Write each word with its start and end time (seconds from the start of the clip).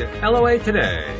To 0.00 0.30
LOA 0.30 0.58
Today. 0.58 1.14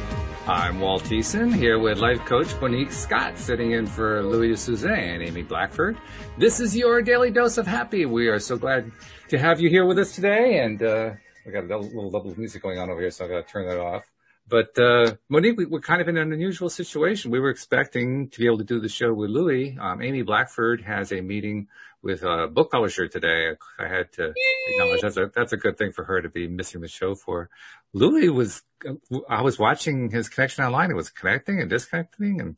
I'm 0.47 0.81
Walt 0.81 1.03
Thiessen 1.03 1.55
here 1.55 1.79
with 1.79 1.99
life 1.99 2.25
coach 2.25 2.59
Monique 2.63 2.93
Scott 2.93 3.37
sitting 3.37 3.73
in 3.73 3.87
for 3.87 4.23
Louis 4.23 4.55
D'Souza 4.55 4.91
and 4.91 5.23
Ami 5.23 5.43
Blackford. 5.43 5.99
This 6.39 6.61
is 6.61 6.75
your 6.75 7.03
daily 7.03 7.31
dose 7.31 7.59
of 7.59 7.67
happy. 7.67 8.07
We 8.07 8.29
are 8.29 8.39
so 8.39 8.57
glad 8.57 8.91
to 9.29 9.39
have 9.39 9.61
you 9.61 9.69
here 9.69 9.85
with 9.85 9.99
us 9.99 10.15
today 10.15 10.61
and, 10.61 10.83
uh, 10.83 11.11
we 11.45 11.53
got 11.53 11.65
a 11.65 11.77
little 11.77 12.17
of 12.17 12.39
music 12.39 12.63
going 12.63 12.79
on 12.79 12.89
over 12.89 13.03
here, 13.03 13.11
so 13.11 13.27
I 13.27 13.29
gotta 13.29 13.43
turn 13.43 13.67
that 13.67 13.79
off. 13.79 14.11
But, 14.49 14.79
uh, 14.79 15.17
Monique, 15.29 15.59
we, 15.59 15.67
are 15.77 15.81
kind 15.81 16.01
of 16.01 16.09
in 16.09 16.17
an 16.17 16.33
unusual 16.33 16.71
situation. 16.71 17.31
We 17.31 17.39
were 17.39 17.51
expecting 17.51 18.31
to 18.31 18.39
be 18.39 18.47
able 18.47 18.59
to 18.59 18.65
do 18.65 18.81
the 18.81 18.89
show 18.89 19.13
with 19.13 19.29
Louis. 19.29 19.77
Um, 19.79 19.99
Ami 19.99 20.23
Blackford 20.23 20.81
has 20.81 21.13
a 21.13 21.21
meeting 21.21 21.69
with 22.03 22.23
a 22.23 22.49
book 22.49 22.71
publisher 22.71 23.09
today. 23.09 23.53
I 23.79 23.89
had 23.89 24.13
to 24.15 24.33
acknowledge 24.73 25.01
that's 25.03 25.17
a, 25.17 25.31
that's 25.35 25.53
a 25.53 25.57
good 25.57 25.77
thing 25.77 25.93
for 25.93 26.05
her 26.05 26.23
to 26.23 26.29
be 26.29 26.49
missing 26.49 26.81
the 26.81 26.89
show 26.89 27.15
for. 27.15 27.51
Louis 27.93 28.29
was, 28.29 28.63
I 29.29 29.43
was 29.43 29.59
watching 29.59 30.11
his 30.11 30.29
connection 30.29 30.65
online. 30.65 30.91
It 30.91 30.97
was 30.97 31.11
connecting 31.11 31.61
and 31.61 31.69
disconnecting 31.69 32.41
and 32.41 32.57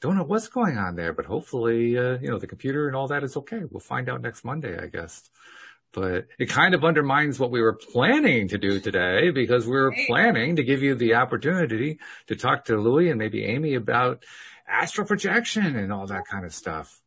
don't 0.00 0.16
know 0.16 0.24
what's 0.24 0.48
going 0.48 0.78
on 0.78 0.96
there, 0.96 1.12
but 1.12 1.26
hopefully, 1.26 1.96
uh, 1.96 2.18
you 2.20 2.30
know, 2.30 2.38
the 2.38 2.46
computer 2.46 2.86
and 2.86 2.96
all 2.96 3.08
that 3.08 3.22
is 3.22 3.36
okay. 3.36 3.60
We'll 3.70 3.80
find 3.80 4.08
out 4.08 4.22
next 4.22 4.44
Monday, 4.44 4.78
I 4.78 4.86
guess. 4.86 5.28
But 5.92 6.28
it 6.38 6.46
kind 6.46 6.74
of 6.74 6.84
undermines 6.84 7.38
what 7.38 7.50
we 7.50 7.60
were 7.60 7.74
planning 7.74 8.48
to 8.48 8.58
do 8.58 8.80
today 8.80 9.30
because 9.30 9.66
we 9.66 9.72
were 9.72 9.94
planning 10.06 10.56
to 10.56 10.62
give 10.62 10.82
you 10.82 10.94
the 10.94 11.14
opportunity 11.14 11.98
to 12.28 12.36
talk 12.36 12.66
to 12.66 12.76
Louis 12.76 13.10
and 13.10 13.18
maybe 13.18 13.54
Ami 13.54 13.74
about 13.74 14.24
astral 14.68 15.06
projection 15.06 15.76
and 15.76 15.92
all 15.92 16.06
that 16.06 16.26
kind 16.30 16.44
of 16.44 16.54
stuff. 16.54 16.99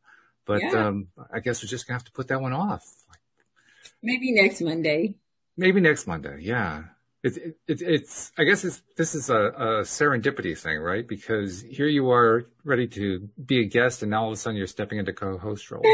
But 0.45 0.61
yeah. 0.61 0.88
um, 0.88 1.08
I 1.33 1.39
guess 1.39 1.63
we're 1.63 1.69
just 1.69 1.88
gonna 1.88 1.97
have 1.97 2.05
to 2.05 2.11
put 2.11 2.27
that 2.27 2.41
one 2.41 2.53
off. 2.53 2.83
Maybe 4.02 4.31
next 4.33 4.61
Monday. 4.61 5.16
Maybe 5.55 5.80
next 5.80 6.08
Monday. 6.08 6.39
Yeah. 6.41 6.83
It's 7.23 7.38
it, 7.38 7.55
it's 7.67 8.33
I 8.38 8.44
guess 8.44 8.66
it's 8.66 8.81
this 8.97 9.16
is 9.16 9.30
a, 9.30 9.36
a, 9.36 9.67
serendipity 9.83 10.58
thing, 10.58 10.80
right? 10.80 11.08
Because 11.08 11.61
here 11.61 11.88
you 11.88 12.11
are 12.11 12.49
ready 12.66 12.86
to 12.88 13.30
be 13.44 13.61
a 13.61 13.66
guest, 13.66 14.02
and 14.02 14.11
now 14.11 14.23
all 14.23 14.27
of 14.27 14.33
a 14.33 14.36
sudden 14.36 14.58
you're 14.58 14.67
stepping 14.67 14.99
into 14.99 15.14
co-host 15.14 15.71
role. 15.71 15.83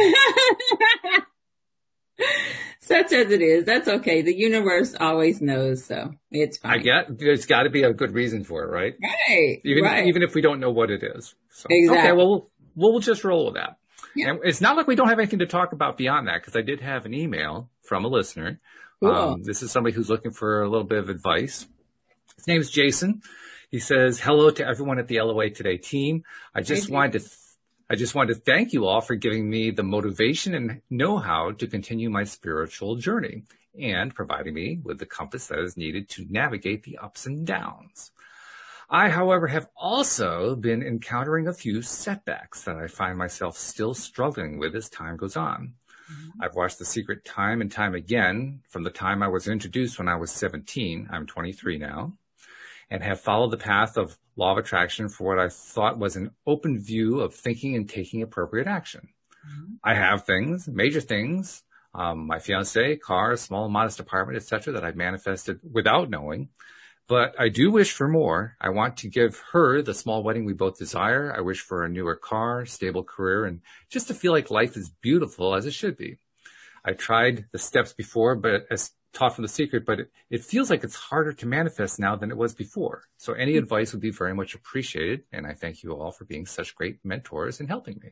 Such 2.80 3.14
as 3.14 3.32
it 3.32 3.44
is, 3.44 3.66
that's 3.66 3.88
okay. 3.88 4.24
The 4.24 4.36
universe 4.36 4.96
always 5.00 5.40
knows, 5.40 5.86
so 5.86 6.16
it's 6.32 6.58
fine. 6.58 6.72
I 6.72 6.78
get 6.80 7.20
there's 7.20 7.46
got 7.46 7.64
to 7.64 7.70
be 7.70 7.84
a 7.84 7.94
good 7.94 8.16
reason 8.16 8.44
for 8.44 8.64
it, 8.64 8.72
right? 8.72 8.96
Right. 9.00 9.62
Even 9.64 9.84
right. 9.84 10.08
even 10.08 10.24
if 10.24 10.34
we 10.34 10.42
don't 10.42 10.60
know 10.60 10.72
what 10.72 10.90
it 10.90 11.04
is. 11.04 11.36
So, 11.52 11.68
exactly. 11.70 12.00
Okay. 12.00 12.12
Well, 12.14 12.50
we'll 12.76 12.94
we'll 12.94 13.00
just 13.02 13.24
roll 13.24 13.46
with 13.46 13.54
that. 13.54 13.78
Yeah. 14.16 14.30
And 14.30 14.40
it's 14.44 14.62
not 14.62 14.76
like 14.76 14.88
we 14.88 14.96
don't 14.96 15.10
have 15.10 15.20
anything 15.20 15.40
to 15.40 15.46
talk 15.46 15.72
about 15.72 15.98
beyond 15.98 16.28
that 16.28 16.42
because 16.42 16.56
I 16.56 16.62
did 16.62 16.82
have 16.82 17.06
an 17.06 17.14
email 17.14 17.70
from 17.84 18.06
a 18.06 18.08
listener. 18.08 18.60
Cool. 19.02 19.12
Um, 19.12 19.44
this 19.44 19.64
is 19.64 19.72
somebody 19.72 19.96
who's 19.96 20.10
looking 20.10 20.32
for 20.32 20.62
a 20.62 20.70
little 20.70 20.88
bit 20.88 21.00
of 21.00 21.10
advice. 21.10 21.68
His 22.36 22.48
name 22.48 22.62
is 22.62 22.70
Jason. 22.70 23.22
He 23.70 23.80
says, 23.80 24.20
hello 24.20 24.50
to 24.50 24.66
everyone 24.66 25.00
at 25.00 25.08
the 25.08 25.22
LOA 25.22 25.52
Today 25.52 25.78
team. 25.78 26.24
I 26.56 26.62
just 26.62 26.84
Thank 26.84 26.94
wanted 26.94 27.14
you. 27.14 27.20
to, 27.20 27.26
th- 27.26 27.40
I 27.90 27.96
just 27.96 28.16
wanted 28.16 28.34
to 28.34 28.40
thank 28.42 28.74
you 28.74 28.86
all 28.86 29.02
for 29.02 29.16
giving 29.16 29.50
me 29.50 29.72
the 29.72 29.84
motivation 29.84 30.54
and 30.54 30.82
know-how 30.90 31.52
to 31.52 31.68
continue 31.68 32.10
my 32.10 32.24
spiritual 32.24 32.96
journey 32.98 33.44
and 33.80 34.14
providing 34.14 34.54
me 34.54 34.80
with 34.84 35.00
the 35.00 35.06
compass 35.06 35.48
that 35.48 35.60
is 35.60 35.78
needed 35.78 36.10
to 36.10 36.26
navigate 36.30 36.84
the 36.84 36.98
ups 36.98 37.26
and 37.26 37.46
downs. 37.46 38.12
I, 38.90 39.10
however, 39.10 39.48
have 39.48 39.68
also 39.76 40.56
been 40.56 40.82
encountering 40.82 41.48
a 41.48 41.54
few 41.54 41.82
setbacks 41.82 42.64
that 42.64 42.76
I 42.76 42.88
find 42.88 43.18
myself 43.18 43.58
still 43.58 43.94
struggling 43.94 44.58
with 44.58 44.76
as 44.76 44.90
time 44.90 45.16
goes 45.16 45.38
on. 45.38 45.74
Mm-hmm. 46.12 46.42
I've 46.42 46.56
watched 46.56 46.80
The 46.80 46.86
Secret 46.86 47.24
time 47.24 47.62
and 47.62 47.72
time 47.72 47.94
again 47.94 48.62
from 48.68 48.84
the 48.84 48.90
time 48.90 49.22
I 49.22 49.28
was 49.28 49.48
introduced 49.48 50.00
when 50.00 50.08
I 50.08 50.16
was 50.16 50.32
17. 50.32 51.08
I'm 51.12 51.28
23 51.28 51.78
now 51.78 52.14
and 52.90 53.04
have 53.04 53.22
followed 53.22 53.52
the 53.52 53.58
path 53.58 53.98
of 53.98 54.18
law 54.36 54.54
of 54.54 54.58
attraction 54.58 55.10
for 55.10 55.36
what 55.36 55.40
I 55.40 55.50
thought 55.50 56.00
was 56.00 56.16
an 56.16 56.32
open 56.48 56.80
view 56.80 57.20
of 57.20 57.36
thinking 57.36 57.76
and 57.76 57.88
taking 57.88 58.22
appropriate 58.22 58.68
action. 58.68 59.10
Mm-hmm. 59.48 59.74
I 59.84 59.94
have 59.94 60.26
things, 60.26 60.68
major 60.68 61.02
things, 61.02 61.64
um, 61.94 62.28
my 62.28 62.40
fiance, 62.40 62.98
car, 62.98 63.36
small, 63.36 63.70
modest 63.70 64.00
apartment, 64.00 64.38
etc., 64.38 64.74
that 64.74 64.84
I've 64.84 64.96
manifested 64.96 65.60
without 65.70 66.10
knowing 66.10 66.50
but 67.10 67.36
I 67.40 67.50
do 67.50 67.72
wish 67.72 67.92
for 67.92 68.08
more. 68.08 68.56
I 68.62 68.70
want 68.70 68.96
to 68.98 69.10
give 69.10 69.42
her 69.52 69.82
the 69.82 69.96
small 69.96 70.24
wedding 70.24 70.46
we 70.46 70.54
both 70.54 70.78
desire. 70.78 71.34
I 71.36 71.42
wish 71.42 71.60
for 71.60 71.84
a 71.84 71.90
newer 71.90 72.16
car, 72.16 72.66
stable 72.68 73.04
career, 73.04 73.46
and 73.46 73.62
just 73.90 74.08
to 74.08 74.14
feel 74.14 74.32
like 74.32 74.52
life 74.52 74.78
is 74.78 74.90
beautiful 75.02 75.56
as 75.56 75.66
it 75.66 75.74
should 75.74 75.98
be. 75.98 76.20
I 76.86 76.94
tried 76.94 77.48
the 77.52 77.58
steps 77.58 77.94
before, 77.94 78.36
but 78.36 78.68
as 78.70 78.92
taught 79.12 79.36
from 79.36 79.42
the 79.42 79.50
secret, 79.50 79.86
but 79.86 80.02
it, 80.02 80.12
it 80.30 80.44
feels 80.44 80.70
like 80.70 80.84
it's 80.84 80.96
harder 80.96 81.34
to 81.34 81.48
manifest 81.48 82.00
now 82.00 82.16
than 82.16 82.30
it 82.30 82.38
was 82.38 82.54
before. 82.54 83.04
So 83.18 83.34
any 83.34 83.54
mm-hmm. 83.54 83.64
advice 83.64 83.92
would 83.92 84.02
be 84.02 84.12
very 84.12 84.36
much 84.36 84.54
appreciated. 84.54 85.24
And 85.32 85.48
I 85.48 85.54
thank 85.54 85.82
you 85.84 85.94
all 85.94 86.12
for 86.12 86.26
being 86.26 86.46
such 86.46 86.76
great 86.76 87.00
mentors 87.04 87.60
and 87.60 87.68
helping 87.68 88.00
me. 88.04 88.12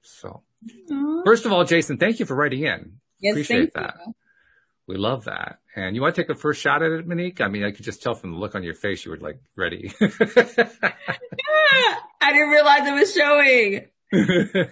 So 0.00 0.42
Aww. 0.90 1.24
first 1.26 1.44
of 1.44 1.52
all, 1.52 1.64
Jason, 1.64 1.98
thank 1.98 2.20
you 2.20 2.26
for 2.26 2.34
writing 2.34 2.62
in. 2.62 3.00
Yes, 3.20 3.32
Appreciate 3.32 3.74
that. 3.74 3.96
You. 4.06 4.14
We 4.86 4.96
love 4.96 5.24
that. 5.24 5.60
And 5.74 5.96
you 5.96 6.02
want 6.02 6.14
to 6.14 6.22
take 6.22 6.30
a 6.30 6.34
first 6.34 6.60
shot 6.60 6.82
at 6.82 6.92
it, 6.92 7.06
Monique? 7.06 7.40
I 7.40 7.48
mean, 7.48 7.64
I 7.64 7.70
could 7.70 7.84
just 7.84 8.02
tell 8.02 8.14
from 8.14 8.32
the 8.32 8.38
look 8.38 8.54
on 8.54 8.62
your 8.62 8.74
face 8.74 9.04
you 9.04 9.10
were 9.10 9.16
like 9.16 9.40
ready. 9.56 9.92
yeah, 10.00 10.10
I 12.20 12.32
didn't 12.32 12.50
realize 12.50 12.86
it 12.86 12.92
was 12.92 13.14
showing. 13.14 13.86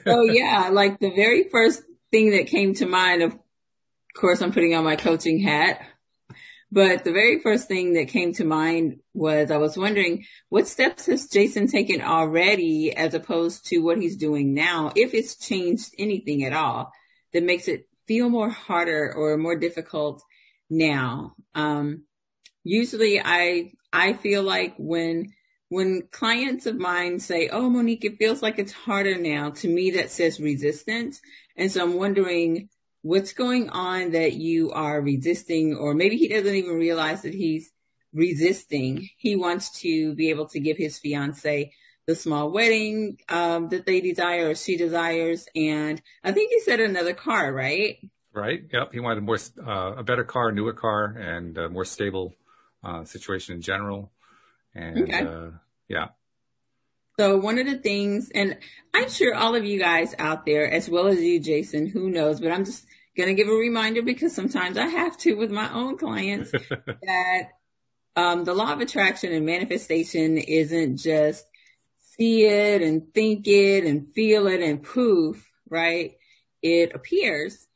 oh 0.06 0.23
yeah, 0.31 0.69
like 0.71 1.00
the 1.00 1.15
very 1.15 1.49
first 1.49 1.83
thing 2.11 2.31
that 2.33 2.47
came 2.47 2.75
to 2.75 2.87
mind, 2.87 3.23
of 3.23 3.37
course, 4.15 4.43
I'm 4.43 4.53
putting 4.53 4.75
on 4.75 4.84
my 4.84 4.97
coaching 4.97 5.41
hat. 5.41 5.81
But 6.71 7.05
the 7.05 7.12
very 7.12 7.39
first 7.41 7.69
thing 7.69 7.94
that 7.94 8.09
came 8.09 8.33
to 8.34 8.44
mind 8.44 9.00
was 9.12 9.50
I 9.50 9.59
was 9.59 9.77
wondering 9.77 10.25
what 10.49 10.67
steps 10.67 11.05
has 11.05 11.29
Jason 11.29 11.67
taken 11.67 12.00
already 12.00 12.97
as 12.97 13.12
opposed 13.12 13.67
to 13.67 13.81
what 13.81 13.99
he's 13.99 14.17
doing 14.17 14.55
now, 14.55 14.91
if 14.97 15.12
it's 15.12 15.37
changed 15.37 15.94
anything 15.99 16.44
at 16.44 16.55
all 16.55 16.93
that 17.34 17.43
makes 17.43 17.69
it 17.69 17.89
feel 18.06 18.28
more 18.28 18.50
harder 18.50 19.12
or 19.12 19.36
more 19.36 19.56
difficult 19.56 20.22
now. 20.68 21.34
Um, 21.54 22.04
usually 22.64 23.20
I, 23.20 23.72
I 23.92 24.14
feel 24.14 24.42
like 24.42 24.74
when, 24.78 25.32
when 25.68 26.02
clients 26.10 26.66
of 26.66 26.76
mine 26.76 27.20
say, 27.20 27.48
Oh, 27.48 27.70
Monique, 27.70 28.04
it 28.04 28.18
feels 28.18 28.42
like 28.42 28.58
it's 28.58 28.72
harder 28.72 29.18
now. 29.18 29.50
To 29.50 29.68
me, 29.68 29.92
that 29.92 30.10
says 30.10 30.40
resistance. 30.40 31.20
And 31.56 31.70
so 31.70 31.82
I'm 31.82 31.94
wondering 31.94 32.68
what's 33.02 33.32
going 33.32 33.68
on 33.70 34.12
that 34.12 34.34
you 34.34 34.70
are 34.72 35.00
resisting, 35.00 35.76
or 35.76 35.94
maybe 35.94 36.16
he 36.16 36.28
doesn't 36.28 36.54
even 36.54 36.76
realize 36.76 37.22
that 37.22 37.34
he's 37.34 37.70
resisting. 38.12 39.08
He 39.16 39.36
wants 39.36 39.80
to 39.80 40.14
be 40.14 40.30
able 40.30 40.46
to 40.48 40.60
give 40.60 40.76
his 40.76 40.98
fiance 40.98 41.72
the 42.06 42.14
small 42.14 42.50
wedding 42.50 43.18
um, 43.28 43.68
that 43.68 43.86
they 43.86 44.00
desire 44.00 44.50
or 44.50 44.54
she 44.54 44.76
desires. 44.76 45.46
And 45.54 46.00
I 46.24 46.32
think 46.32 46.50
he 46.50 46.60
said 46.60 46.80
another 46.80 47.14
car, 47.14 47.52
right? 47.52 47.98
Right. 48.34 48.62
Yep. 48.72 48.92
He 48.92 49.00
wanted 49.00 49.18
a 49.18 49.22
more 49.22 49.38
uh, 49.64 49.96
a 49.98 50.02
better 50.02 50.24
car, 50.24 50.52
newer 50.52 50.72
car, 50.72 51.04
and 51.04 51.56
a 51.58 51.68
more 51.68 51.84
stable 51.84 52.34
uh, 52.82 53.04
situation 53.04 53.54
in 53.56 53.62
general. 53.62 54.10
And 54.74 55.02
okay. 55.02 55.20
uh, 55.20 55.50
yeah. 55.88 56.08
So 57.18 57.36
one 57.36 57.58
of 57.58 57.66
the 57.66 57.76
things, 57.76 58.30
and 58.34 58.56
I'm 58.94 59.10
sure 59.10 59.34
all 59.34 59.54
of 59.54 59.66
you 59.66 59.78
guys 59.78 60.14
out 60.19 60.46
there, 60.46 60.70
as 60.70 60.88
well 60.88 61.08
as 61.08 61.20
you, 61.20 61.38
Jason, 61.40 61.86
who 61.86 62.08
knows, 62.08 62.40
but 62.40 62.50
I'm 62.50 62.64
just 62.64 62.86
going 63.16 63.28
to 63.28 63.34
give 63.34 63.48
a 63.48 63.54
reminder 63.54 64.02
because 64.02 64.34
sometimes 64.34 64.78
I 64.78 64.86
have 64.86 65.19
to 65.19 65.34
with 65.34 65.50
my 65.50 65.70
own 65.72 65.98
clients 65.98 66.50
that 66.76 67.50
um, 68.16 68.44
the 68.44 68.54
law 68.54 68.72
of 68.72 68.80
attraction 68.80 69.32
and 69.32 69.44
manifestation 69.44 70.38
isn't 70.38 70.96
just 70.96 71.46
see 72.22 72.44
it 72.46 72.82
and 72.82 73.12
think 73.12 73.48
it 73.48 73.84
and 73.84 74.14
feel 74.14 74.46
it 74.46 74.60
and 74.60 74.82
poof, 74.82 75.50
right? 75.69 76.12
It 76.62 76.94
appears. 76.94 77.66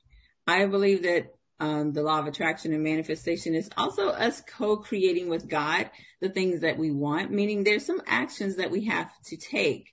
I 0.46 0.66
believe 0.66 1.02
that 1.02 1.34
um, 1.58 1.92
the 1.92 2.02
law 2.02 2.20
of 2.20 2.26
attraction 2.28 2.72
and 2.72 2.84
manifestation 2.84 3.56
is 3.56 3.68
also 3.76 4.08
us 4.10 4.42
co-creating 4.42 5.28
with 5.28 5.48
God 5.48 5.90
the 6.20 6.28
things 6.28 6.60
that 6.60 6.78
we 6.78 6.92
want, 6.92 7.32
meaning 7.32 7.64
there's 7.64 7.84
some 7.84 8.02
actions 8.06 8.56
that 8.56 8.70
we 8.70 8.84
have 8.84 9.10
to 9.24 9.36
take. 9.36 9.92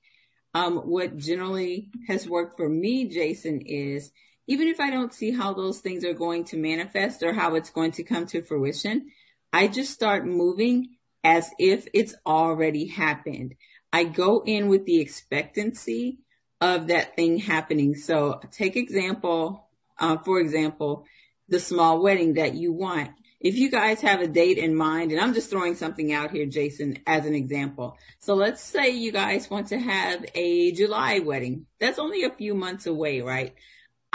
Um, 0.54 0.78
what 0.78 1.18
generally 1.18 1.90
has 2.08 2.30
worked 2.30 2.56
for 2.56 2.70
me, 2.70 3.06
Jason, 3.06 3.62
is 3.62 4.12
even 4.46 4.68
if 4.68 4.80
I 4.80 4.92
don't 4.92 5.14
see 5.14 5.32
how 5.32 5.54
those 5.54 5.80
things 5.80 6.06
are 6.06 6.14
going 6.14 6.44
to 6.46 6.58
manifest 6.58 7.24
or 7.24 7.34
how 7.34 7.56
it's 7.56 7.72
going 7.72 7.94
to 7.94 8.04
come 8.04 8.28
to 8.28 8.44
fruition, 8.44 9.10
I 9.52 9.68
just 9.68 9.94
start 9.94 10.28
moving 10.28 10.90
as 11.24 11.50
if 11.58 11.88
it's 11.94 12.14
already 12.26 12.86
happened. 12.86 13.56
I 13.94 14.06
go 14.06 14.42
in 14.44 14.70
with 14.70 14.86
the 14.86 15.00
expectancy 15.00 16.18
of 16.60 16.88
that 16.88 17.16
thing 17.16 17.38
happening. 17.38 17.94
So 17.94 18.42
take 18.52 18.76
example, 18.76 19.68
uh, 20.00 20.18
for 20.18 20.40
example, 20.40 21.06
the 21.48 21.60
small 21.60 22.02
wedding 22.02 22.34
that 22.34 22.56
you 22.56 22.74
want. 22.74 23.12
If 23.40 23.56
you 23.56 23.70
guys 23.70 24.02
have 24.02 24.22
a 24.22 24.28
date 24.28 24.58
in 24.58 24.74
mind, 24.74 25.12
and 25.12 25.22
I'm 25.22 25.34
just 25.34 25.50
throwing 25.50 25.76
something 25.76 26.12
out 26.12 26.32
here, 26.32 26.46
Jason, 26.46 26.98
as 27.06 27.26
an 27.26 27.36
example. 27.36 27.98
So 28.20 28.34
let's 28.34 28.62
say 28.62 28.90
you 28.90 29.12
guys 29.12 29.50
want 29.50 29.68
to 29.68 29.78
have 29.78 30.26
a 30.34 30.72
July 30.72 31.20
wedding. 31.20 31.68
That's 31.80 32.00
only 32.00 32.24
a 32.24 32.32
few 32.32 32.56
months 32.56 32.88
away, 32.88 33.22
right? 33.22 33.54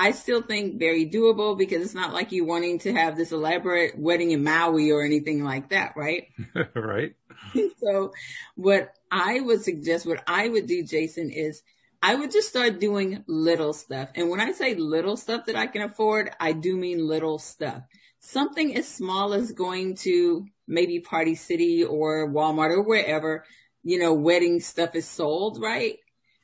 I 0.01 0.13
still 0.13 0.43
think 0.43 0.79
very 0.79 1.11
doable 1.11 1.59
because 1.59 1.83
it's 1.83 1.93
not 1.93 2.15
like 2.15 2.31
you 2.31 2.45
wanting 2.45 2.79
to 2.81 2.93
have 2.93 3.17
this 3.17 3.33
elaborate 3.33 3.99
wedding 3.99 4.31
in 4.31 4.45
Maui 4.45 4.93
or 4.93 5.03
anything 5.03 5.43
like 5.43 5.71
that, 5.71 5.95
right? 5.97 6.29
right. 6.75 7.17
so 7.81 8.13
what 8.55 8.95
I 9.11 9.41
would 9.41 9.63
suggest, 9.63 10.07
what 10.07 10.23
I 10.29 10.49
would 10.49 10.69
do, 10.69 10.85
Jason, 10.85 11.31
is 11.31 11.65
I 12.01 12.15
would 12.15 12.31
just 12.31 12.49
start 12.49 12.79
doing 12.79 13.25
little 13.27 13.73
stuff. 13.73 14.11
And 14.15 14.31
when 14.31 14.39
I 14.39 14.53
say 14.53 14.77
little 14.77 15.17
stuff 15.17 15.47
that 15.47 15.57
I 15.57 15.67
can 15.67 15.83
afford, 15.83 16.31
I 16.39 16.53
do 16.53 16.77
mean 16.77 17.05
little 17.05 17.41
stuff. 17.41 17.83
Something 18.21 18.77
as 18.77 18.87
small 18.87 19.33
as 19.33 19.51
going 19.51 19.97
to 19.97 20.47
maybe 20.69 21.01
Party 21.01 21.35
City 21.35 21.83
or 21.83 22.31
Walmart 22.31 22.71
or 22.71 22.83
wherever, 22.83 23.45
you 23.83 23.99
know, 23.99 24.15
wedding 24.15 24.61
stuff 24.61 24.95
is 24.95 25.09
sold, 25.09 25.61
right? 25.61 25.97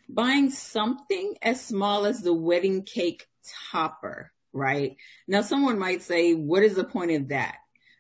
Buying 0.09 0.51
something 0.51 1.37
as 1.41 1.65
small 1.65 2.05
as 2.05 2.23
the 2.23 2.35
wedding 2.35 2.83
cake 2.83 3.29
topper, 3.71 4.33
right? 4.53 4.97
Now 5.29 5.43
someone 5.43 5.79
might 5.79 6.03
say, 6.03 6.35
what 6.35 6.63
is 6.63 6.75
the 6.75 6.85
point 6.85 7.13
of 7.13 7.29
that? 7.29 7.57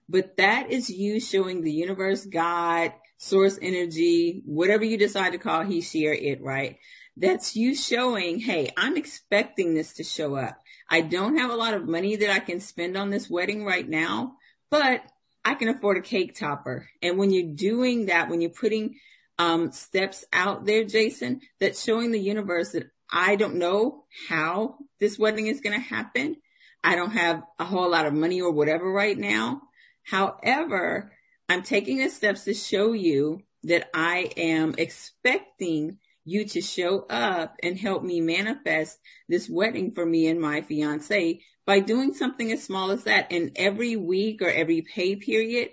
But 0.08 0.36
that 0.36 0.70
is 0.70 0.90
you 0.90 1.20
showing 1.20 1.62
the 1.62 1.72
universe, 1.72 2.26
God, 2.26 2.92
source 3.16 3.58
energy, 3.60 4.42
whatever 4.44 4.84
you 4.84 4.98
decide 4.98 5.32
to 5.32 5.38
call 5.38 5.62
he, 5.62 5.80
she, 5.80 6.06
or 6.06 6.12
it, 6.12 6.42
right? 6.42 6.78
That's 7.16 7.56
you 7.56 7.74
showing, 7.74 8.40
hey, 8.40 8.70
I'm 8.76 8.96
expecting 8.96 9.74
this 9.74 9.94
to 9.94 10.04
show 10.04 10.34
up. 10.34 10.60
I 10.90 11.00
don't 11.00 11.38
have 11.38 11.50
a 11.50 11.56
lot 11.56 11.74
of 11.74 11.88
money 11.88 12.16
that 12.16 12.30
I 12.30 12.40
can 12.40 12.60
spend 12.60 12.96
on 12.96 13.10
this 13.10 13.30
wedding 13.30 13.64
right 13.64 13.88
now, 13.88 14.34
but 14.70 15.02
I 15.44 15.54
can 15.54 15.68
afford 15.68 15.96
a 15.96 16.02
cake 16.02 16.34
topper. 16.34 16.88
And 17.02 17.16
when 17.18 17.30
you're 17.30 17.54
doing 17.54 18.06
that, 18.06 18.28
when 18.28 18.40
you're 18.40 18.50
putting 18.50 18.96
um, 19.38 19.72
steps 19.72 20.24
out 20.32 20.64
there, 20.64 20.84
Jason, 20.84 21.40
that's 21.60 21.82
showing 21.82 22.10
the 22.10 22.20
universe 22.20 22.72
that 22.72 22.90
I 23.16 23.36
don't 23.36 23.54
know 23.54 24.06
how 24.28 24.74
this 24.98 25.20
wedding 25.20 25.46
is 25.46 25.60
going 25.60 25.80
to 25.80 25.86
happen. 25.86 26.36
I 26.82 26.96
don't 26.96 27.12
have 27.12 27.44
a 27.60 27.64
whole 27.64 27.88
lot 27.88 28.06
of 28.06 28.12
money 28.12 28.42
or 28.42 28.50
whatever 28.50 28.90
right 28.90 29.16
now. 29.16 29.62
However, 30.02 31.12
I'm 31.48 31.62
taking 31.62 31.98
the 31.98 32.10
steps 32.10 32.42
to 32.44 32.54
show 32.54 32.92
you 32.92 33.42
that 33.62 33.88
I 33.94 34.32
am 34.36 34.74
expecting 34.76 35.98
you 36.24 36.44
to 36.46 36.60
show 36.60 37.06
up 37.08 37.54
and 37.62 37.78
help 37.78 38.02
me 38.02 38.20
manifest 38.20 38.98
this 39.28 39.48
wedding 39.48 39.92
for 39.92 40.04
me 40.04 40.26
and 40.26 40.40
my 40.40 40.62
fiance 40.62 41.40
by 41.64 41.78
doing 41.78 42.14
something 42.14 42.50
as 42.50 42.64
small 42.64 42.90
as 42.90 43.04
that. 43.04 43.30
And 43.30 43.52
every 43.54 43.94
week 43.94 44.42
or 44.42 44.48
every 44.48 44.82
pay 44.82 45.14
period, 45.14 45.70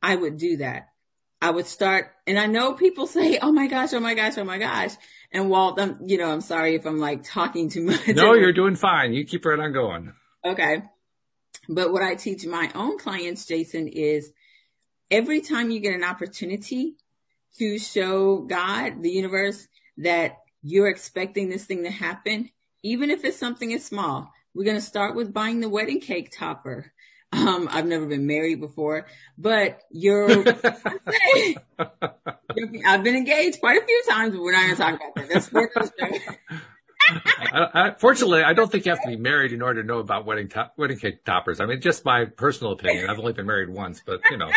I 0.00 0.14
would 0.14 0.36
do 0.36 0.58
that. 0.58 0.90
I 1.44 1.50
would 1.50 1.66
start, 1.66 2.12
and 2.26 2.38
I 2.38 2.46
know 2.46 2.72
people 2.72 3.06
say, 3.18 3.38
"Oh 3.42 3.52
my 3.52 3.66
gosh, 3.66 3.92
oh 3.92 4.00
my 4.00 4.14
gosh, 4.14 4.38
oh 4.38 4.44
my 4.44 4.56
gosh," 4.56 4.92
and 5.34 5.50
Walt, 5.50 5.80
I'm, 5.80 5.98
you 6.06 6.16
know, 6.16 6.30
I'm 6.30 6.40
sorry 6.40 6.76
if 6.76 6.86
I'm 6.86 6.98
like 6.98 7.24
talking 7.24 7.68
too 7.68 7.82
much. 7.82 8.06
No, 8.08 8.34
you're 8.34 8.52
doing 8.52 8.76
fine. 8.76 9.12
You 9.12 9.26
keep 9.26 9.44
right 9.44 9.58
on 9.58 9.72
going. 9.72 10.12
Okay. 10.44 10.82
But 11.68 11.92
what 11.92 12.02
I 12.02 12.14
teach 12.14 12.46
my 12.46 12.70
own 12.74 12.98
clients, 12.98 13.44
Jason, 13.44 13.88
is 13.88 14.32
every 15.10 15.40
time 15.40 15.70
you 15.70 15.80
get 15.80 15.94
an 15.94 16.04
opportunity 16.04 16.94
to 17.58 17.78
show 17.78 18.38
God, 18.38 19.02
the 19.02 19.10
universe, 19.10 19.66
that 19.98 20.38
you're 20.62 20.88
expecting 20.88 21.48
this 21.48 21.64
thing 21.64 21.82
to 21.82 21.90
happen, 21.90 22.50
even 22.82 23.10
if 23.10 23.24
it's 23.24 23.36
something 23.36 23.72
as 23.72 23.84
small, 23.84 24.30
we're 24.54 24.64
going 24.64 24.76
to 24.76 24.80
start 24.80 25.16
with 25.16 25.32
buying 25.32 25.60
the 25.60 25.68
wedding 25.68 26.00
cake 26.00 26.32
topper. 26.36 26.92
Um, 27.32 27.68
I've 27.70 27.86
never 27.86 28.06
been 28.06 28.26
married 28.26 28.60
before, 28.60 29.06
but 29.36 29.80
you're, 29.90 30.30
I've 31.78 33.02
been 33.02 33.16
engaged 33.16 33.60
quite 33.60 33.82
a 33.82 33.84
few 33.84 34.02
times, 34.08 34.34
but 34.34 34.42
we're 34.42 34.52
not 34.52 34.62
going 34.62 34.76
to 34.76 34.82
talk 34.82 34.94
about 34.94 35.14
that. 35.16 35.28
That's 35.28 35.48
for 35.48 35.70
I, 37.52 37.68
I, 37.74 37.94
fortunately, 37.98 38.42
I 38.42 38.52
don't 38.52 38.70
think 38.70 38.86
you 38.86 38.92
have 38.92 39.02
to 39.02 39.08
be 39.08 39.16
married 39.16 39.52
in 39.52 39.62
order 39.62 39.82
to 39.82 39.86
know 39.86 39.98
about 39.98 40.24
wedding 40.24 40.48
top, 40.48 40.74
wedding 40.76 40.98
cake 40.98 41.24
toppers. 41.24 41.60
I 41.60 41.66
mean, 41.66 41.80
just 41.80 42.04
my 42.04 42.24
personal 42.24 42.72
opinion. 42.72 43.10
I've 43.10 43.18
only 43.18 43.32
been 43.32 43.46
married 43.46 43.68
once, 43.68 44.02
but 44.04 44.20
you 44.30 44.36
know. 44.36 44.50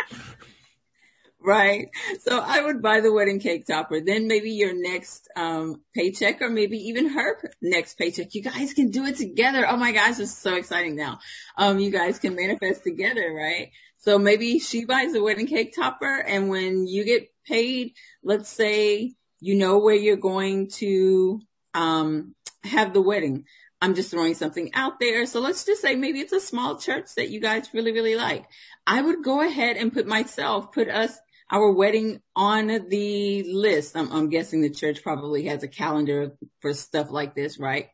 Right. 1.39 1.89
So 2.21 2.39
I 2.39 2.61
would 2.61 2.81
buy 2.81 2.99
the 2.99 3.13
wedding 3.13 3.39
cake 3.39 3.67
topper. 3.67 4.01
Then 4.01 4.27
maybe 4.27 4.51
your 4.51 4.73
next 4.73 5.29
um, 5.35 5.81
paycheck 5.93 6.41
or 6.41 6.49
maybe 6.49 6.77
even 6.89 7.09
her 7.09 7.37
next 7.61 7.97
paycheck. 7.97 8.33
You 8.33 8.41
guys 8.41 8.73
can 8.73 8.89
do 8.89 9.05
it 9.05 9.17
together. 9.17 9.65
Oh 9.67 9.77
my 9.77 9.91
gosh, 9.91 10.17
this 10.17 10.31
is 10.31 10.37
so 10.37 10.55
exciting 10.55 10.95
now. 10.95 11.19
Um, 11.57 11.79
you 11.79 11.91
guys 11.91 12.19
can 12.19 12.35
manifest 12.35 12.83
together, 12.83 13.31
right? 13.31 13.71
So 13.97 14.17
maybe 14.17 14.59
she 14.59 14.85
buys 14.85 15.13
the 15.13 15.23
wedding 15.23 15.47
cake 15.47 15.75
topper 15.75 16.17
and 16.17 16.49
when 16.49 16.87
you 16.87 17.05
get 17.05 17.29
paid, 17.45 17.93
let's 18.23 18.49
say 18.49 19.13
you 19.39 19.55
know 19.55 19.77
where 19.77 19.95
you're 19.95 20.17
going 20.17 20.69
to 20.69 21.41
um, 21.73 22.35
have 22.63 22.93
the 22.93 23.01
wedding. 23.01 23.45
I'm 23.81 23.93
just 23.93 24.09
throwing 24.09 24.33
something 24.33 24.73
out 24.73 24.99
there. 24.99 25.25
So 25.27 25.39
let's 25.39 25.65
just 25.65 25.81
say 25.81 25.95
maybe 25.95 26.19
it's 26.19 26.33
a 26.33 26.39
small 26.39 26.77
church 26.77 27.13
that 27.15 27.29
you 27.29 27.39
guys 27.39 27.73
really, 27.73 27.91
really 27.91 28.15
like. 28.15 28.45
I 28.87 29.01
would 29.01 29.23
go 29.23 29.41
ahead 29.41 29.77
and 29.77 29.93
put 29.93 30.07
myself, 30.07 30.71
put 30.71 30.89
us 30.89 31.17
our 31.49 31.71
wedding 31.71 32.21
on 32.35 32.67
the 32.89 33.43
list. 33.43 33.95
I'm, 33.95 34.11
I'm 34.11 34.29
guessing 34.29 34.61
the 34.61 34.69
church 34.69 35.03
probably 35.03 35.45
has 35.45 35.63
a 35.63 35.67
calendar 35.67 36.33
for 36.61 36.73
stuff 36.73 37.09
like 37.09 37.35
this, 37.35 37.59
right? 37.59 37.87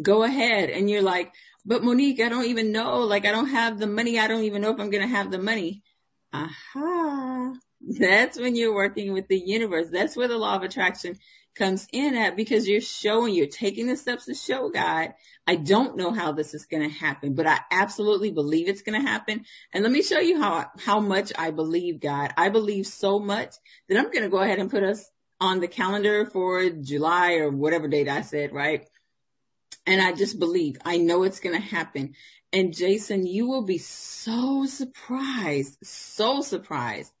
Go 0.00 0.22
ahead. 0.22 0.70
And 0.70 0.88
you're 0.88 1.02
like, 1.02 1.32
but 1.64 1.82
Monique, 1.82 2.20
I 2.20 2.28
don't 2.28 2.46
even 2.46 2.72
know. 2.72 3.00
Like, 3.00 3.26
I 3.26 3.32
don't 3.32 3.50
have 3.50 3.78
the 3.78 3.86
money. 3.86 4.18
I 4.18 4.28
don't 4.28 4.44
even 4.44 4.62
know 4.62 4.72
if 4.72 4.80
I'm 4.80 4.90
going 4.90 5.06
to 5.06 5.14
have 5.14 5.30
the 5.30 5.38
money. 5.38 5.82
Aha. 6.32 7.54
That's 7.80 8.38
when 8.38 8.56
you're 8.56 8.74
working 8.74 9.12
with 9.12 9.28
the 9.28 9.38
universe. 9.38 9.88
That's 9.90 10.16
where 10.16 10.28
the 10.28 10.38
law 10.38 10.56
of 10.56 10.62
attraction 10.62 11.18
comes 11.54 11.86
in 11.92 12.14
at 12.16 12.36
because 12.36 12.68
you're 12.68 12.80
showing, 12.80 13.34
you're 13.34 13.46
taking 13.46 13.86
the 13.86 13.96
steps 13.96 14.26
to 14.26 14.34
show 14.34 14.68
God, 14.70 15.14
I 15.46 15.56
don't 15.56 15.96
know 15.96 16.12
how 16.12 16.32
this 16.32 16.54
is 16.54 16.66
going 16.66 16.88
to 16.88 16.94
happen, 16.94 17.34
but 17.34 17.46
I 17.46 17.58
absolutely 17.70 18.30
believe 18.30 18.68
it's 18.68 18.82
going 18.82 19.00
to 19.00 19.06
happen. 19.06 19.44
And 19.72 19.82
let 19.82 19.92
me 19.92 20.02
show 20.02 20.18
you 20.20 20.40
how, 20.40 20.66
how 20.78 21.00
much 21.00 21.32
I 21.36 21.50
believe 21.50 22.00
God. 22.00 22.32
I 22.36 22.50
believe 22.50 22.86
so 22.86 23.18
much 23.18 23.54
that 23.88 23.98
I'm 23.98 24.10
going 24.10 24.22
to 24.22 24.28
go 24.28 24.38
ahead 24.38 24.58
and 24.58 24.70
put 24.70 24.84
us 24.84 25.10
on 25.40 25.60
the 25.60 25.68
calendar 25.68 26.26
for 26.26 26.68
July 26.70 27.34
or 27.34 27.50
whatever 27.50 27.88
date 27.88 28.08
I 28.08 28.22
said, 28.22 28.52
right? 28.52 28.88
And 29.86 30.00
I 30.00 30.12
just 30.12 30.38
believe, 30.38 30.76
I 30.84 30.98
know 30.98 31.22
it's 31.22 31.40
going 31.40 31.56
to 31.56 31.62
happen. 31.62 32.14
And 32.52 32.74
Jason, 32.74 33.26
you 33.26 33.46
will 33.46 33.64
be 33.64 33.78
so 33.78 34.66
surprised, 34.66 35.78
so 35.82 36.42
surprised. 36.42 37.12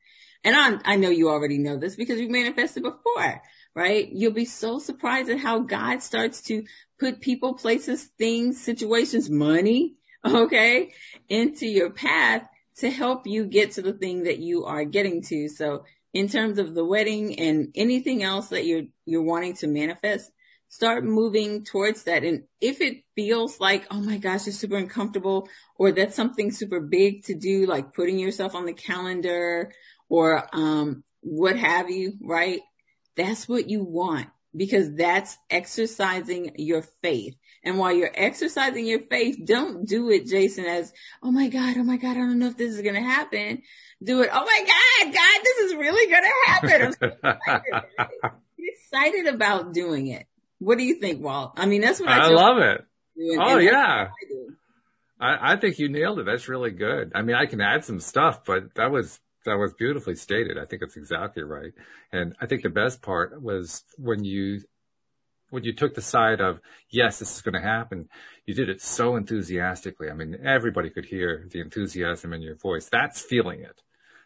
And 0.44 0.56
I, 0.56 0.92
I 0.92 0.96
know 0.96 1.10
you 1.10 1.28
already 1.28 1.58
know 1.58 1.76
this 1.76 1.96
because 1.96 2.20
you've 2.20 2.30
manifested 2.30 2.82
before 2.82 3.42
right? 3.74 4.08
You'll 4.10 4.32
be 4.32 4.44
so 4.44 4.78
surprised 4.78 5.30
at 5.30 5.38
how 5.38 5.60
God 5.60 6.02
starts 6.02 6.42
to 6.42 6.64
put 6.98 7.20
people, 7.20 7.54
places, 7.54 8.10
things, 8.18 8.60
situations, 8.60 9.30
money, 9.30 9.94
okay, 10.26 10.92
into 11.28 11.66
your 11.66 11.90
path 11.90 12.46
to 12.76 12.90
help 12.90 13.26
you 13.26 13.46
get 13.46 13.72
to 13.72 13.82
the 13.82 13.92
thing 13.92 14.24
that 14.24 14.38
you 14.38 14.64
are 14.64 14.84
getting 14.84 15.22
to. 15.22 15.48
So 15.48 15.84
in 16.12 16.28
terms 16.28 16.58
of 16.58 16.74
the 16.74 16.84
wedding 16.84 17.38
and 17.38 17.68
anything 17.74 18.22
else 18.22 18.48
that 18.48 18.66
you're, 18.66 18.84
you're 19.06 19.22
wanting 19.22 19.54
to 19.56 19.66
manifest, 19.66 20.30
start 20.68 21.04
moving 21.04 21.64
towards 21.64 22.04
that. 22.04 22.24
And 22.24 22.44
if 22.60 22.80
it 22.80 23.04
feels 23.14 23.60
like, 23.60 23.86
oh 23.90 24.00
my 24.00 24.18
gosh, 24.18 24.46
it's 24.46 24.58
super 24.58 24.76
uncomfortable 24.76 25.48
or 25.76 25.92
that's 25.92 26.14
something 26.14 26.50
super 26.50 26.80
big 26.80 27.24
to 27.24 27.34
do, 27.34 27.66
like 27.66 27.92
putting 27.92 28.18
yourself 28.18 28.54
on 28.54 28.66
the 28.66 28.72
calendar 28.72 29.72
or, 30.08 30.48
um, 30.52 31.04
what 31.22 31.56
have 31.56 31.90
you, 31.90 32.14
right? 32.22 32.60
That's 33.20 33.46
what 33.46 33.68
you 33.68 33.84
want 33.84 34.28
because 34.56 34.94
that's 34.94 35.36
exercising 35.50 36.52
your 36.56 36.80
faith. 37.02 37.36
And 37.62 37.78
while 37.78 37.92
you're 37.92 38.10
exercising 38.14 38.86
your 38.86 39.00
faith, 39.00 39.36
don't 39.44 39.86
do 39.86 40.08
it, 40.10 40.26
Jason, 40.26 40.64
as, 40.64 40.90
oh 41.22 41.30
my 41.30 41.48
God, 41.48 41.76
oh 41.76 41.82
my 41.82 41.98
God, 41.98 42.12
I 42.12 42.20
don't 42.20 42.38
know 42.38 42.46
if 42.46 42.56
this 42.56 42.74
is 42.74 42.80
going 42.80 42.94
to 42.94 43.02
happen. 43.02 43.60
Do 44.02 44.22
it, 44.22 44.30
oh 44.32 44.42
my 44.42 45.04
God, 45.04 45.14
God, 45.14 45.40
this 45.44 45.58
is 45.58 45.74
really 45.74 46.10
going 46.10 46.22
to 46.22 46.50
happen. 46.50 46.82
I'm 46.82 46.92
so 46.92 47.06
excited. 47.36 48.32
excited 48.58 49.34
about 49.34 49.74
doing 49.74 50.06
it. 50.06 50.26
What 50.58 50.78
do 50.78 50.84
you 50.84 50.94
think, 50.94 51.22
Walt? 51.22 51.52
I 51.56 51.66
mean, 51.66 51.82
that's 51.82 52.00
what 52.00 52.08
I, 52.08 52.26
I 52.26 52.28
love 52.28 52.56
it. 52.56 52.84
oh 53.38 53.58
yeah. 53.58 54.08
I, 55.20 55.52
I 55.52 55.56
think 55.56 55.78
you 55.78 55.90
nailed 55.90 56.20
it. 56.20 56.24
That's 56.24 56.48
really 56.48 56.70
good. 56.70 57.12
I 57.14 57.20
mean, 57.20 57.36
I 57.36 57.44
can 57.44 57.60
add 57.60 57.84
some 57.84 58.00
stuff, 58.00 58.46
but 58.46 58.74
that 58.76 58.90
was 58.90 59.20
that 59.44 59.58
was 59.58 59.72
beautifully 59.74 60.14
stated. 60.14 60.58
I 60.58 60.64
think 60.64 60.82
it's 60.82 60.96
exactly 60.96 61.42
right. 61.42 61.72
And 62.12 62.34
I 62.40 62.46
think 62.46 62.62
the 62.62 62.68
best 62.68 63.02
part 63.02 63.40
was 63.40 63.84
when 63.96 64.24
you, 64.24 64.62
when 65.50 65.64
you 65.64 65.74
took 65.74 65.94
the 65.94 66.02
side 66.02 66.40
of, 66.40 66.60
yes, 66.90 67.18
this 67.18 67.34
is 67.34 67.42
going 67.42 67.54
to 67.54 67.60
happen, 67.60 68.08
you 68.46 68.54
did 68.54 68.68
it 68.68 68.80
so 68.80 69.16
enthusiastically. 69.16 70.10
I 70.10 70.14
mean, 70.14 70.38
everybody 70.44 70.90
could 70.90 71.06
hear 71.06 71.46
the 71.50 71.60
enthusiasm 71.60 72.32
in 72.32 72.42
your 72.42 72.56
voice. 72.56 72.88
That's 72.88 73.20
feeling 73.20 73.60
it. 73.60 73.82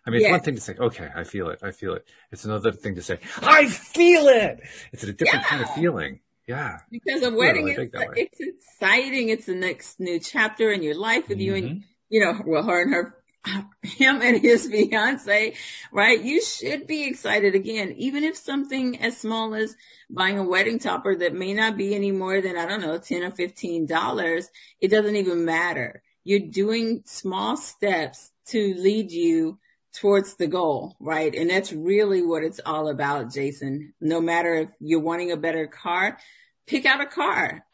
I 0.06 0.10
mean, 0.10 0.20
it's 0.20 0.30
one 0.30 0.40
thing 0.40 0.54
to 0.56 0.60
say, 0.60 0.74
okay, 0.78 1.08
I 1.14 1.24
feel 1.24 1.48
it. 1.48 1.60
I 1.62 1.70
feel 1.70 1.94
it. 1.94 2.06
It's 2.30 2.44
another 2.44 2.72
thing 2.72 2.96
to 2.96 3.02
say, 3.02 3.20
I 3.40 3.66
feel 3.66 4.28
it. 4.28 4.60
It's 4.92 5.02
a 5.02 5.12
different 5.14 5.44
yeah. 5.44 5.48
kind 5.48 5.62
of 5.62 5.70
feeling. 5.70 6.20
Yeah. 6.46 6.80
Because 6.90 7.22
a 7.22 7.30
wedding 7.30 7.68
is, 7.68 7.88
it's 7.90 8.38
exciting. 8.38 9.30
It's 9.30 9.46
the 9.46 9.54
next 9.54 9.98
new 9.98 10.20
chapter 10.20 10.70
in 10.72 10.82
your 10.82 10.94
life 10.94 11.28
with 11.28 11.38
mm-hmm. 11.38 11.46
you 11.46 11.54
and, 11.54 11.68
mm-hmm. 11.68 11.78
you 12.10 12.20
know, 12.20 12.38
well, 12.46 12.64
her 12.64 12.82
and 12.82 12.92
her 12.92 13.16
him 13.82 14.20
and 14.22 14.40
his 14.40 14.66
fiance, 14.66 15.54
right? 15.92 16.22
You 16.22 16.42
should 16.42 16.86
be 16.86 17.04
excited 17.04 17.54
again, 17.54 17.94
even 17.96 18.24
if 18.24 18.36
something 18.36 19.00
as 19.00 19.18
small 19.18 19.54
as 19.54 19.76
buying 20.10 20.38
a 20.38 20.44
wedding 20.44 20.78
topper 20.78 21.14
that 21.16 21.34
may 21.34 21.54
not 21.54 21.76
be 21.76 21.94
any 21.94 22.12
more 22.12 22.40
than, 22.40 22.56
I 22.56 22.66
don't 22.66 22.80
know, 22.80 22.98
10 22.98 23.22
or 23.22 23.30
$15. 23.30 24.44
It 24.80 24.88
doesn't 24.88 25.16
even 25.16 25.44
matter. 25.44 26.02
You're 26.24 26.40
doing 26.40 27.02
small 27.04 27.56
steps 27.56 28.30
to 28.46 28.74
lead 28.74 29.10
you 29.10 29.58
towards 29.94 30.34
the 30.34 30.46
goal, 30.46 30.96
right? 30.98 31.34
And 31.34 31.48
that's 31.48 31.72
really 31.72 32.22
what 32.22 32.42
it's 32.42 32.60
all 32.64 32.88
about, 32.88 33.32
Jason. 33.32 33.94
No 34.00 34.20
matter 34.20 34.54
if 34.54 34.68
you're 34.80 35.00
wanting 35.00 35.32
a 35.32 35.36
better 35.36 35.66
car, 35.66 36.18
pick 36.66 36.86
out 36.86 37.00
a 37.00 37.06
car. 37.06 37.64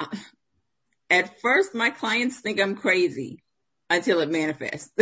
At 1.11 1.41
first, 1.41 1.75
my 1.75 1.91
clients 1.91 2.41
think 2.41 2.61
I'm 2.61 2.77
crazy 2.77 3.43
until 3.89 4.21
it 4.21 4.31
manifests. 4.31 4.93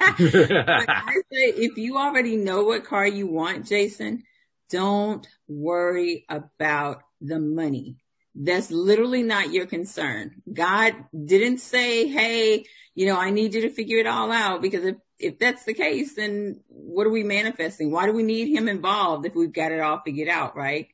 I 0.00 1.20
say, 1.32 1.46
if 1.56 1.76
you 1.76 1.96
already 1.96 2.36
know 2.36 2.64
what 2.64 2.84
car 2.84 3.06
you 3.06 3.26
want, 3.26 3.66
Jason, 3.66 4.24
don't 4.70 5.26
worry 5.48 6.24
about 6.28 7.02
the 7.20 7.38
money. 7.38 7.96
That's 8.34 8.70
literally 8.70 9.22
not 9.22 9.52
your 9.52 9.66
concern. 9.66 10.42
God 10.52 10.94
didn't 11.24 11.58
say, 11.58 12.08
Hey, 12.08 12.66
you 12.94 13.06
know, 13.06 13.18
I 13.18 13.30
need 13.30 13.54
you 13.54 13.62
to 13.62 13.70
figure 13.70 13.98
it 13.98 14.06
all 14.06 14.30
out 14.30 14.60
because 14.60 14.84
if, 14.84 14.96
if 15.18 15.38
that's 15.38 15.64
the 15.64 15.74
case, 15.74 16.14
then 16.14 16.60
what 16.68 17.06
are 17.06 17.10
we 17.10 17.22
manifesting? 17.22 17.90
Why 17.90 18.06
do 18.06 18.12
we 18.12 18.22
need 18.22 18.54
him 18.54 18.68
involved 18.68 19.24
if 19.24 19.34
we've 19.34 19.52
got 19.52 19.72
it 19.72 19.80
all 19.80 20.02
figured 20.04 20.28
out? 20.28 20.56
Right. 20.56 20.88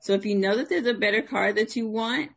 So 0.00 0.14
if 0.14 0.24
you 0.24 0.34
know 0.36 0.56
that 0.56 0.68
there's 0.68 0.86
a 0.86 0.94
better 0.94 1.22
car 1.22 1.52
that 1.52 1.76
you 1.76 1.88
want, 1.88 2.30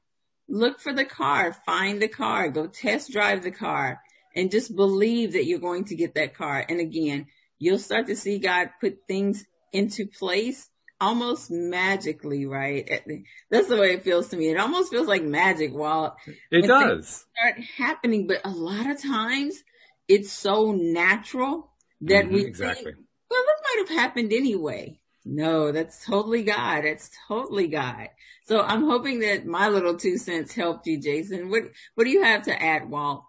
look 0.49 0.81
for 0.81 0.91
the 0.91 1.05
car, 1.05 1.53
find 1.65 2.01
the 2.01 2.09
car, 2.09 2.49
go 2.49 2.67
test 2.67 3.11
drive 3.11 3.43
the 3.43 3.51
car 3.51 4.01
and 4.35 4.51
just 4.51 4.75
believe 4.75 5.33
that 5.33 5.45
you're 5.45 5.59
going 5.59 5.85
to 5.85 5.95
get 5.95 6.15
that 6.15 6.35
car. 6.35 6.65
And 6.67 6.79
again, 6.79 7.27
you'll 7.59 7.79
start 7.79 8.07
to 8.07 8.15
see 8.15 8.39
God 8.39 8.69
put 8.79 8.99
things 9.07 9.45
into 9.71 10.05
place 10.07 10.69
almost 10.99 11.49
magically, 11.49 12.45
right? 12.45 13.01
That's 13.49 13.67
the 13.67 13.77
way 13.77 13.93
it 13.93 14.03
feels 14.03 14.29
to 14.29 14.37
me. 14.37 14.49
It 14.49 14.59
almost 14.59 14.91
feels 14.91 15.07
like 15.07 15.23
magic 15.23 15.73
while 15.73 16.15
it 16.51 16.67
does 16.67 17.25
start 17.37 17.59
happening. 17.77 18.27
But 18.27 18.41
a 18.45 18.51
lot 18.51 18.89
of 18.89 19.01
times 19.01 19.63
it's 20.07 20.31
so 20.31 20.71
natural 20.71 21.71
that 22.01 22.25
mm-hmm, 22.25 22.33
we 22.35 22.45
exactly. 22.45 22.85
Think, 22.85 22.97
well, 23.29 23.43
this 23.43 23.61
might 23.63 23.89
have 23.89 23.97
happened 23.97 24.31
anyway. 24.31 24.99
No, 25.23 25.71
that's 25.71 26.05
totally 26.05 26.43
God. 26.43 26.83
That's 26.83 27.11
totally 27.27 27.67
God. 27.67 28.09
So 28.45 28.61
I'm 28.61 28.85
hoping 28.85 29.19
that 29.19 29.45
my 29.45 29.69
little 29.69 29.95
two 29.95 30.17
cents 30.17 30.53
helped 30.53 30.87
you, 30.87 30.99
Jason. 30.99 31.49
What 31.49 31.63
What 31.95 32.05
do 32.05 32.09
you 32.09 32.23
have 32.23 32.43
to 32.43 32.61
add, 32.61 32.89
Walt? 32.89 33.23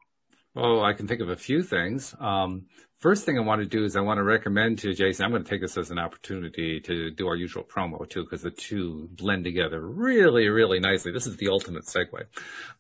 Oh, 0.55 0.83
I 0.83 0.93
can 0.93 1.09
think 1.09 1.21
of 1.21 1.31
a 1.31 1.37
few 1.37 1.63
things. 1.63 2.15
Um, 2.21 2.67
first 2.99 3.25
thing 3.25 3.39
I 3.39 3.41
want 3.41 3.63
to 3.63 3.67
do 3.67 3.85
is 3.85 3.97
I 3.97 4.03
want 4.03 4.19
to 4.19 4.23
recommend 4.23 4.79
to 4.81 4.93
Jason, 4.93 5.25
I'm 5.25 5.31
going 5.31 5.43
to 5.43 5.49
take 5.49 5.63
this 5.63 5.79
as 5.79 5.91
an 5.91 5.99
opportunity 5.99 6.79
to 6.81 7.11
do 7.11 7.27
our 7.27 7.37
usual 7.37 7.65
promo 7.65 8.09
too, 8.09 8.25
because 8.25 8.43
the 8.43 8.51
two 8.51 9.09
blend 9.13 9.45
together 9.45 9.81
really, 9.81 10.49
really 10.49 10.79
nicely. 10.79 11.11
This 11.11 11.27
is 11.27 11.39
the 11.39 11.49
ultimate 11.49 11.85
segue. 11.85 12.25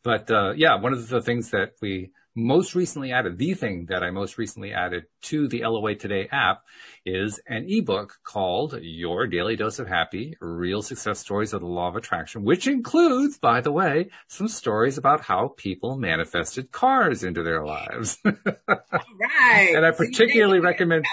But, 0.02 0.30
uh, 0.30 0.52
yeah, 0.54 0.74
one 0.78 0.92
of 0.92 1.08
the 1.08 1.22
things 1.22 1.50
that 1.50 1.72
we 1.80 2.10
most 2.34 2.74
recently 2.74 3.12
added, 3.12 3.38
the 3.38 3.54
thing 3.54 3.86
that 3.86 4.02
I 4.02 4.10
most 4.10 4.38
recently 4.38 4.72
added 4.72 5.04
to 5.22 5.48
the 5.48 5.64
LOA 5.64 5.94
Today 5.94 6.28
app 6.30 6.62
is 7.04 7.40
an 7.46 7.66
ebook 7.68 8.18
called 8.24 8.78
Your 8.80 9.26
Daily 9.26 9.56
Dose 9.56 9.78
of 9.78 9.88
Happy, 9.88 10.36
Real 10.40 10.82
Success 10.82 11.18
Stories 11.18 11.52
of 11.52 11.60
the 11.60 11.66
Law 11.66 11.88
of 11.88 11.96
Attraction, 11.96 12.44
which 12.44 12.66
includes, 12.66 13.38
by 13.38 13.60
the 13.60 13.72
way, 13.72 14.10
some 14.28 14.48
stories 14.48 14.98
about 14.98 15.22
how 15.22 15.54
people 15.56 15.96
manifested 15.96 16.72
cars 16.72 17.22
into 17.22 17.42
their 17.42 17.64
lives. 17.64 18.18
right. 18.24 19.72
and 19.74 19.84
I 19.84 19.90
particularly 19.90 20.60
recommend 20.60 21.04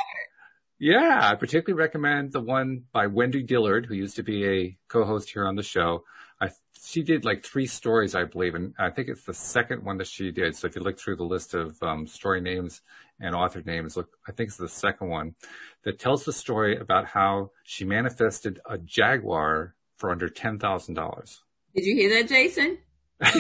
yeah, 0.79 1.29
I 1.29 1.35
particularly 1.35 1.77
recommend 1.77 2.31
the 2.31 2.39
one 2.39 2.85
by 2.93 3.07
Wendy 3.07 3.43
Dillard, 3.43 3.85
who 3.85 3.95
used 3.95 4.15
to 4.15 4.23
be 4.23 4.47
a 4.47 4.77
co-host 4.88 5.29
here 5.29 5.45
on 5.45 5.57
the 5.57 5.63
show. 5.63 6.05
I, 6.39 6.51
she 6.89 7.03
did 7.03 7.24
like 7.24 7.43
three 7.43 7.67
stories, 7.67 8.15
I 8.15 8.24
believe, 8.24 8.55
and 8.55 8.74
I 8.79 8.89
think 8.89 9.10
it's 9.10 9.24
the 9.24 9.34
second 9.34 9.84
one 9.84 9.98
that 9.98 10.08
she 10.08 10.31
did. 10.31 10.55
So 10.55 10.65
if 10.65 10.75
you 10.75 10.81
look 10.81 10.98
through 10.98 11.17
the 11.17 11.24
list 11.24 11.53
of 11.53 11.81
um, 11.84 12.08
story 12.08 12.41
names 12.41 12.81
and 13.19 13.36
author 13.36 13.62
names, 13.63 13.96
look, 13.96 14.10
I 14.27 14.31
think 14.31 14.48
it's 14.48 14.58
the 14.58 14.67
second 14.67 15.08
one 15.10 15.36
that 15.84 16.00
tells 16.00 16.25
the 16.25 16.34
story 16.34 16.77
about 16.77 17.05
how 17.05 17.51
she 17.63 17.86
manifested 17.86 18.60
a 18.67 18.79
Jaguar 18.79 19.75
for 19.98 20.10
under 20.10 20.29
ten 20.29 20.58
thousand 20.58 20.96
dollars. 20.96 21.43
Did 21.75 21.86
you 21.86 21.96
hear 21.96 22.10
that, 22.15 22.27
Jason? 22.27 22.79
and 23.22 23.36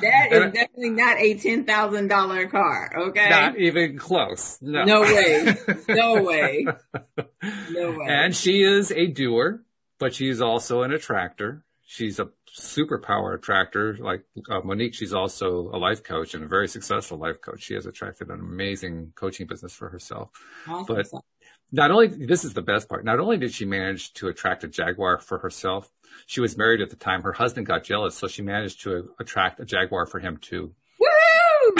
that 0.00 0.28
is 0.30 0.52
definitely 0.52 0.90
not 0.90 1.18
a 1.18 1.34
ten 1.34 1.64
thousand 1.64 2.08
dollar 2.08 2.46
car. 2.46 2.90
Okay, 3.08 3.28
not 3.28 3.58
even 3.58 3.98
close. 3.98 4.58
No, 4.62 4.84
no 4.84 5.00
way, 5.02 5.56
no 5.88 6.22
way, 6.22 6.66
no 7.70 7.90
way. 7.90 8.06
And 8.08 8.34
she 8.34 8.62
is 8.62 8.92
a 8.92 9.08
doer, 9.08 9.63
but 9.98 10.14
she's 10.14 10.40
also 10.40 10.82
an 10.82 10.92
attractor. 10.92 11.64
She's 11.86 12.18
a 12.18 12.30
superpower 12.58 13.34
attractor. 13.34 13.96
Like 14.00 14.24
uh, 14.50 14.60
Monique, 14.64 14.94
she's 14.94 15.12
also 15.12 15.70
a 15.72 15.78
life 15.78 16.02
coach 16.02 16.34
and 16.34 16.44
a 16.44 16.48
very 16.48 16.68
successful 16.68 17.18
life 17.18 17.40
coach. 17.40 17.62
She 17.62 17.74
has 17.74 17.86
attracted 17.86 18.28
an 18.28 18.40
amazing 18.40 19.12
coaching 19.14 19.46
business 19.46 19.72
for 19.72 19.88
herself. 19.88 20.30
Awesome. 20.66 20.96
But 20.96 21.06
not 21.72 21.90
only, 21.90 22.08
this 22.08 22.44
is 22.44 22.54
the 22.54 22.62
best 22.62 22.88
part, 22.88 23.04
not 23.04 23.18
only 23.18 23.36
did 23.36 23.52
she 23.52 23.64
manage 23.64 24.12
to 24.14 24.28
attract 24.28 24.64
a 24.64 24.68
Jaguar 24.68 25.18
for 25.18 25.38
herself, 25.38 25.90
she 26.26 26.40
was 26.40 26.56
married 26.56 26.80
at 26.80 26.90
the 26.90 26.96
time. 26.96 27.22
Her 27.22 27.32
husband 27.32 27.66
got 27.66 27.84
jealous, 27.84 28.16
so 28.16 28.28
she 28.28 28.42
managed 28.42 28.82
to 28.82 29.10
attract 29.18 29.60
a 29.60 29.64
Jaguar 29.64 30.06
for 30.06 30.20
him 30.20 30.36
too. 30.36 30.72
Woo! 31.00 31.74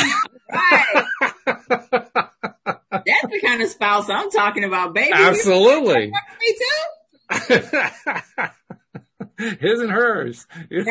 Right. 0.52 1.04
That's 1.46 3.26
the 3.30 3.40
kind 3.44 3.62
of 3.62 3.68
spouse 3.68 4.08
I'm 4.08 4.30
talking 4.30 4.64
about, 4.64 4.94
baby. 4.94 5.12
Absolutely. 5.12 6.06
Me 6.40 6.56
too. 6.58 7.03
His 9.38 9.80
and 9.80 9.90
hers. 9.90 10.46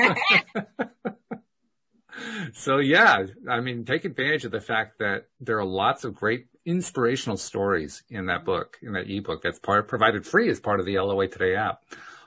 so 2.54 2.78
yeah, 2.78 3.26
I 3.50 3.62
mean, 3.62 3.86
take 3.86 4.06
advantage 4.06 4.46
of 4.46 4.52
the 4.52 4.62
fact 4.62 5.00
that 5.00 5.28
there 5.40 5.58
are 5.58 5.66
lots 5.66 6.04
of 6.04 6.16
great 6.16 6.48
inspirational 6.66 7.38
stories 7.38 8.04
in 8.10 8.28
that 8.28 8.46
book, 8.46 8.78
in 8.82 8.94
that 8.94 9.10
ebook 9.10 9.42
that's 9.42 9.60
part, 9.60 9.88
provided 9.88 10.26
free 10.26 10.50
as 10.50 10.60
part 10.60 10.80
of 10.80 10.86
the 10.86 10.98
LOA 10.98 11.28
Today 11.28 11.56
app, 11.56 11.84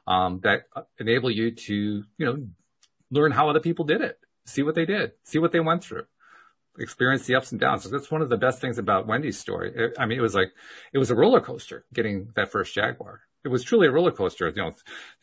um, 0.06 0.40
that 0.42 0.62
enable 0.98 1.30
you 1.30 1.50
to, 1.50 1.74
you 1.74 2.26
know, 2.26 2.46
learn 3.10 3.32
how 3.32 3.48
other 3.48 3.60
people 3.60 3.84
did 3.84 4.00
it, 4.00 4.18
see 4.44 4.62
what 4.62 4.74
they 4.74 4.84
did, 4.84 5.12
see 5.24 5.38
what 5.38 5.52
they 5.52 5.60
went 5.60 5.84
through, 5.84 6.04
experience 6.78 7.26
the 7.26 7.34
ups 7.34 7.52
and 7.52 7.60
downs. 7.60 7.84
So 7.84 7.90
that's 7.90 8.10
one 8.10 8.22
of 8.22 8.28
the 8.28 8.36
best 8.36 8.60
things 8.60 8.78
about 8.78 9.06
Wendy's 9.06 9.38
story. 9.38 9.72
It, 9.74 9.94
I 9.98 10.06
mean, 10.06 10.18
it 10.18 10.22
was 10.22 10.34
like, 10.34 10.52
it 10.92 10.98
was 10.98 11.10
a 11.10 11.14
roller 11.14 11.40
coaster 11.40 11.84
getting 11.92 12.30
that 12.36 12.50
first 12.50 12.74
Jaguar 12.74 13.22
it 13.46 13.50
was 13.50 13.62
truly 13.62 13.86
a 13.86 13.90
roller 13.92 14.10
coaster. 14.10 14.52
You 14.54 14.72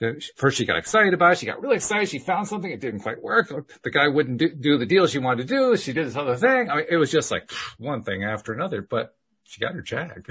know, 0.02 0.16
first 0.38 0.58
she 0.58 0.66
got 0.66 0.78
excited 0.78 1.14
about 1.14 1.34
it. 1.34 1.40
She 1.40 1.46
got 1.46 1.62
really 1.62 1.76
excited. 1.76 2.08
She 2.08 2.20
found 2.20 2.48
something. 2.48 2.72
It 2.72 2.80
didn't 2.80 3.02
quite 3.02 3.22
work. 3.22 3.50
The 3.84 3.92
guy 3.92 4.08
wouldn't 4.08 4.38
do, 4.40 4.50
do 4.50 4.78
the 4.78 4.86
deal 4.86 5.06
she 5.08 5.20
wanted 5.20 5.48
to 5.48 5.54
do. 5.54 5.78
She 5.78 5.92
did 5.92 6.08
this 6.08 6.16
other 6.16 6.38
thing. 6.38 6.70
I 6.70 6.78
mean, 6.78 6.86
it 6.90 6.96
was 6.96 7.12
just 7.12 7.30
like 7.30 7.52
one 7.78 8.02
thing 8.04 8.24
after 8.24 8.54
another, 8.54 8.82
but 8.82 9.16
she 9.44 9.60
got 9.60 9.74
her 9.74 9.82
jag. 9.82 10.26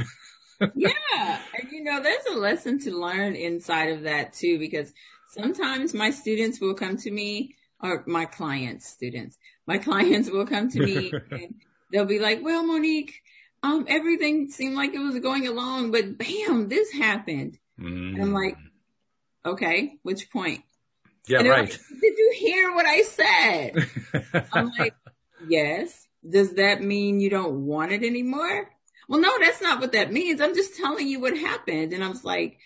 yeah. 0.75 1.41
And 1.61 1.71
you 1.71 1.85
know, 1.85 2.03
there's 2.03 2.25
a 2.31 2.39
lesson 2.39 2.79
to 2.81 2.91
learn 2.91 3.37
inside 3.37 3.91
of 3.91 4.03
that 4.05 4.33
too, 4.33 4.59
because 4.59 4.93
sometimes 5.29 5.93
my 5.93 6.11
students 6.11 6.61
will 6.61 6.75
come 6.75 6.97
to 6.97 7.11
me 7.11 7.57
or 7.83 8.05
my 8.07 8.25
clients, 8.25 8.89
students, 8.89 9.37
my 9.67 9.79
clients 9.89 10.31
will 10.31 10.47
come 10.47 10.71
to 10.71 10.81
me 10.81 11.13
and 11.31 11.55
they'll 11.91 12.05
be 12.05 12.19
like, 12.19 12.43
well, 12.43 12.65
Monique, 12.65 13.23
um, 13.63 13.85
everything 13.89 14.51
seemed 14.51 14.75
like 14.75 14.95
it 14.95 14.99
was 14.99 15.19
going 15.21 15.47
along, 15.47 15.93
but 15.93 16.19
bam, 16.19 16.69
this 16.69 16.93
happened. 16.93 17.59
Mm. 17.83 18.15
And 18.15 18.23
I'm 18.23 18.33
like, 18.33 18.57
okay, 19.45 19.99
which 20.03 20.31
point? 20.31 20.63
Yeah, 21.27 21.41
and 21.41 21.49
right. 21.49 21.69
Like, 21.69 22.01
Did 22.01 22.19
you 22.19 22.35
hear 22.37 22.75
what 22.75 22.87
I 22.87 23.03
said? 23.03 24.47
I'm 24.53 24.73
like, 24.79 24.95
yes. 25.47 26.07
Does 26.29 26.55
that 26.55 26.83
mean 26.83 27.21
you 27.21 27.31
don't 27.31 27.67
want 27.67 27.93
it 27.93 28.05
anymore? 28.05 28.71
Well, 29.09 29.21
no, 29.21 29.31
that's 29.41 29.61
not 29.61 29.81
what 29.81 29.93
that 29.93 30.13
means. 30.13 30.41
I'm 30.41 30.55
just 30.55 30.77
telling 30.77 31.09
you 31.09 31.21
what 31.21 31.37
happened. 31.37 31.93
And 31.93 32.03
I 32.03 32.09
was 32.09 32.25
like, 32.25 32.59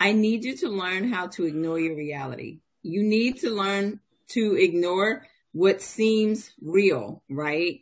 I 0.00 0.12
need 0.12 0.44
you 0.44 0.56
to 0.58 0.68
learn 0.68 1.10
how 1.10 1.28
to 1.28 1.44
ignore 1.44 1.78
your 1.78 1.96
reality. 1.96 2.60
You 2.82 3.02
need 3.02 3.38
to 3.38 3.50
learn 3.50 4.00
to 4.28 4.56
ignore 4.56 5.24
what 5.52 5.80
seems 5.80 6.52
real, 6.60 7.22
right? 7.28 7.80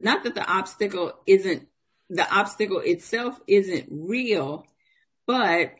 Not 0.00 0.24
that 0.24 0.34
the 0.34 0.46
obstacle 0.46 1.12
isn't, 1.26 1.68
the 2.08 2.28
obstacle 2.34 2.80
itself 2.80 3.38
isn't 3.46 3.88
real, 3.90 4.66
but 5.26 5.72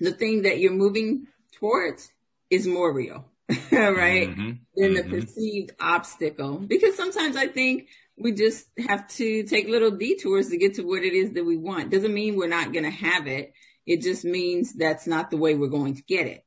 the 0.00 0.12
thing 0.12 0.42
that 0.42 0.58
you're 0.58 0.72
moving 0.72 1.26
towards 1.52 2.10
is 2.50 2.66
more 2.66 2.92
real, 2.92 3.24
right? 3.72 4.30
Mm-hmm. 4.30 4.50
Than 4.76 4.94
the 4.94 5.02
mm-hmm. 5.02 5.10
perceived 5.10 5.72
obstacle. 5.80 6.58
Because 6.58 6.96
sometimes 6.96 7.36
I 7.36 7.48
think 7.48 7.88
we 8.16 8.32
just 8.32 8.68
have 8.86 9.08
to 9.08 9.42
take 9.44 9.68
little 9.68 9.90
detours 9.90 10.48
to 10.48 10.58
get 10.58 10.74
to 10.74 10.82
what 10.82 11.02
it 11.02 11.14
is 11.14 11.32
that 11.32 11.44
we 11.44 11.56
want. 11.56 11.90
Doesn't 11.90 12.14
mean 12.14 12.36
we're 12.36 12.48
not 12.48 12.72
going 12.72 12.84
to 12.84 12.90
have 12.90 13.26
it. 13.26 13.52
It 13.86 14.02
just 14.02 14.24
means 14.24 14.74
that's 14.74 15.06
not 15.06 15.30
the 15.30 15.36
way 15.36 15.54
we're 15.54 15.68
going 15.68 15.94
to 15.94 16.02
get 16.02 16.26
it. 16.26 16.44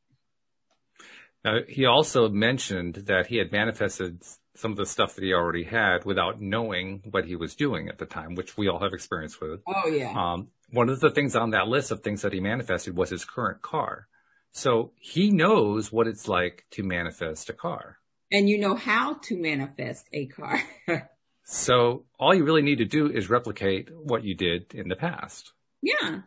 Now, 1.43 1.59
he 1.67 1.85
also 1.85 2.29
mentioned 2.29 2.95
that 3.07 3.27
he 3.27 3.37
had 3.37 3.51
manifested 3.51 4.21
some 4.55 4.71
of 4.71 4.77
the 4.77 4.85
stuff 4.85 5.15
that 5.15 5.23
he 5.23 5.33
already 5.33 5.63
had 5.63 6.05
without 6.05 6.41
knowing 6.41 7.01
what 7.09 7.25
he 7.25 7.35
was 7.35 7.55
doing 7.55 7.87
at 7.87 7.97
the 7.97 8.05
time, 8.05 8.35
which 8.35 8.57
we 8.57 8.67
all 8.67 8.79
have 8.79 8.93
experience 8.93 9.39
with. 9.39 9.61
Oh 9.67 9.87
yeah. 9.87 10.13
Um, 10.15 10.49
one 10.71 10.89
of 10.89 10.99
the 10.99 11.11
things 11.11 11.35
on 11.35 11.51
that 11.51 11.67
list 11.67 11.91
of 11.91 12.01
things 12.01 12.21
that 12.21 12.33
he 12.33 12.39
manifested 12.39 12.95
was 12.95 13.09
his 13.09 13.25
current 13.25 13.61
car. 13.61 14.07
So 14.51 14.91
he 14.99 15.31
knows 15.31 15.91
what 15.91 16.07
it's 16.07 16.27
like 16.27 16.65
to 16.71 16.83
manifest 16.83 17.49
a 17.49 17.53
car. 17.53 17.97
And 18.31 18.49
you 18.49 18.59
know 18.59 18.75
how 18.75 19.15
to 19.15 19.37
manifest 19.37 20.07
a 20.13 20.27
car. 20.27 20.61
so 21.43 22.05
all 22.19 22.33
you 22.33 22.43
really 22.43 22.61
need 22.61 22.77
to 22.77 22.85
do 22.85 23.09
is 23.09 23.29
replicate 23.29 23.89
what 23.91 24.23
you 24.23 24.35
did 24.35 24.73
in 24.73 24.87
the 24.87 24.95
past. 24.95 25.53
Yeah. 25.81 26.21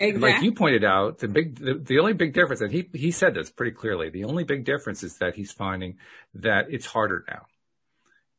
Exactly. 0.00 0.32
Like 0.32 0.42
you 0.42 0.52
pointed 0.52 0.82
out, 0.82 1.18
the 1.18 1.28
big, 1.28 1.56
the, 1.56 1.74
the 1.74 1.98
only 1.98 2.14
big 2.14 2.32
difference, 2.32 2.62
and 2.62 2.72
he, 2.72 2.88
he 2.94 3.10
said 3.10 3.34
this 3.34 3.50
pretty 3.50 3.72
clearly, 3.72 4.08
the 4.08 4.24
only 4.24 4.44
big 4.44 4.64
difference 4.64 5.02
is 5.02 5.18
that 5.18 5.34
he's 5.34 5.52
finding 5.52 5.98
that 6.34 6.66
it's 6.70 6.86
harder 6.86 7.22
now. 7.28 7.44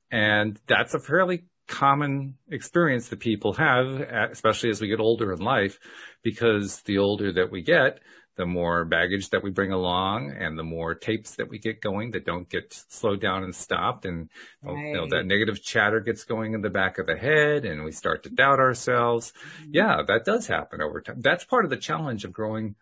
And 0.09 0.59
that's 0.67 0.95
a 0.95 0.99
fairly 0.99 1.45
common 1.67 2.35
experience 2.49 3.09
that 3.09 3.19
people 3.19 3.53
have, 3.53 3.87
especially 4.31 4.71
as 4.71 4.81
we 4.81 4.87
get 4.87 4.99
older 4.99 5.31
in 5.31 5.39
life, 5.39 5.79
because 6.23 6.81
the 6.81 6.97
older 6.97 7.31
that 7.31 7.51
we 7.51 7.61
get, 7.61 7.99
the 8.37 8.45
more 8.45 8.85
baggage 8.85 9.29
that 9.29 9.43
we 9.43 9.49
bring 9.49 9.71
along 9.71 10.31
and 10.31 10.57
the 10.57 10.63
more 10.63 10.95
tapes 10.95 11.35
that 11.35 11.49
we 11.49 11.59
get 11.59 11.81
going 11.81 12.11
that 12.11 12.25
don't 12.25 12.49
get 12.49 12.73
slowed 12.89 13.21
down 13.21 13.43
and 13.43 13.53
stopped. 13.53 14.05
And 14.05 14.29
right. 14.63 14.87
you 14.87 14.93
know, 14.93 15.07
that 15.09 15.25
negative 15.25 15.61
chatter 15.61 15.99
gets 15.99 16.23
going 16.23 16.53
in 16.53 16.61
the 16.61 16.69
back 16.69 16.97
of 16.97 17.07
the 17.07 17.15
head 17.15 17.65
and 17.65 17.83
we 17.83 17.91
start 17.91 18.23
to 18.23 18.29
doubt 18.29 18.59
ourselves. 18.59 19.33
Mm-hmm. 19.61 19.71
Yeah, 19.73 20.01
that 20.07 20.25
does 20.25 20.47
happen 20.47 20.81
over 20.81 21.01
time. 21.01 21.21
That's 21.21 21.43
part 21.43 21.65
of 21.65 21.69
the 21.69 21.77
challenge 21.77 22.23
of 22.23 22.31
growing 22.31 22.75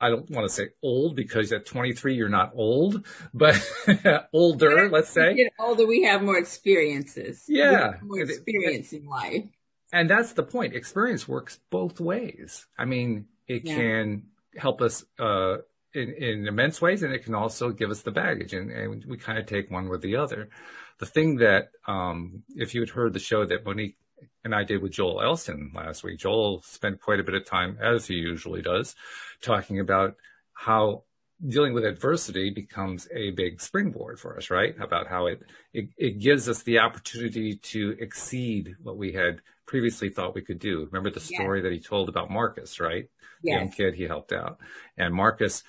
I 0.00 0.10
don't 0.10 0.28
want 0.28 0.46
to 0.46 0.54
say 0.54 0.68
old 0.82 1.16
because 1.16 1.50
at 1.52 1.64
23 1.64 2.14
you're 2.14 2.28
not 2.28 2.52
old, 2.54 3.06
but 3.32 3.58
older, 4.34 4.90
let's 4.90 5.08
say. 5.08 5.34
Get 5.34 5.52
older, 5.58 5.86
we 5.86 6.02
have 6.02 6.22
more 6.22 6.36
experiences. 6.36 7.44
Yeah, 7.48 7.94
more 8.02 8.20
experience 8.20 8.92
in 8.92 9.06
life. 9.06 9.44
And 9.92 10.10
that's 10.10 10.32
the 10.32 10.42
point. 10.42 10.74
Experience 10.74 11.26
works 11.26 11.60
both 11.70 12.00
ways. 12.00 12.66
I 12.76 12.84
mean, 12.84 13.26
it 13.46 13.64
yeah. 13.64 13.76
can 13.76 14.22
help 14.56 14.80
us 14.80 15.04
uh, 15.18 15.58
in, 15.94 16.12
in 16.14 16.48
immense 16.48 16.80
ways, 16.80 17.02
and 17.02 17.12
it 17.12 17.24
can 17.24 17.34
also 17.34 17.70
give 17.70 17.90
us 17.90 18.02
the 18.02 18.10
baggage, 18.10 18.52
and, 18.52 18.70
and 18.70 19.04
we 19.06 19.16
kind 19.16 19.38
of 19.38 19.46
take 19.46 19.70
one 19.70 19.88
with 19.88 20.02
the 20.02 20.16
other. 20.16 20.48
The 20.98 21.06
thing 21.06 21.36
that, 21.36 21.70
um, 21.86 22.42
if 22.54 22.74
you 22.74 22.80
had 22.80 22.90
heard 22.90 23.12
the 23.12 23.18
show 23.18 23.44
that 23.44 23.64
Monique 23.64 23.96
and 24.44 24.54
I 24.54 24.64
did 24.64 24.82
with 24.82 24.92
Joel 24.92 25.22
Elston 25.22 25.72
last 25.74 26.04
week, 26.04 26.18
Joel 26.18 26.62
spent 26.62 27.00
quite 27.00 27.20
a 27.20 27.24
bit 27.24 27.34
of 27.34 27.46
time, 27.46 27.78
as 27.80 28.06
he 28.06 28.14
usually 28.14 28.62
does, 28.62 28.94
talking 29.40 29.80
about 29.80 30.16
how 30.52 31.04
dealing 31.46 31.74
with 31.74 31.84
adversity 31.84 32.50
becomes 32.50 33.08
a 33.14 33.30
big 33.32 33.60
springboard 33.60 34.18
for 34.20 34.36
us, 34.36 34.50
right? 34.50 34.74
About 34.80 35.08
how 35.08 35.26
it, 35.26 35.42
it, 35.72 35.88
it 35.98 36.18
gives 36.20 36.48
us 36.48 36.62
the 36.62 36.78
opportunity 36.78 37.56
to 37.56 37.96
exceed 37.98 38.76
what 38.82 38.96
we 38.96 39.12
had 39.12 39.40
previously 39.66 40.10
thought 40.10 40.34
we 40.34 40.42
could 40.42 40.58
do. 40.58 40.86
Remember 40.90 41.10
the 41.10 41.20
story 41.20 41.62
that 41.62 41.72
he 41.72 41.80
told 41.80 42.08
about 42.08 42.30
Marcus, 42.30 42.80
right? 42.80 43.08
Yes. 43.42 43.60
Young 43.60 43.70
kid 43.70 43.94
he 43.94 44.04
helped 44.04 44.32
out. 44.32 44.58
And 44.96 45.14
Marcus, 45.14 45.62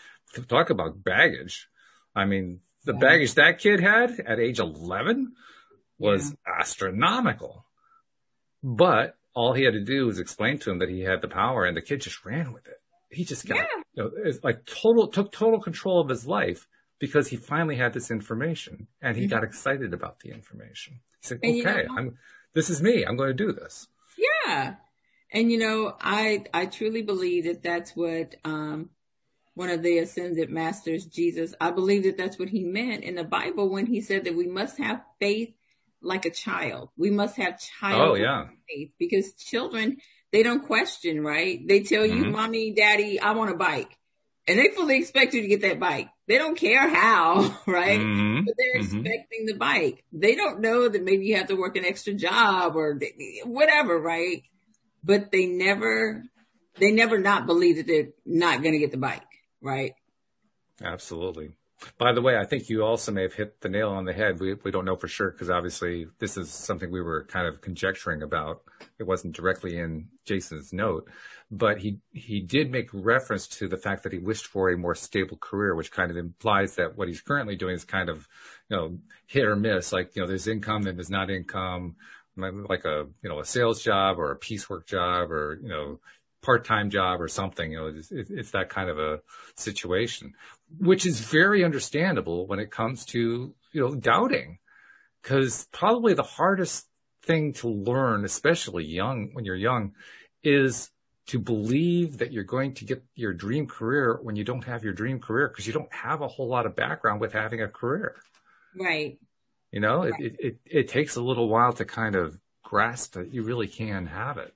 talk 0.47 0.69
about 0.69 1.03
baggage. 1.03 1.67
I 2.15 2.25
mean, 2.25 2.61
the 2.85 2.93
yeah. 2.93 2.99
baggage 2.99 3.33
that 3.35 3.59
kid 3.59 3.79
had 3.79 4.19
at 4.19 4.39
age 4.39 4.59
11 4.59 5.33
was 5.97 6.31
yeah. 6.31 6.59
astronomical. 6.59 7.65
But 8.63 9.17
all 9.33 9.53
he 9.53 9.63
had 9.63 9.73
to 9.73 9.83
do 9.83 10.07
was 10.07 10.19
explain 10.19 10.57
to 10.59 10.71
him 10.71 10.79
that 10.79 10.89
he 10.89 11.01
had 11.01 11.21
the 11.21 11.27
power 11.27 11.65
and 11.65 11.75
the 11.75 11.81
kid 11.81 12.01
just 12.01 12.25
ran 12.25 12.53
with 12.53 12.67
it. 12.67 12.81
He 13.09 13.23
just 13.23 13.45
got, 13.45 13.65
you 13.93 14.03
know, 14.03 14.11
it's 14.25 14.43
like 14.43 14.65
total, 14.65 15.07
took 15.07 15.31
total 15.31 15.61
control 15.61 16.01
of 16.01 16.09
his 16.09 16.25
life 16.25 16.67
because 16.99 17.27
he 17.27 17.37
finally 17.37 17.75
had 17.75 17.93
this 17.93 18.09
information 18.11 18.87
and 19.01 19.15
he 19.15 19.23
mm-hmm. 19.23 19.31
got 19.31 19.43
excited 19.43 19.93
about 19.93 20.19
the 20.21 20.31
information. 20.31 20.99
He 21.21 21.27
said, 21.27 21.39
and 21.43 21.61
okay, 21.61 21.81
you 21.81 21.87
know, 21.87 21.95
I'm, 21.97 22.17
this 22.55 22.69
is 22.69 22.81
me. 22.81 23.03
I'm 23.03 23.17
going 23.17 23.35
to 23.35 23.45
do 23.45 23.51
this. 23.51 23.87
Yeah. 24.17 24.75
And 25.31 25.51
you 25.51 25.59
know, 25.59 25.95
I 25.99 26.45
I 26.53 26.65
truly 26.65 27.01
believe 27.01 27.43
that 27.43 27.61
that's 27.61 27.95
what 27.95 28.35
um, 28.45 28.89
one 29.53 29.69
of 29.69 29.83
the 29.83 29.97
ascended 29.99 30.49
masters, 30.49 31.05
Jesus, 31.05 31.53
I 31.59 31.71
believe 31.71 32.03
that 32.03 32.17
that's 32.17 32.39
what 32.39 32.49
he 32.49 32.63
meant 32.63 33.03
in 33.03 33.15
the 33.15 33.23
Bible 33.23 33.69
when 33.69 33.85
he 33.85 34.01
said 34.01 34.23
that 34.23 34.35
we 34.35 34.47
must 34.47 34.77
have 34.77 35.03
faith 35.19 35.53
like 36.01 36.25
a 36.25 36.31
child. 36.31 36.89
We 36.97 37.09
must 37.09 37.35
have 37.37 37.59
child 37.59 38.01
oh, 38.01 38.15
yeah. 38.15 38.47
faith 38.69 38.91
because 38.97 39.33
children 39.33 39.97
they 40.31 40.43
don't 40.43 40.65
question, 40.65 41.23
right? 41.23 41.59
They 41.67 41.81
tell 41.81 42.05
you, 42.05 42.23
mm-hmm. 42.23 42.31
"Mommy, 42.31 42.73
Daddy, 42.73 43.19
I 43.19 43.31
want 43.31 43.51
a 43.51 43.57
bike." 43.57 43.97
And 44.47 44.59
they 44.59 44.69
fully 44.69 44.97
expect 44.97 45.33
you 45.33 45.41
to 45.41 45.47
get 45.47 45.61
that 45.61 45.79
bike. 45.79 46.07
They 46.27 46.37
don't 46.37 46.57
care 46.57 46.87
how, 46.87 47.57
right? 47.67 47.99
Mm-hmm. 47.99 48.45
But 48.45 48.55
they're 48.57 48.81
mm-hmm. 48.81 48.99
expecting 48.99 49.45
the 49.47 49.55
bike. 49.55 50.03
They 50.11 50.35
don't 50.35 50.61
know 50.61 50.87
that 50.87 51.03
maybe 51.03 51.25
you 51.25 51.35
have 51.37 51.47
to 51.47 51.55
work 51.55 51.75
an 51.77 51.85
extra 51.85 52.13
job 52.13 52.75
or 52.75 52.99
whatever, 53.43 53.99
right? 53.99 54.43
But 55.03 55.31
they 55.31 55.45
never, 55.45 56.23
they 56.77 56.91
never 56.91 57.17
not 57.17 57.45
believe 57.45 57.77
that 57.77 57.87
they're 57.87 58.09
not 58.25 58.61
going 58.61 58.73
to 58.73 58.79
get 58.79 58.91
the 58.91 58.97
bike, 58.97 59.23
right? 59.61 59.93
Absolutely. 60.83 61.51
By 61.97 62.13
the 62.13 62.21
way, 62.21 62.37
I 62.37 62.45
think 62.45 62.69
you 62.69 62.83
also 62.83 63.11
may 63.11 63.23
have 63.23 63.33
hit 63.33 63.61
the 63.61 63.69
nail 63.69 63.89
on 63.89 64.05
the 64.05 64.13
head. 64.13 64.39
We, 64.39 64.53
we 64.53 64.71
don't 64.71 64.85
know 64.85 64.95
for 64.95 65.07
sure 65.07 65.31
because 65.31 65.49
obviously 65.49 66.07
this 66.19 66.37
is 66.37 66.49
something 66.49 66.91
we 66.91 67.01
were 67.01 67.25
kind 67.25 67.47
of 67.47 67.61
conjecturing 67.61 68.21
about. 68.21 68.61
It 68.97 69.03
wasn't 69.03 69.35
directly 69.35 69.77
in 69.77 70.07
Jason's 70.25 70.73
note, 70.73 71.09
but 71.51 71.79
he, 71.79 71.99
he 72.11 72.41
did 72.41 72.71
make 72.71 72.89
reference 72.91 73.47
to 73.47 73.67
the 73.67 73.77
fact 73.77 74.03
that 74.03 74.11
he 74.11 74.17
wished 74.17 74.47
for 74.47 74.69
a 74.69 74.77
more 74.77 74.95
stable 74.95 75.37
career, 75.37 75.75
which 75.75 75.91
kind 75.91 76.09
of 76.09 76.17
implies 76.17 76.75
that 76.75 76.97
what 76.97 77.07
he's 77.07 77.21
currently 77.21 77.55
doing 77.55 77.75
is 77.75 77.85
kind 77.85 78.09
of, 78.09 78.27
you 78.69 78.75
know, 78.75 78.97
hit 79.27 79.45
or 79.45 79.55
miss. 79.55 79.93
Like, 79.93 80.15
you 80.15 80.21
know, 80.21 80.27
there's 80.27 80.47
income, 80.47 80.83
then 80.83 80.95
there's 80.95 81.09
not 81.09 81.29
income, 81.29 81.95
like 82.35 82.83
a, 82.85 83.05
you 83.21 83.29
know, 83.29 83.39
a 83.39 83.45
sales 83.45 83.81
job 83.81 84.19
or 84.19 84.31
a 84.31 84.35
piecework 84.35 84.87
job 84.87 85.31
or, 85.31 85.59
you 85.61 85.69
know, 85.69 85.99
part-time 86.41 86.89
job 86.89 87.21
or 87.21 87.27
something. 87.27 87.71
You 87.71 87.77
know, 87.77 87.87
it's, 87.87 88.11
it's, 88.11 88.51
that 88.51 88.69
kind 88.69 88.89
of 88.89 88.97
a 88.97 89.21
situation, 89.55 90.33
which 90.79 91.05
is 91.05 91.19
very 91.19 91.63
understandable 91.63 92.47
when 92.47 92.59
it 92.59 92.71
comes 92.71 93.05
to, 93.07 93.53
you 93.71 93.81
know, 93.81 93.95
doubting. 93.95 94.57
Cause 95.23 95.67
probably 95.71 96.13
the 96.13 96.23
hardest 96.23 96.87
thing 97.23 97.53
to 97.53 97.67
learn, 97.67 98.25
especially 98.25 98.85
young, 98.85 99.29
when 99.33 99.45
you're 99.45 99.55
young, 99.55 99.93
is 100.43 100.91
to 101.27 101.39
believe 101.39 102.19
that 102.19 102.31
you're 102.31 102.43
going 102.43 102.73
to 102.75 102.85
get 102.85 103.03
your 103.15 103.33
dream 103.33 103.67
career 103.67 104.19
when 104.21 104.35
you 104.35 104.43
don't 104.43 104.63
have 104.63 104.83
your 104.83 104.93
dream 104.93 105.19
career 105.19 105.47
because 105.47 105.65
you 105.65 105.73
don't 105.73 105.91
have 105.93 106.21
a 106.21 106.27
whole 106.27 106.47
lot 106.47 106.65
of 106.65 106.75
background 106.75 107.19
with 107.19 107.33
having 107.33 107.61
a 107.61 107.67
career. 107.67 108.15
Right. 108.79 109.17
You 109.71 109.79
know, 109.79 110.03
right. 110.03 110.13
It, 110.19 110.35
it, 110.39 110.57
it 110.65 110.87
takes 110.87 111.15
a 111.15 111.21
little 111.21 111.49
while 111.49 111.73
to 111.73 111.85
kind 111.85 112.15
of 112.15 112.39
grasp 112.63 113.13
that 113.13 113.33
you 113.33 113.43
really 113.43 113.67
can 113.67 114.05
have 114.05 114.37
it. 114.37 114.53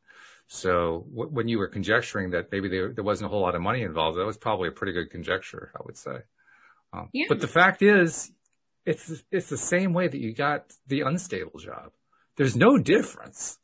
So 0.48 1.06
w- 1.10 1.30
when 1.30 1.48
you 1.48 1.58
were 1.58 1.68
conjecturing 1.68 2.32
that 2.32 2.52
maybe 2.52 2.70
there, 2.70 2.94
there 2.94 3.04
wasn't 3.04 3.28
a 3.28 3.30
whole 3.30 3.42
lot 3.42 3.56
of 3.56 3.62
money 3.62 3.82
involved, 3.82 4.18
that 4.18 4.26
was 4.26 4.38
probably 4.38 4.68
a 4.68 4.72
pretty 4.72 4.94
good 4.94 5.10
conjecture, 5.10 5.72
I 5.76 5.80
would 5.86 5.98
say. 5.98 6.18
Um, 6.94 7.10
yeah. 7.14 7.26
But 7.30 7.40
the 7.40 7.48
fact 7.48 7.82
is, 7.82 8.32
it's 8.86 9.24
it's 9.32 9.50
the 9.50 9.58
same 9.58 9.94
way 9.94 10.08
that 10.08 10.20
you 10.20 10.34
got 10.34 10.72
the 10.88 11.02
unstable 11.02 11.60
job. 11.60 11.92
There's 12.38 12.56
no 12.56 12.78
difference. 12.78 13.60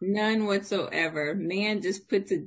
None 0.00 0.46
whatsoever. 0.46 1.34
Man 1.34 1.82
just 1.82 2.08
puts 2.08 2.32
a 2.32 2.44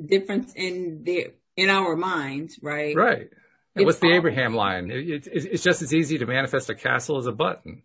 difference 0.00 0.52
in 0.54 1.04
their 1.04 1.32
in 1.56 1.68
our 1.68 1.96
minds, 1.96 2.58
right? 2.62 2.94
Right. 2.94 3.28
And 3.74 3.86
what's 3.86 4.00
the 4.00 4.12
Abraham 4.12 4.54
line? 4.54 4.90
It, 4.90 5.26
it, 5.26 5.28
it's 5.34 5.62
just 5.62 5.80
as 5.80 5.94
easy 5.94 6.18
to 6.18 6.26
manifest 6.26 6.68
a 6.68 6.74
castle 6.74 7.16
as 7.16 7.26
a 7.26 7.32
button. 7.32 7.82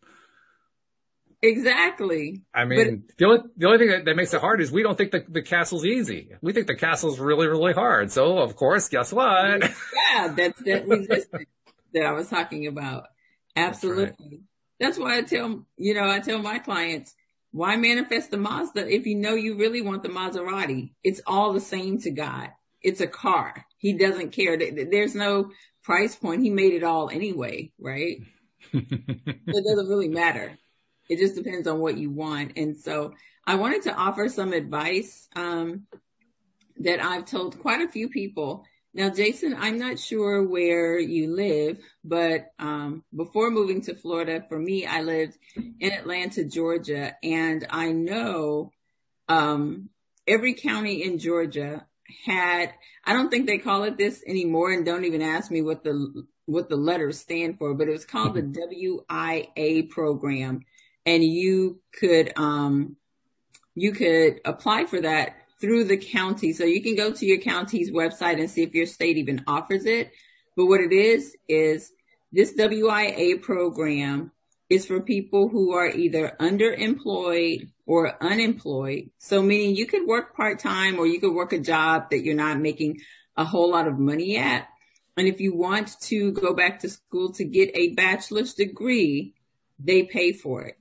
Exactly. 1.42 2.42
I 2.54 2.66
mean, 2.66 3.04
but, 3.08 3.18
the 3.18 3.26
only 3.26 3.40
the 3.56 3.68
only 3.68 3.78
thing 3.78 3.90
that, 3.90 4.06
that, 4.06 4.16
makes 4.16 4.34
it 4.34 4.42
hard 4.42 4.60
is 4.60 4.72
we 4.72 4.82
don't 4.84 4.98
think 4.98 5.12
the, 5.12 5.24
the 5.28 5.44
castle's 5.44 5.86
easy. 5.86 6.32
We 6.42 6.52
think 6.52 6.68
the 6.68 6.76
castle's 6.76 7.20
really 7.20 7.48
really 7.48 7.74
hard. 7.74 8.12
So 8.12 8.40
of 8.40 8.56
course, 8.56 8.90
guess 8.90 9.14
what? 9.14 9.62
Yeah, 9.62 10.34
that's 10.36 10.60
that 10.64 10.88
resistance 10.88 11.46
that 11.94 12.06
I 12.06 12.12
was 12.12 12.28
talking 12.28 12.66
about. 12.68 13.06
Absolutely. 13.56 14.06
That's, 14.20 14.20
right. 14.20 14.40
that's 14.80 15.00
why 15.00 15.18
I 15.18 15.22
tell 15.22 15.66
you 15.78 15.94
know 15.94 16.10
I 16.10 16.20
tell 16.20 16.40
my 16.40 16.60
clients 16.60 17.14
why 17.52 17.76
manifest 17.76 18.32
the 18.32 18.38
Mazda 18.38 18.88
if 18.88 19.06
you 19.06 19.16
know 19.16 19.34
you 19.34 19.58
really 19.58 19.82
want 19.82 20.04
the 20.04 20.10
Maserati? 20.10 20.92
It's 21.04 21.22
all 21.26 21.54
the 21.54 21.62
same 21.62 22.00
to 22.02 22.12
God. 22.12 22.50
It's 22.82 23.02
a 23.02 23.08
car. 23.08 23.66
He 23.78 23.94
doesn't 23.94 24.32
care. 24.32 24.58
There's 24.58 25.16
no 25.16 25.52
price 25.84 26.16
point. 26.16 26.44
He 26.44 26.50
made 26.50 26.74
it 26.74 26.84
all 26.84 27.10
anyway, 27.10 27.72
right? 27.80 28.18
so 28.72 28.80
it 28.82 29.66
doesn't 29.66 29.90
really 29.90 30.10
matter. 30.10 30.58
It 31.10 31.20
just 31.20 31.36
depends 31.36 31.68
on 31.68 31.80
what 31.80 31.98
you 31.98 32.12
want. 32.12 32.54
And 32.58 32.76
so 32.78 33.14
I 33.46 33.56
wanted 33.56 33.84
to 33.84 33.96
offer 33.96 34.28
some 34.28 34.52
advice 34.54 35.30
um, 35.36 35.88
that 36.80 37.02
I've 37.02 37.26
told 37.26 37.60
quite 37.60 37.82
a 37.82 37.88
few 37.88 38.10
people. 38.10 38.66
Now, 38.98 39.12
Jason, 39.12 39.56
I'm 39.56 39.78
not 39.78 40.00
sure 40.00 40.42
where 40.42 40.98
you 40.98 41.32
live, 41.36 41.78
but 42.04 42.48
um, 42.58 43.04
before 43.16 43.52
moving 43.52 43.82
to 43.82 43.94
Florida, 43.94 44.44
for 44.50 44.58
me, 44.58 44.88
I 44.88 45.02
lived 45.02 45.38
in 45.56 45.92
Atlanta, 45.92 46.44
Georgia, 46.44 47.16
and 47.22 47.68
I 47.70 47.92
know 47.92 48.72
um, 49.30 49.90
every 50.26 50.56
county 50.56 51.04
in 51.04 51.20
Georgia 51.20 51.86
had, 52.26 52.74
I 53.06 53.14
don't 53.14 53.30
think 53.30 53.46
they 53.46 53.60
call 53.60 53.84
it 53.84 54.00
this 54.00 54.24
anymore, 54.26 54.72
and 54.72 54.84
don't 54.84 55.06
even 55.06 55.22
ask 55.22 55.52
me 55.52 55.62
what 55.62 55.84
the 55.84 56.26
what 56.48 56.70
the 56.70 56.76
letters 56.78 57.20
stand 57.20 57.60
for, 57.60 57.76
but 57.76 57.88
it 57.88 57.92
was 57.92 58.06
called 58.06 58.34
the 58.34 58.42
WIA 58.42 59.90
program. 59.90 60.62
And 61.06 61.24
you 61.24 61.82
could, 61.94 62.32
um, 62.38 62.96
you 63.76 63.92
could 63.92 64.40
apply 64.44 64.86
for 64.86 65.02
that 65.02 65.36
through 65.60 65.86
the 65.86 65.98
county. 65.98 66.54
So 66.54 66.64
you 66.64 66.82
can 66.82 66.96
go 66.96 67.12
to 67.12 67.26
your 67.26 67.40
county's 67.40 67.92
website 67.92 68.40
and 68.40 68.50
see 68.50 68.64
if 68.64 68.74
your 68.74 68.86
state 68.86 69.18
even 69.18 69.44
offers 69.48 69.86
it. 69.86 70.12
But 70.56 70.66
what 70.68 70.82
it 70.82 70.92
is, 70.92 71.36
is 71.48 71.92
this 72.32 72.54
WIA 72.56 73.42
program 73.42 74.32
is 74.70 74.86
for 74.86 75.00
people 75.00 75.48
who 75.48 75.74
are 75.74 75.88
either 75.88 76.36
underemployed 76.40 77.70
or 77.86 78.22
unemployed. 78.22 79.10
So 79.18 79.42
meaning 79.42 79.76
you 79.76 79.86
could 79.86 80.06
work 80.06 80.36
part 80.36 80.60
time 80.60 81.00
or 81.00 81.08
you 81.08 81.20
could 81.20 81.34
work 81.34 81.54
a 81.54 81.60
job 81.60 82.10
that 82.12 82.24
you're 82.24 82.36
not 82.36 82.60
making 82.60 83.00
a 83.38 83.46
whole 83.46 83.72
lot 83.72 83.88
of 83.88 83.98
money 83.98 84.38
at. 84.38 84.68
And 85.16 85.28
if 85.28 85.40
you 85.40 85.56
want 85.56 86.00
to 86.02 86.32
go 86.34 86.54
back 86.54 86.80
to 86.82 86.90
school 86.90 87.32
to 87.34 87.46
get 87.46 87.72
a 87.76 87.94
bachelor's 87.94 88.54
degree, 88.54 89.34
they 89.80 90.04
pay 90.04 90.34
for 90.34 90.64
it. 90.64 90.78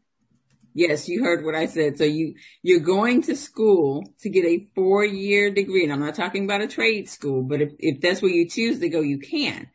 Yes, 0.76 1.08
you 1.08 1.24
heard 1.24 1.42
what 1.42 1.54
I 1.54 1.64
said. 1.64 1.96
So 1.96 2.04
you, 2.04 2.34
you're 2.60 2.80
going 2.80 3.22
to 3.22 3.34
school 3.34 4.12
to 4.20 4.28
get 4.28 4.44
a 4.44 4.68
four 4.74 5.06
year 5.06 5.50
degree. 5.50 5.82
And 5.84 5.90
I'm 5.90 6.00
not 6.00 6.14
talking 6.14 6.44
about 6.44 6.60
a 6.60 6.66
trade 6.68 7.08
school, 7.08 7.42
but 7.42 7.62
if, 7.62 7.72
if 7.78 8.02
that's 8.02 8.20
where 8.20 8.30
you 8.30 8.46
choose 8.46 8.78
to 8.80 8.90
go, 8.90 9.00
you 9.00 9.18
can. 9.18 9.70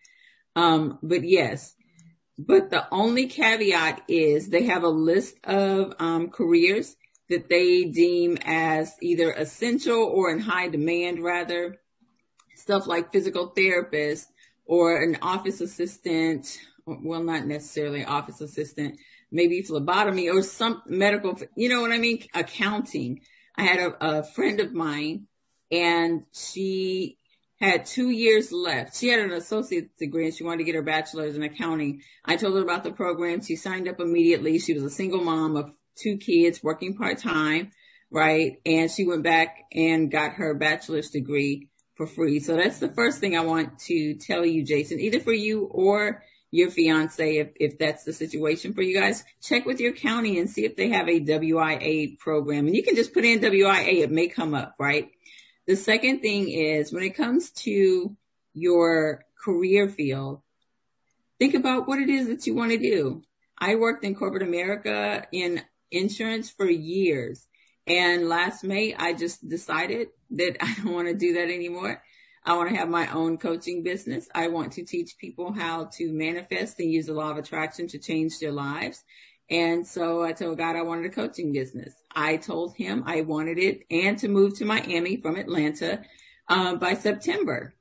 Um, 0.56 1.00
but 1.02 1.24
yes, 1.24 1.74
but 2.38 2.70
the 2.70 2.86
only 2.94 3.26
caveat 3.26 4.04
is 4.08 4.50
they 4.50 4.66
have 4.66 4.84
a 4.84 4.90
list 4.90 5.38
of 5.44 5.96
um, 5.98 6.30
careers 6.30 6.96
that 7.30 7.50
they 7.50 7.86
deem 7.86 8.38
as 8.46 8.94
either 9.02 9.32
essential 9.32 10.04
or 10.04 10.30
in 10.30 10.38
high 10.38 10.68
demand 10.68 11.24
rather 11.24 11.78
stuff 12.56 12.86
like 12.86 13.12
physical 13.12 13.48
therapist 13.48 14.28
or 14.68 15.02
an 15.02 15.18
office 15.24 15.62
assistant 15.62 16.60
well 16.86 17.24
not 17.24 17.48
necessarily 17.48 18.06
office 18.06 18.40
assistant 18.42 19.00
maybe 19.32 19.62
phlebotomy 19.62 20.30
or 20.30 20.42
some 20.42 20.82
medical 20.86 21.38
you 21.56 21.70
know 21.70 21.82
what 21.82 21.92
i 21.92 21.98
mean 21.98 22.24
accounting 22.34 23.20
i 23.58 23.64
had 23.64 23.80
a, 23.80 24.20
a 24.20 24.24
friend 24.24 24.60
of 24.60 24.74
mine 24.74 25.28
and 25.72 26.24
she 26.34 27.18
had 27.62 27.86
two 27.86 28.10
years 28.10 28.52
left. 28.52 28.98
She 28.98 29.10
had 29.10 29.20
an 29.20 29.32
associate's 29.32 29.96
degree 29.98 30.26
and 30.26 30.34
she 30.34 30.44
wanted 30.44 30.60
to 30.60 30.64
get 30.64 30.76
her 30.76 30.82
bachelor's 30.82 31.36
in 31.36 31.44
accounting. 31.44 32.02
I 32.26 32.36
told 32.36 32.56
her 32.56 32.64
about 32.64 32.84
the 32.84 32.92
program. 32.92 33.42
She 33.42 33.56
signed 33.56 33.88
up 33.88 34.00
immediately. 34.00 34.58
She 34.58 34.74
was 34.74 34.84
a 34.84 34.90
single 34.90 35.24
mom 35.24 35.56
of 35.56 35.72
two 35.96 36.18
kids 36.18 36.64
working 36.64 36.98
part 36.98 37.20
time, 37.20 37.72
right? 38.10 38.58
And 38.66 38.90
she 38.90 39.06
went 39.06 39.24
back 39.24 39.58
and 39.72 40.12
got 40.12 40.34
her 40.34 40.56
bachelor's 40.56 41.12
degree 41.12 41.70
for 41.96 42.08
free. 42.08 42.40
So 42.40 42.56
that's 42.56 42.80
the 42.80 42.90
first 42.90 43.20
thing 43.20 43.38
I 43.38 43.42
want 43.42 43.78
to 43.82 44.16
tell 44.16 44.44
you, 44.44 44.66
Jason, 44.66 45.00
either 45.00 45.20
for 45.20 45.34
you 45.34 45.66
or 45.66 46.24
your 46.52 46.70
fiance, 46.70 47.38
if, 47.38 47.50
if 47.56 47.80
that's 47.80 48.04
the 48.04 48.14
situation 48.14 48.74
for 48.74 48.82
you 48.82 49.00
guys, 49.00 49.24
check 49.42 49.66
with 49.66 49.80
your 49.80 49.94
county 49.94 50.38
and 50.38 50.50
see 50.50 50.66
if 50.66 50.76
they 50.76 50.90
have 50.90 51.08
a 51.08 51.22
WIA 51.22 52.20
program. 52.20 52.68
And 52.68 52.76
you 52.76 52.84
can 52.84 52.96
just 52.96 53.14
put 53.14 53.26
in 53.26 53.40
WIA. 53.40 54.04
It 54.04 54.12
may 54.12 54.28
come 54.28 54.54
up, 54.54 54.76
right? 54.78 55.10
The 55.66 55.78
second 55.78 56.20
thing 56.20 56.50
is 56.50 56.92
when 56.92 57.04
it 57.04 57.16
comes 57.16 57.52
to 57.52 58.16
your 58.54 59.24
career 59.42 59.88
field, 59.88 60.42
think 61.40 61.54
about 61.54 61.88
what 61.88 62.00
it 62.00 62.10
is 62.10 62.28
that 62.28 62.46
you 62.46 62.54
want 62.54 62.72
to 62.72 62.78
do. 62.78 63.24
I 63.58 63.76
worked 63.76 64.04
in 64.04 64.16
corporate 64.16 64.44
America 64.44 65.26
in 65.32 65.62
insurance 65.90 66.50
for 66.50 66.70
years. 66.70 67.48
And 67.88 68.28
last 68.28 68.64
May, 68.64 68.94
I 68.94 69.14
just 69.14 69.48
decided 69.48 70.10
that 70.32 70.58
I 70.62 70.74
don't 70.76 70.94
want 70.94 71.08
to 71.08 71.14
do 71.14 71.34
that 71.34 71.50
anymore. 71.50 72.04
I 72.44 72.56
want 72.56 72.70
to 72.70 72.76
have 72.76 72.90
my 72.90 73.12
own 73.12 73.38
coaching 73.38 73.84
business. 73.84 74.28
I 74.34 74.48
want 74.48 74.74
to 74.74 74.84
teach 74.84 75.18
people 75.18 75.52
how 75.52 75.86
to 75.94 76.12
manifest 76.12 76.80
and 76.80 76.92
use 76.92 77.06
the 77.06 77.14
law 77.14 77.32
of 77.32 77.38
attraction 77.38 77.88
to 77.90 78.00
change 78.00 78.40
their 78.40 78.52
lives. 78.52 79.04
And 79.50 79.86
so 79.86 80.24
I 80.24 80.32
told 80.32 80.58
God 80.58 80.76
I 80.76 80.82
wanted 80.82 81.06
a 81.06 81.14
coaching 81.14 81.52
business. 81.52 81.94
I 82.16 82.38
told 82.38 82.76
him 82.76 83.04
I 83.06 83.22
wanted 83.22 83.60
it 83.60 83.82
and 83.92 84.18
to 84.20 84.28
move 84.28 84.58
to 84.58 84.66
Miami 84.66 85.18
from 85.18 85.36
Atlanta 85.36 86.02
uh, 86.48 86.76
by 86.76 86.96
September. 86.96 87.76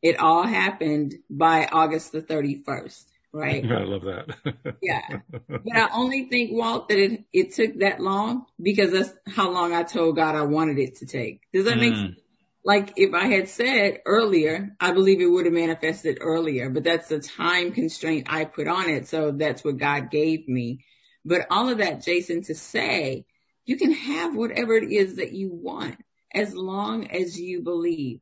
It 0.00 0.20
all 0.20 0.46
happened 0.46 1.16
by 1.28 1.66
August 1.72 2.12
the 2.12 2.22
31st, 2.22 3.04
right? 3.32 3.64
I 3.70 3.84
love 3.84 4.02
that. 4.02 4.76
yeah. 4.82 5.20
But 5.48 5.76
I 5.76 5.88
only 5.92 6.28
think, 6.28 6.52
Walt, 6.52 6.88
that 6.88 6.98
it, 6.98 7.24
it 7.32 7.52
took 7.54 7.80
that 7.80 8.00
long 8.00 8.46
because 8.62 8.92
that's 8.92 9.12
how 9.26 9.50
long 9.50 9.72
I 9.72 9.82
told 9.82 10.14
God 10.14 10.36
I 10.36 10.42
wanted 10.42 10.78
it 10.78 10.96
to 10.96 11.06
take. 11.06 11.40
Does 11.52 11.64
that 11.64 11.78
mm. 11.78 11.80
make 11.80 11.94
sense? 11.94 12.20
Like 12.64 12.92
if 12.96 13.14
I 13.14 13.26
had 13.26 13.48
said 13.48 14.00
earlier, 14.04 14.76
I 14.80 14.92
believe 14.92 15.20
it 15.20 15.30
would 15.30 15.46
have 15.46 15.54
manifested 15.54 16.18
earlier, 16.20 16.68
but 16.68 16.84
that's 16.84 17.08
the 17.08 17.20
time 17.20 17.72
constraint 17.72 18.26
I 18.28 18.44
put 18.44 18.68
on 18.68 18.90
it. 18.90 19.08
So 19.08 19.30
that's 19.30 19.64
what 19.64 19.78
God 19.78 20.10
gave 20.10 20.48
me. 20.48 20.84
But 21.24 21.46
all 21.50 21.68
of 21.68 21.78
that, 21.78 22.02
Jason, 22.04 22.42
to 22.44 22.54
say 22.54 23.24
you 23.64 23.76
can 23.76 23.92
have 23.92 24.34
whatever 24.34 24.74
it 24.76 24.90
is 24.90 25.16
that 25.16 25.32
you 25.32 25.50
want 25.52 25.96
as 26.34 26.54
long 26.54 27.06
as 27.08 27.38
you 27.38 27.62
believe. 27.62 28.20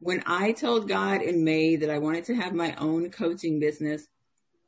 When 0.00 0.22
I 0.26 0.52
told 0.52 0.88
God 0.88 1.22
in 1.22 1.44
May 1.44 1.76
that 1.76 1.90
I 1.90 1.98
wanted 1.98 2.24
to 2.26 2.34
have 2.34 2.54
my 2.54 2.74
own 2.76 3.10
coaching 3.10 3.58
business, 3.58 4.06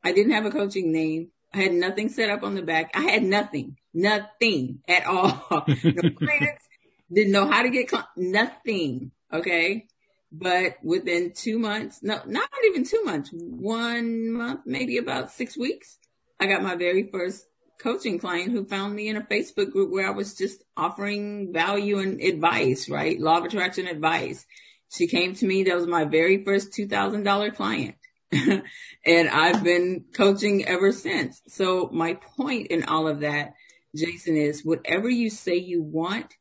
I 0.03 0.13
didn't 0.13 0.33
have 0.33 0.47
a 0.47 0.51
coaching 0.51 0.93
name. 0.93 1.31
I 1.53 1.59
had 1.59 1.73
nothing 1.73 2.09
set 2.09 2.31
up 2.31 2.43
on 2.43 2.55
the 2.55 2.63
back. 2.63 2.93
I 2.95 3.03
had 3.03 3.23
nothing, 3.23 3.77
nothing 3.93 4.81
at 4.89 5.05
all. 5.07 5.67
no 5.85 6.11
clients, 6.17 6.65
didn't 7.13 7.33
know 7.33 7.47
how 7.47 7.63
to 7.63 7.71
get 7.71 7.93
nothing. 8.17 9.13
Okay. 9.33 9.87
But 10.33 10.77
within 10.83 11.33
two 11.33 11.59
months, 11.59 12.03
no, 12.03 12.21
not 12.25 12.49
even 12.67 12.85
two 12.85 13.03
months, 13.03 13.31
one 13.33 14.31
month, 14.31 14.61
maybe 14.65 14.99
about 14.99 15.33
six 15.33 15.57
weeks, 15.57 15.99
I 16.39 16.47
got 16.47 16.63
my 16.63 16.77
very 16.77 17.11
first 17.11 17.47
coaching 17.81 18.19
client 18.19 18.53
who 18.53 18.65
found 18.65 18.95
me 18.95 19.09
in 19.09 19.17
a 19.17 19.23
Facebook 19.23 19.73
group 19.73 19.91
where 19.91 20.07
I 20.07 20.11
was 20.11 20.35
just 20.35 20.63
offering 20.77 21.53
value 21.53 21.99
and 21.99 22.21
advice, 22.21 22.89
right? 22.89 23.19
Law 23.19 23.39
of 23.39 23.45
attraction 23.45 23.89
advice. 23.89 24.47
She 24.93 25.07
came 25.07 25.35
to 25.35 25.47
me. 25.47 25.65
That 25.65 25.77
was 25.77 25.87
my 25.87 26.05
very 26.05 26.45
first 26.45 26.73
$2,000 26.73 27.55
client. 27.57 27.97
and 28.33 29.29
I've 29.29 29.65
been 29.65 30.05
coaching 30.15 30.65
ever 30.65 30.93
since. 30.93 31.43
So 31.49 31.91
my 31.93 32.15
point 32.15 32.69
in 32.69 32.85
all 32.85 33.09
of 33.09 33.21
that, 33.21 33.55
Jason, 33.97 34.37
is 34.37 34.65
whatever 34.65 35.09
you 35.09 35.31
say 35.31 35.57
you 35.57 35.83
want, 35.83 36.35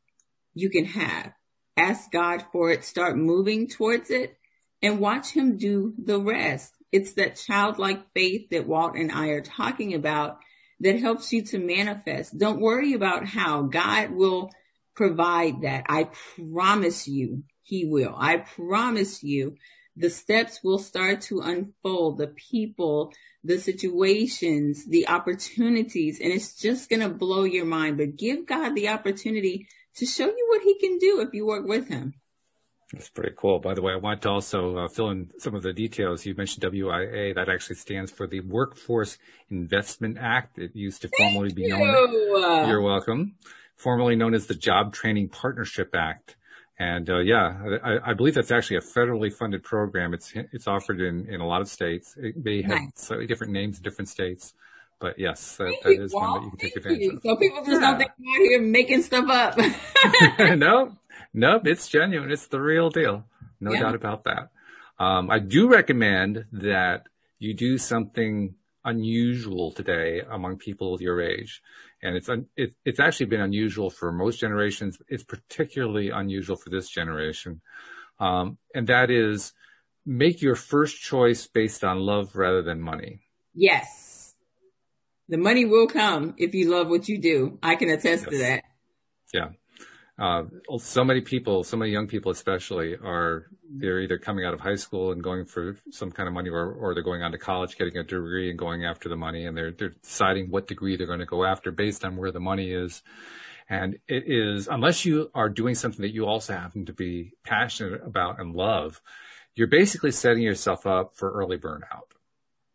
you 0.54 0.70
can 0.70 0.84
have. 0.84 1.32
Ask 1.76 2.10
God 2.10 2.44
for 2.52 2.70
it. 2.70 2.84
Start 2.84 3.16
moving 3.16 3.68
towards 3.68 4.10
it 4.10 4.36
and 4.82 5.00
watch 5.00 5.30
him 5.30 5.56
do 5.56 5.94
the 6.02 6.20
rest. 6.20 6.74
It's 6.92 7.14
that 7.14 7.36
childlike 7.36 8.12
faith 8.14 8.50
that 8.50 8.66
Walt 8.66 8.96
and 8.96 9.12
I 9.12 9.28
are 9.28 9.42
talking 9.42 9.94
about 9.94 10.38
that 10.80 10.98
helps 10.98 11.32
you 11.32 11.42
to 11.42 11.58
manifest. 11.58 12.36
Don't 12.38 12.60
worry 12.60 12.94
about 12.94 13.26
how 13.26 13.62
God 13.62 14.10
will 14.10 14.50
provide 14.96 15.62
that. 15.62 15.84
I 15.88 16.08
promise 16.52 17.06
you 17.06 17.44
he 17.62 17.84
will. 17.84 18.14
I 18.16 18.38
promise 18.38 19.22
you 19.22 19.56
the 19.96 20.10
steps 20.10 20.60
will 20.64 20.78
start 20.78 21.20
to 21.22 21.40
unfold, 21.40 22.18
the 22.18 22.28
people, 22.28 23.12
the 23.44 23.58
situations, 23.58 24.86
the 24.86 25.08
opportunities, 25.08 26.20
and 26.20 26.32
it's 26.32 26.56
just 26.56 26.88
going 26.88 27.00
to 27.00 27.08
blow 27.08 27.44
your 27.44 27.66
mind. 27.66 27.98
But 27.98 28.16
give 28.16 28.46
God 28.46 28.74
the 28.74 28.88
opportunity 28.88 29.68
to 29.96 30.06
show 30.06 30.26
you 30.26 30.46
what 30.48 30.62
he 30.62 30.78
can 30.78 30.98
do 30.98 31.20
if 31.20 31.32
you 31.32 31.46
work 31.46 31.66
with 31.66 31.88
him. 31.88 32.14
That's 32.92 33.08
pretty 33.08 33.34
cool. 33.36 33.60
By 33.60 33.74
the 33.74 33.82
way, 33.82 33.92
I 33.92 33.96
want 33.96 34.22
to 34.22 34.30
also 34.30 34.76
uh, 34.76 34.88
fill 34.88 35.10
in 35.10 35.30
some 35.38 35.54
of 35.54 35.62
the 35.62 35.72
details. 35.72 36.26
You 36.26 36.34
mentioned 36.34 36.64
WIA. 36.64 37.34
That 37.36 37.48
actually 37.48 37.76
stands 37.76 38.10
for 38.10 38.26
the 38.26 38.40
Workforce 38.40 39.16
Investment 39.48 40.18
Act. 40.20 40.58
It 40.58 40.74
used 40.74 41.02
to 41.02 41.10
formally 41.16 41.52
be 41.52 41.68
known. 41.68 41.82
You. 42.12 42.64
You're 42.66 42.82
welcome. 42.82 43.36
Formerly 43.76 44.16
known 44.16 44.34
as 44.34 44.46
the 44.46 44.56
Job 44.56 44.92
Training 44.92 45.28
Partnership 45.28 45.94
Act. 45.94 46.36
And 46.80 47.08
uh, 47.10 47.18
yeah, 47.18 47.62
I, 47.84 48.10
I, 48.10 48.14
believe 48.14 48.34
that's 48.34 48.50
actually 48.50 48.78
a 48.78 48.80
federally 48.80 49.30
funded 49.30 49.62
program. 49.62 50.14
It's 50.14 50.32
it's 50.34 50.66
offered 50.66 50.98
in, 50.98 51.26
in 51.28 51.42
a 51.42 51.46
lot 51.46 51.60
of 51.60 51.68
states. 51.68 52.14
It 52.16 52.42
may 52.42 52.62
have 52.62 52.70
nice. 52.70 52.90
slightly 52.94 53.26
different 53.26 53.52
names 53.52 53.76
in 53.76 53.82
different 53.82 54.08
states, 54.08 54.54
but 55.00 55.18
yes, 55.18 55.56
that, 55.56 55.74
that 55.82 56.00
is 56.00 56.12
one 56.12 56.34
that 56.34 56.44
you 56.44 56.50
can 56.50 56.58
take 56.58 56.76
advantage 56.76 57.14
of. 57.14 57.22
So 57.22 57.36
people 57.36 57.64
just 57.64 57.80
yeah. 57.80 57.80
don't 57.80 57.98
think 57.98 58.10
I'm 58.18 58.24
out 58.28 58.48
here 58.48 58.60
making 58.60 59.02
stuff 59.02 59.28
up. 59.28 59.58
no, 60.58 60.96
Nope, 61.32 61.66
it's 61.66 61.88
genuine. 61.88 62.30
It's 62.30 62.48
the 62.48 62.60
real 62.60 62.90
deal. 62.90 63.24
No 63.60 63.72
yeah. 63.72 63.80
doubt 63.80 63.94
about 63.94 64.24
that. 64.24 64.50
Um, 64.98 65.30
I 65.30 65.38
do 65.38 65.68
recommend 65.68 66.44
that 66.52 67.06
you 67.38 67.54
do 67.54 67.78
something 67.78 68.54
unusual 68.84 69.70
today 69.70 70.22
among 70.28 70.58
people 70.58 71.00
your 71.00 71.20
age. 71.20 71.62
And 72.02 72.16
it's, 72.16 72.28
un- 72.28 72.46
it, 72.56 72.74
it's 72.84 72.98
actually 72.98 73.26
been 73.26 73.40
unusual 73.40 73.90
for 73.90 74.10
most 74.10 74.40
generations. 74.40 74.98
It's 75.08 75.22
particularly 75.22 76.10
unusual 76.10 76.56
for 76.56 76.70
this 76.70 76.88
generation. 76.88 77.60
Um, 78.18 78.58
and 78.74 78.86
that 78.88 79.10
is 79.10 79.52
make 80.04 80.42
your 80.42 80.56
first 80.56 81.00
choice 81.00 81.46
based 81.46 81.84
on 81.84 81.98
love 81.98 82.34
rather 82.34 82.62
than 82.62 82.80
money. 82.80 83.20
Yes. 83.54 84.09
The 85.30 85.38
money 85.38 85.64
will 85.64 85.86
come 85.86 86.34
if 86.38 86.54
you 86.54 86.68
love 86.68 86.88
what 86.88 87.08
you 87.08 87.16
do. 87.18 87.58
I 87.62 87.76
can 87.76 87.88
attest 87.88 88.24
yes. 88.24 88.32
to 88.32 88.38
that. 88.38 88.64
Yeah. 89.32 89.48
uh, 90.18 90.42
so 90.78 91.04
many 91.04 91.20
people, 91.20 91.62
so 91.62 91.76
many 91.76 91.92
young 91.92 92.08
people 92.08 92.32
especially 92.32 92.96
are, 92.96 93.46
they're 93.70 94.00
either 94.00 94.18
coming 94.18 94.44
out 94.44 94.52
of 94.52 94.60
high 94.60 94.74
school 94.74 95.12
and 95.12 95.22
going 95.22 95.44
for 95.46 95.76
some 95.92 96.10
kind 96.10 96.26
of 96.26 96.34
money 96.34 96.50
or, 96.50 96.72
or 96.72 96.94
they're 96.94 97.04
going 97.04 97.22
on 97.22 97.30
to 97.30 97.38
college, 97.38 97.78
getting 97.78 97.96
a 97.96 98.02
degree 98.02 98.50
and 98.50 98.58
going 98.58 98.84
after 98.84 99.08
the 99.08 99.16
money 99.16 99.46
and 99.46 99.56
they're, 99.56 99.70
they're 99.70 99.94
deciding 100.02 100.50
what 100.50 100.66
degree 100.66 100.96
they're 100.96 101.06
going 101.06 101.20
to 101.20 101.26
go 101.26 101.44
after 101.44 101.70
based 101.70 102.04
on 102.04 102.16
where 102.16 102.32
the 102.32 102.40
money 102.40 102.72
is. 102.72 103.02
And 103.68 104.00
it 104.08 104.24
is, 104.26 104.66
unless 104.66 105.04
you 105.04 105.30
are 105.32 105.48
doing 105.48 105.76
something 105.76 106.02
that 106.02 106.12
you 106.12 106.26
also 106.26 106.54
happen 106.54 106.86
to 106.86 106.92
be 106.92 107.34
passionate 107.44 108.02
about 108.04 108.40
and 108.40 108.52
love, 108.52 109.00
you're 109.54 109.68
basically 109.68 110.10
setting 110.10 110.42
yourself 110.42 110.88
up 110.88 111.12
for 111.14 111.30
early 111.30 111.56
burnout. 111.56 112.10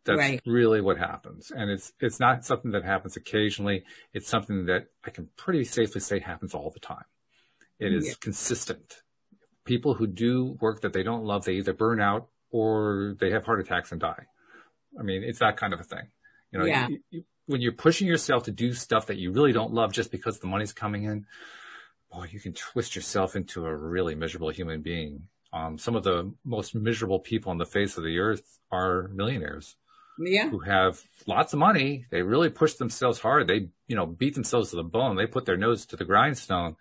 That's 0.06 0.18
right. 0.18 0.40
really 0.46 0.80
what 0.80 0.98
happens. 0.98 1.52
And 1.54 1.70
it's, 1.70 1.92
it's 2.00 2.18
not 2.18 2.44
something 2.44 2.70
that 2.70 2.84
happens 2.84 3.16
occasionally. 3.16 3.84
It's 4.14 4.28
something 4.28 4.66
that 4.66 4.86
I 5.04 5.10
can 5.10 5.28
pretty 5.36 5.64
safely 5.64 6.00
say 6.00 6.20
happens 6.20 6.54
all 6.54 6.70
the 6.70 6.80
time. 6.80 7.04
It 7.78 7.92
is 7.92 8.06
yeah. 8.06 8.14
consistent. 8.20 9.02
People 9.64 9.94
who 9.94 10.06
do 10.06 10.56
work 10.60 10.80
that 10.80 10.92
they 10.92 11.02
don't 11.02 11.24
love, 11.24 11.44
they 11.44 11.54
either 11.54 11.74
burn 11.74 12.00
out 12.00 12.28
or 12.50 13.16
they 13.20 13.30
have 13.32 13.44
heart 13.44 13.60
attacks 13.60 13.92
and 13.92 14.00
die. 14.00 14.26
I 14.98 15.02
mean, 15.02 15.22
it's 15.22 15.40
that 15.40 15.56
kind 15.56 15.74
of 15.74 15.80
a 15.80 15.84
thing. 15.84 16.08
You 16.52 16.60
know, 16.60 16.64
yeah. 16.64 16.88
you, 16.88 17.00
you, 17.10 17.24
when 17.46 17.60
you're 17.60 17.72
pushing 17.72 18.06
yourself 18.06 18.44
to 18.44 18.50
do 18.50 18.72
stuff 18.72 19.06
that 19.06 19.18
you 19.18 19.32
really 19.32 19.52
don't 19.52 19.72
love 19.72 19.92
just 19.92 20.10
because 20.10 20.38
the 20.38 20.46
money's 20.46 20.72
coming 20.72 21.04
in, 21.04 21.26
boy, 22.10 22.28
you 22.30 22.40
can 22.40 22.52
twist 22.52 22.96
yourself 22.96 23.36
into 23.36 23.66
a 23.66 23.76
really 23.76 24.14
miserable 24.14 24.50
human 24.50 24.82
being. 24.82 25.28
Um, 25.52 25.78
some 25.78 25.96
of 25.96 26.02
the 26.02 26.32
most 26.44 26.74
miserable 26.74 27.18
people 27.18 27.50
on 27.50 27.58
the 27.58 27.66
face 27.66 27.96
of 27.96 28.04
the 28.04 28.18
earth 28.18 28.58
are 28.70 29.08
millionaires. 29.08 29.76
Yeah. 30.18 30.48
Who 30.48 30.60
have 30.60 31.02
lots 31.26 31.52
of 31.52 31.58
money. 31.58 32.06
They 32.10 32.22
really 32.22 32.50
push 32.50 32.74
themselves 32.74 33.20
hard. 33.20 33.46
They, 33.46 33.68
you 33.86 33.96
know, 33.96 34.06
beat 34.06 34.34
themselves 34.34 34.70
to 34.70 34.76
the 34.76 34.82
bone. 34.82 35.16
They 35.16 35.26
put 35.26 35.44
their 35.44 35.56
nose 35.56 35.86
to 35.86 35.96
the 35.96 36.04
grindstone 36.04 36.76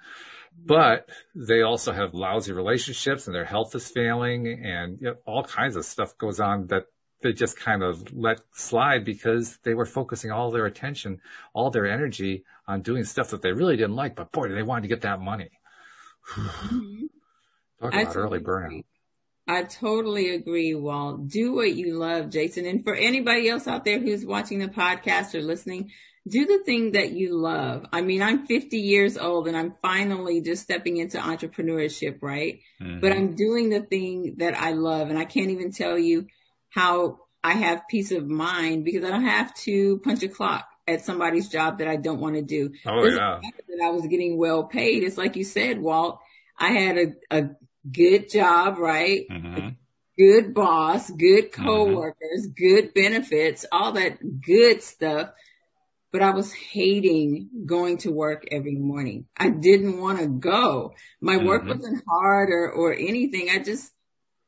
but 0.64 1.10
they 1.34 1.62
also 1.62 1.92
have 1.92 2.14
lousy 2.14 2.52
relationships 2.52 3.28
and 3.28 3.36
their 3.36 3.46
health 3.46 3.76
is 3.76 3.90
failing 3.90 4.48
and 4.48 5.00
you 5.02 5.08
know, 5.08 5.16
all 5.26 5.44
kinds 5.44 5.76
of 5.76 5.86
stuff 5.86 6.18
goes 6.18 6.40
on 6.40 6.68
that 6.68 6.86
they 7.22 7.34
just 7.34 7.60
kind 7.60 7.84
of 7.84 8.14
let 8.14 8.40
slide 8.54 9.04
because 9.04 9.58
they 9.64 9.74
were 9.74 9.86
focusing 9.86 10.32
all 10.32 10.52
their 10.52 10.66
attention, 10.66 11.20
all 11.54 11.72
their 11.72 11.88
energy 11.88 12.44
on 12.68 12.82
doing 12.82 13.04
stuff 13.04 13.32
that 13.32 13.42
they 13.42 13.52
really 13.52 13.76
didn't 13.76 13.96
like, 13.96 14.16
but 14.16 14.32
boy, 14.32 14.50
they 14.50 14.64
wanted 14.64 14.84
to 14.84 14.88
get 14.88 15.02
that 15.02 15.20
money. 15.20 15.50
Mm-hmm. 16.36 17.06
Talk 17.82 17.94
about 17.94 18.16
early 18.16 18.40
burnout. 18.40 18.84
I 19.48 19.64
totally 19.64 20.32
agree, 20.34 20.74
Walt. 20.74 21.28
Do 21.28 21.54
what 21.54 21.76
you 21.76 21.98
love, 21.98 22.30
Jason. 22.32 22.66
And 22.66 22.84
for 22.84 22.96
anybody 22.96 23.48
else 23.48 23.68
out 23.68 23.86
there 23.86 24.00
who's 24.00 24.26
watching 24.26 24.60
the 24.60 24.68
podcast 24.68 25.36
or 25.36 25.42
listening, 25.42 25.92
do 26.28 26.46
the 26.46 26.64
thing 26.64 26.94
that 26.94 27.12
you 27.12 27.36
love. 27.36 27.86
I 27.94 28.02
mean, 28.02 28.24
I'm 28.24 28.48
50 28.48 28.78
years 28.78 29.18
old 29.18 29.48
and 29.48 29.56
I'm 29.56 29.76
finally 29.82 30.42
just 30.42 30.64
stepping 30.64 30.98
into 30.98 31.20
entrepreneurship, 31.20 32.18
right? 32.22 32.60
Mm-hmm. 32.82 33.00
But 33.00 33.12
I'm 33.12 33.36
doing 33.36 33.70
the 33.70 33.82
thing 33.82 34.36
that 34.38 34.58
I 34.60 34.72
love 34.72 35.10
and 35.10 35.20
I 35.20 35.26
can't 35.26 35.52
even 35.52 35.72
tell 35.72 36.00
you 36.00 36.26
how 36.70 37.20
I 37.44 37.54
have 37.54 37.88
peace 37.88 38.12
of 38.12 38.26
mind 38.26 38.86
because 38.86 39.06
I 39.06 39.12
don't 39.12 39.26
have 39.26 39.54
to 39.56 40.00
punch 40.00 40.24
a 40.24 40.28
clock 40.28 40.68
at 40.88 41.06
somebody's 41.06 41.48
job 41.48 41.78
that 41.78 41.88
I 41.88 41.96
don't 41.96 42.20
want 42.20 42.36
to 42.36 42.42
do. 42.42 42.72
Oh 42.88 43.06
yeah. 43.06 43.40
That 43.42 43.84
I 43.84 43.90
was 43.92 44.08
getting 44.08 44.38
well 44.38 44.64
paid. 44.64 45.04
It's 45.04 45.18
like 45.18 45.36
you 45.36 45.44
said, 45.44 45.80
Walt, 45.80 46.20
I 46.58 46.72
had 46.72 46.98
a, 46.98 47.14
a 47.30 47.50
good 47.92 48.30
job, 48.30 48.78
right? 48.78 49.26
Mm-hmm. 49.30 49.70
Good 50.18 50.54
boss, 50.54 51.10
good 51.10 51.52
mm-hmm. 51.52 51.66
coworkers, 51.66 52.48
mm-hmm. 52.48 52.66
good 52.66 52.94
benefits, 52.94 53.66
all 53.72 53.94
that 53.94 54.20
good 54.42 54.82
stuff 54.82 55.32
but 56.16 56.22
I 56.22 56.30
was 56.30 56.54
hating 56.54 57.50
going 57.66 57.98
to 57.98 58.10
work 58.10 58.46
every 58.50 58.76
morning. 58.76 59.26
I 59.36 59.50
didn't 59.50 60.00
want 60.00 60.20
to 60.20 60.28
go. 60.28 60.94
My 61.20 61.36
mm-hmm. 61.36 61.46
work 61.46 61.66
wasn't 61.66 62.06
hard 62.08 62.52
or, 62.52 62.72
or 62.72 62.94
anything. 62.94 63.50
I 63.50 63.60
just 63.60 63.92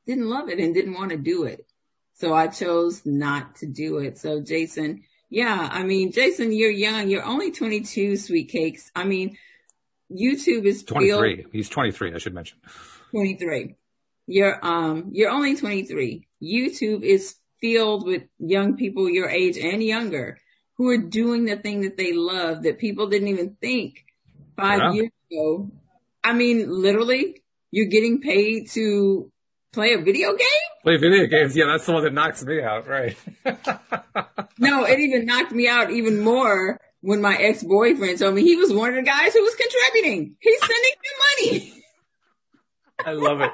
didn't 0.06 0.30
love 0.30 0.48
it 0.48 0.60
and 0.60 0.74
didn't 0.74 0.94
want 0.94 1.12
to 1.12 1.18
do 1.18 1.44
it. 1.44 1.66
So 2.14 2.34
I 2.34 2.48
chose 2.48 3.06
not 3.06 3.58
to 3.58 3.66
do 3.66 3.98
it. 3.98 4.18
So 4.18 4.40
Jason, 4.40 5.04
yeah, 5.30 5.68
I 5.70 5.84
mean, 5.84 6.14
Jason, 6.14 6.54
you're 6.54 6.72
young. 6.72 7.10
You're 7.10 7.26
only 7.26 7.52
22, 7.52 8.16
sweet 8.16 8.48
cakes. 8.48 8.90
I 8.96 9.04
mean, 9.04 9.38
YouTube 10.10 10.64
is 10.64 10.86
23. 10.86 11.36
Filled, 11.36 11.52
He's 11.52 11.68
23. 11.68 12.14
I 12.14 12.18
should 12.18 12.34
mention 12.34 12.60
23. 13.12 13.76
You're, 14.28 14.66
um, 14.66 15.10
you're 15.12 15.32
only 15.32 15.56
23. 15.56 16.28
YouTube 16.42 17.04
is 17.04 17.36
filled 17.62 18.06
with 18.06 18.24
young 18.40 18.76
people 18.78 19.10
your 19.10 19.30
age 19.30 19.58
and 19.58 19.82
younger 19.82 20.38
who 20.78 20.90
are 20.90 20.98
doing 20.98 21.46
the 21.46 21.58
thing 21.58 21.82
that 21.82 21.98
they 21.98 22.14
love 22.14 22.64
that 22.64 22.78
people 22.78 23.08
didn't 23.08 23.30
even 23.30 23.56
think 23.60 24.06
five 24.56 24.80
yeah. 24.80 24.92
years 24.94 25.12
ago. 25.32 25.72
I 26.24 26.34
mean, 26.34 26.70
literally, 26.70 27.42
you're 27.72 27.88
getting 27.88 28.22
paid 28.22 28.70
to 28.72 29.32
play 29.74 29.94
a 29.94 30.00
video 30.00 30.32
game? 30.32 30.68
Play 30.84 30.98
video 30.98 31.26
games. 31.28 31.56
Yeah, 31.56 31.66
that's 31.68 31.86
the 31.86 31.94
one 31.94 32.04
that 32.04 32.14
knocks 32.14 32.44
me 32.44 32.62
out, 32.62 32.88
right? 32.88 33.16
no, 34.58 34.86
it 34.86 35.00
even 35.00 35.26
knocked 35.26 35.52
me 35.52 35.68
out 35.68 35.92
even 35.92 36.20
more 36.20 36.80
when 37.02 37.22
my 37.22 37.36
ex-boyfriend 37.36 38.20
told 38.20 38.36
me 38.36 38.44
he 38.44 38.56
was 38.56 38.74
one 38.74 38.90
of 38.90 38.96
the 38.96 39.04
guys 39.04 39.34
who 39.34 39.42
was 39.42 39.56
contributing. 39.56 40.36
He's 40.40 40.60
sending 40.60 40.94
me 41.04 41.52
money. 41.60 41.74
I 43.06 43.12
love 43.12 43.42
it. 43.42 43.52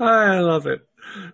I 0.00 0.40
love 0.40 0.66
it. 0.66 0.86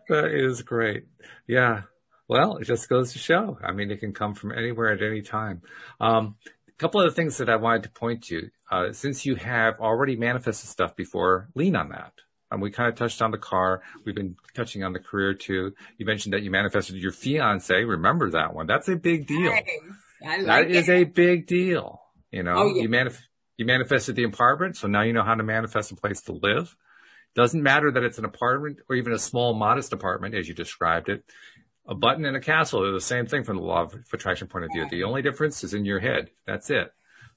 That 0.09 0.33
is 0.33 0.63
great. 0.63 1.05
Yeah. 1.47 1.83
Well, 2.29 2.59
it 2.59 2.65
just 2.65 2.89
goes 2.89 3.13
to 3.13 3.19
show. 3.19 3.59
I 3.63 3.73
mean, 3.73 3.91
it 3.91 4.01
can 4.01 4.13
come 4.13 4.35
from 4.35 4.53
anywhere 4.53 4.93
at 4.93 5.03
any 5.03 5.23
time. 5.23 5.63
Um, 6.01 6.37
a 6.69 6.73
couple 6.79 7.01
of 7.01 7.11
the 7.11 7.15
things 7.15 7.39
that 7.39 7.51
I 7.51 7.57
wanted 7.57 7.83
to 7.85 7.91
point 7.91 8.25
to, 8.25 8.51
uh, 8.71 8.93
since 8.93 9.27
you 9.27 9.35
have 9.37 9.81
already 9.81 10.17
manifested 10.17 10.69
stuff 10.69 10.95
before, 10.95 11.49
lean 11.55 11.77
on 11.77 11.89
that. 11.91 12.13
Um, 12.53 12.61
we 12.61 12.71
kind 12.71 12.89
of 12.89 12.97
touched 12.97 13.23
on 13.23 13.31
the 13.31 13.39
car. 13.39 13.83
We've 14.05 14.15
been 14.15 14.37
touching 14.55 14.83
on 14.83 14.93
the 14.93 14.99
career 14.99 15.35
too. 15.35 15.75
You 15.99 16.07
mentioned 16.07 16.33
that 16.35 16.43
you 16.43 16.51
manifested 16.51 16.97
your 16.97 17.13
fiance. 17.13 17.75
Remember 17.75 18.31
that 18.31 18.55
one. 18.55 18.67
That's 18.67 18.89
a 18.89 18.97
big 18.97 19.27
deal. 19.27 19.53
Nice. 19.53 19.65
Like 20.23 20.47
that 20.47 20.71
is 20.71 20.89
a 20.89 21.05
big 21.05 21.47
deal. 21.47 22.01
You 22.31 22.43
know, 22.43 22.55
oh, 22.57 22.75
yeah. 22.75 22.83
you 22.83 22.89
manif- 22.89 23.23
you 23.61 23.67
manifested 23.67 24.17
the 24.17 24.25
apartment. 24.25 24.77
So 24.77 24.89
now 24.89 25.03
you 25.03 25.13
know 25.13 25.23
how 25.23 25.35
to 25.35 25.45
manifest 25.45 25.93
a 25.93 25.97
place 25.97 26.23
to 26.23 26.33
live. 26.33 26.75
Doesn't 27.37 27.63
matter 27.63 27.93
that 27.93 28.03
it's 28.03 28.19
an 28.19 28.25
apartment 28.25 28.81
or 28.89 28.97
even 28.97 29.13
a 29.13 29.19
small, 29.19 29.55
modest 29.55 29.93
apartment 29.93 30.35
as 30.35 30.49
you 30.49 30.55
described 30.55 31.09
it 31.09 31.25
a 31.91 31.95
button 31.95 32.25
and 32.25 32.37
a 32.37 32.41
castle 32.41 32.85
are 32.85 32.93
the 32.93 33.01
same 33.01 33.27
thing 33.27 33.43
from 33.43 33.57
the 33.57 33.63
law 33.63 33.83
of 33.83 33.95
attraction 34.13 34.47
point 34.47 34.65
of 34.65 34.71
view. 34.73 34.87
The 34.89 35.03
only 35.03 35.23
difference 35.23 35.65
is 35.65 35.75
in 35.75 35.85
your 35.85 35.99
head. 35.99 36.31
That's 36.47 36.71
it. 36.71 36.93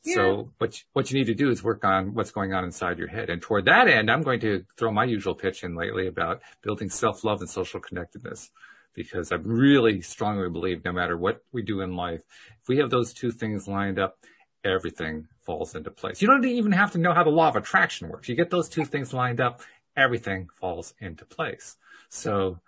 Yeah. 0.06 0.16
So 0.16 0.52
what 0.60 0.78
you, 0.78 0.84
what 0.94 1.12
you 1.12 1.18
need 1.18 1.28
to 1.28 1.34
do 1.34 1.50
is 1.50 1.64
work 1.64 1.84
on 1.84 2.14
what's 2.14 2.32
going 2.32 2.54
on 2.54 2.64
inside 2.64 3.00
your 3.00 3.08
head. 3.08 3.30
And 3.30 3.42
toward 3.42 3.66
that 3.66 3.88
end, 3.88 4.12
I'm 4.12 4.22
going 4.22 4.42
to 4.42 4.64
throw 4.78 4.92
my 4.92 5.06
usual 5.06 5.34
pitch 5.34 5.64
in 5.64 5.76
lately 5.76 6.08
about 6.08 6.42
building 6.62 6.90
self-love 6.90 7.40
and 7.40 7.50
social 7.50 7.80
connectedness 7.80 8.52
because 8.94 9.32
I 9.32 9.38
really 9.38 10.02
strongly 10.02 10.50
believe 10.50 10.86
no 10.86 10.92
matter 10.92 11.18
what 11.18 11.44
we 11.52 11.64
do 11.64 11.82
in 11.82 11.96
life, 11.96 12.22
if 12.62 12.68
we 12.68 12.78
have 12.78 12.92
those 12.92 13.12
two 13.12 13.32
things 13.32 13.68
lined 13.68 13.98
up, 13.98 14.18
everything 14.64 15.28
falls 15.46 15.76
into 15.76 15.92
place. 15.92 16.22
You 16.22 16.28
don't 16.28 16.46
even 16.46 16.72
have 16.72 16.92
to 16.92 16.98
know 16.98 17.14
how 17.14 17.24
the 17.24 17.30
law 17.30 17.50
of 17.50 17.56
attraction 17.56 18.10
works. 18.10 18.30
You 18.30 18.36
get 18.36 18.50
those 18.50 18.70
two 18.70 18.86
things 18.86 19.14
lined 19.14 19.42
up, 19.42 19.62
everything 19.96 20.50
falls 20.60 20.94
into 21.00 21.26
place. 21.26 21.78
So 22.10 22.60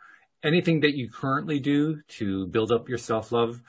anything 0.44 0.82
that 0.82 0.96
you 0.96 1.10
currently 1.10 1.60
do 1.60 2.02
to 2.08 2.48
build 2.48 2.72
up 2.72 2.90
your 2.90 2.98
self 2.98 3.32
love, 3.32 3.62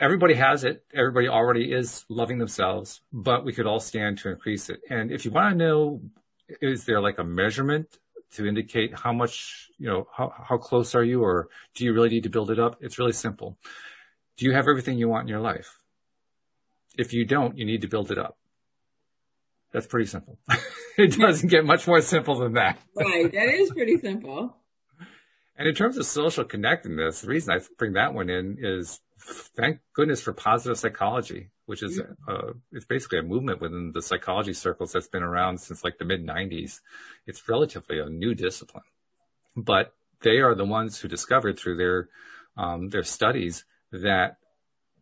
everybody 0.00 0.34
has 0.34 0.64
it. 0.64 0.84
Everybody 0.94 1.28
already 1.28 1.72
is 1.72 2.04
loving 2.08 2.38
themselves, 2.38 3.00
but 3.12 3.44
we 3.44 3.52
could 3.52 3.66
all 3.66 3.80
stand 3.80 4.18
to 4.18 4.30
increase 4.30 4.70
it. 4.70 4.80
And 4.88 5.10
if 5.10 5.24
you 5.24 5.30
want 5.30 5.52
to 5.52 5.56
know, 5.56 6.00
is 6.60 6.84
there 6.84 7.00
like 7.00 7.18
a 7.18 7.24
measurement 7.24 7.98
to 8.32 8.46
indicate 8.46 8.94
how 8.94 9.12
much, 9.12 9.68
you 9.78 9.88
know, 9.88 10.06
how, 10.14 10.32
how 10.36 10.58
close 10.58 10.94
are 10.94 11.04
you 11.04 11.22
or 11.22 11.48
do 11.74 11.84
you 11.84 11.92
really 11.92 12.10
need 12.10 12.24
to 12.24 12.30
build 12.30 12.50
it 12.50 12.58
up? 12.58 12.76
It's 12.80 12.98
really 12.98 13.12
simple. 13.12 13.56
Do 14.36 14.44
you 14.44 14.52
have 14.52 14.68
everything 14.68 14.98
you 14.98 15.08
want 15.08 15.22
in 15.22 15.28
your 15.28 15.40
life? 15.40 15.78
If 16.98 17.14
you 17.14 17.24
don't, 17.24 17.56
you 17.56 17.64
need 17.64 17.80
to 17.82 17.88
build 17.88 18.10
it 18.10 18.18
up. 18.18 18.36
That's 19.72 19.86
pretty 19.86 20.06
simple. 20.06 20.38
it 20.98 21.18
doesn't 21.18 21.48
get 21.48 21.64
much 21.64 21.86
more 21.86 22.00
simple 22.02 22.38
than 22.38 22.54
that. 22.54 22.78
Right. 22.96 23.30
That 23.32 23.48
is 23.48 23.70
pretty 23.70 23.98
simple. 23.98 24.56
And 25.56 25.68
in 25.68 25.74
terms 25.74 25.96
of 25.96 26.06
social 26.06 26.44
connectedness, 26.44 27.22
the 27.22 27.28
reason 27.28 27.54
I 27.54 27.60
bring 27.78 27.94
that 27.94 28.14
one 28.14 28.30
in 28.30 28.58
is 28.60 29.00
thank 29.56 29.80
goodness 29.92 30.22
for 30.22 30.32
positive 30.32 30.78
psychology, 30.78 31.50
which 31.66 31.82
is 31.82 32.00
uh, 32.28 32.52
it's 32.72 32.84
basically 32.84 33.18
a 33.18 33.22
movement 33.22 33.60
within 33.60 33.92
the 33.92 34.02
psychology 34.02 34.52
circles 34.52 34.92
that's 34.92 35.08
been 35.08 35.22
around 35.22 35.58
since 35.60 35.84
like 35.84 35.98
the 35.98 36.04
mid 36.04 36.24
90s. 36.24 36.80
It's 37.26 37.48
relatively 37.48 37.98
a 37.98 38.08
new 38.08 38.34
discipline, 38.34 38.84
but 39.56 39.94
they 40.22 40.38
are 40.38 40.54
the 40.54 40.64
ones 40.64 41.00
who 41.00 41.08
discovered 41.08 41.58
through 41.58 41.76
their 41.76 42.08
um, 42.56 42.88
their 42.88 43.04
studies 43.04 43.64
that 43.92 44.38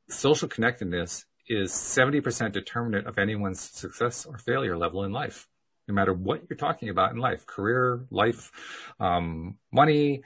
social 0.08 0.48
connectedness 0.48 1.26
is 1.48 1.72
70% 1.72 2.52
determinant 2.52 3.06
of 3.06 3.18
anyone's 3.18 3.60
success 3.60 4.26
or 4.26 4.38
failure 4.38 4.76
level 4.76 5.04
in 5.04 5.12
life 5.12 5.48
no 5.88 5.94
matter 5.94 6.12
what 6.12 6.42
you're 6.48 6.56
talking 6.56 6.88
about 6.88 7.12
in 7.12 7.18
life 7.18 7.46
career 7.46 8.04
life 8.10 8.50
um, 8.98 9.56
money 9.70 10.22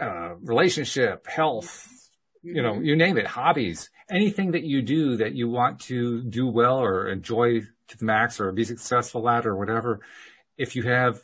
uh, 0.00 0.34
relationship, 0.40 1.26
health, 1.26 2.08
you 2.42 2.62
know, 2.62 2.72
mm-hmm. 2.72 2.84
you 2.84 2.96
name 2.96 3.18
it, 3.18 3.26
hobbies, 3.26 3.90
anything 4.10 4.52
that 4.52 4.62
you 4.62 4.80
do 4.80 5.16
that 5.16 5.34
you 5.34 5.46
want 5.46 5.78
to 5.78 6.22
do 6.22 6.46
well 6.46 6.78
or 6.78 7.08
enjoy 7.08 7.60
to 7.88 7.98
the 7.98 8.04
max 8.04 8.40
or 8.40 8.50
be 8.50 8.64
successful 8.64 9.28
at 9.28 9.46
or 9.46 9.54
whatever, 9.54 10.00
if 10.56 10.74
you 10.74 10.84
have 10.84 11.20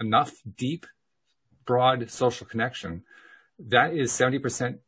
enough 0.00 0.32
deep, 0.56 0.86
broad 1.64 2.10
social 2.10 2.46
connection, 2.46 3.04
that 3.60 3.94
is 3.94 4.10
70% 4.10 4.78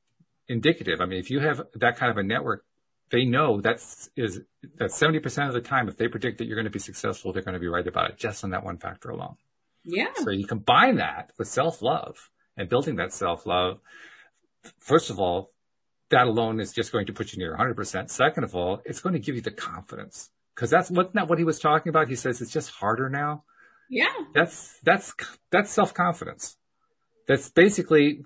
indicative. 0.48 1.00
I 1.00 1.06
mean, 1.06 1.20
if 1.20 1.30
you 1.30 1.38
have 1.38 1.62
that 1.76 1.96
kind 1.96 2.10
of 2.10 2.16
a 2.16 2.24
network, 2.24 2.64
they 3.10 3.24
know 3.24 3.60
that's 3.60 4.10
is 4.16 4.40
that 4.76 4.90
70% 4.90 5.48
of 5.48 5.54
the 5.54 5.60
time, 5.60 5.88
if 5.88 5.96
they 5.96 6.08
predict 6.08 6.38
that 6.38 6.46
you're 6.46 6.56
going 6.56 6.64
to 6.64 6.70
be 6.70 6.78
successful, 6.78 7.32
they're 7.32 7.42
going 7.42 7.54
to 7.54 7.60
be 7.60 7.68
right 7.68 7.86
about 7.86 8.10
it 8.10 8.18
just 8.18 8.44
on 8.44 8.50
that 8.50 8.64
one 8.64 8.78
factor 8.78 9.10
alone. 9.10 9.36
Yeah. 9.84 10.12
So 10.16 10.30
you 10.30 10.46
combine 10.46 10.96
that 10.96 11.32
with 11.38 11.48
self 11.48 11.82
love 11.82 12.30
and 12.56 12.68
building 12.68 12.96
that 12.96 13.12
self 13.12 13.46
love. 13.46 13.80
First 14.78 15.10
of 15.10 15.18
all, 15.18 15.52
that 16.10 16.26
alone 16.26 16.60
is 16.60 16.72
just 16.72 16.92
going 16.92 17.06
to 17.06 17.12
put 17.12 17.32
you 17.32 17.38
near 17.38 17.56
100%. 17.56 18.10
Second 18.10 18.44
of 18.44 18.54
all, 18.54 18.80
it's 18.84 19.00
going 19.00 19.12
to 19.12 19.18
give 19.18 19.34
you 19.34 19.42
the 19.42 19.50
confidence 19.50 20.30
because 20.54 20.70
that's 20.70 20.90
what 20.90 21.14
not 21.14 21.28
what 21.28 21.38
he 21.38 21.44
was 21.44 21.58
talking 21.58 21.90
about. 21.90 22.08
He 22.08 22.16
says 22.16 22.40
it's 22.40 22.52
just 22.52 22.70
harder 22.70 23.08
now. 23.08 23.44
Yeah. 23.88 24.12
That's 24.34 24.78
that's 24.82 25.14
that's 25.50 25.70
self 25.70 25.94
confidence. 25.94 26.56
That's 27.28 27.50
basically, 27.50 28.24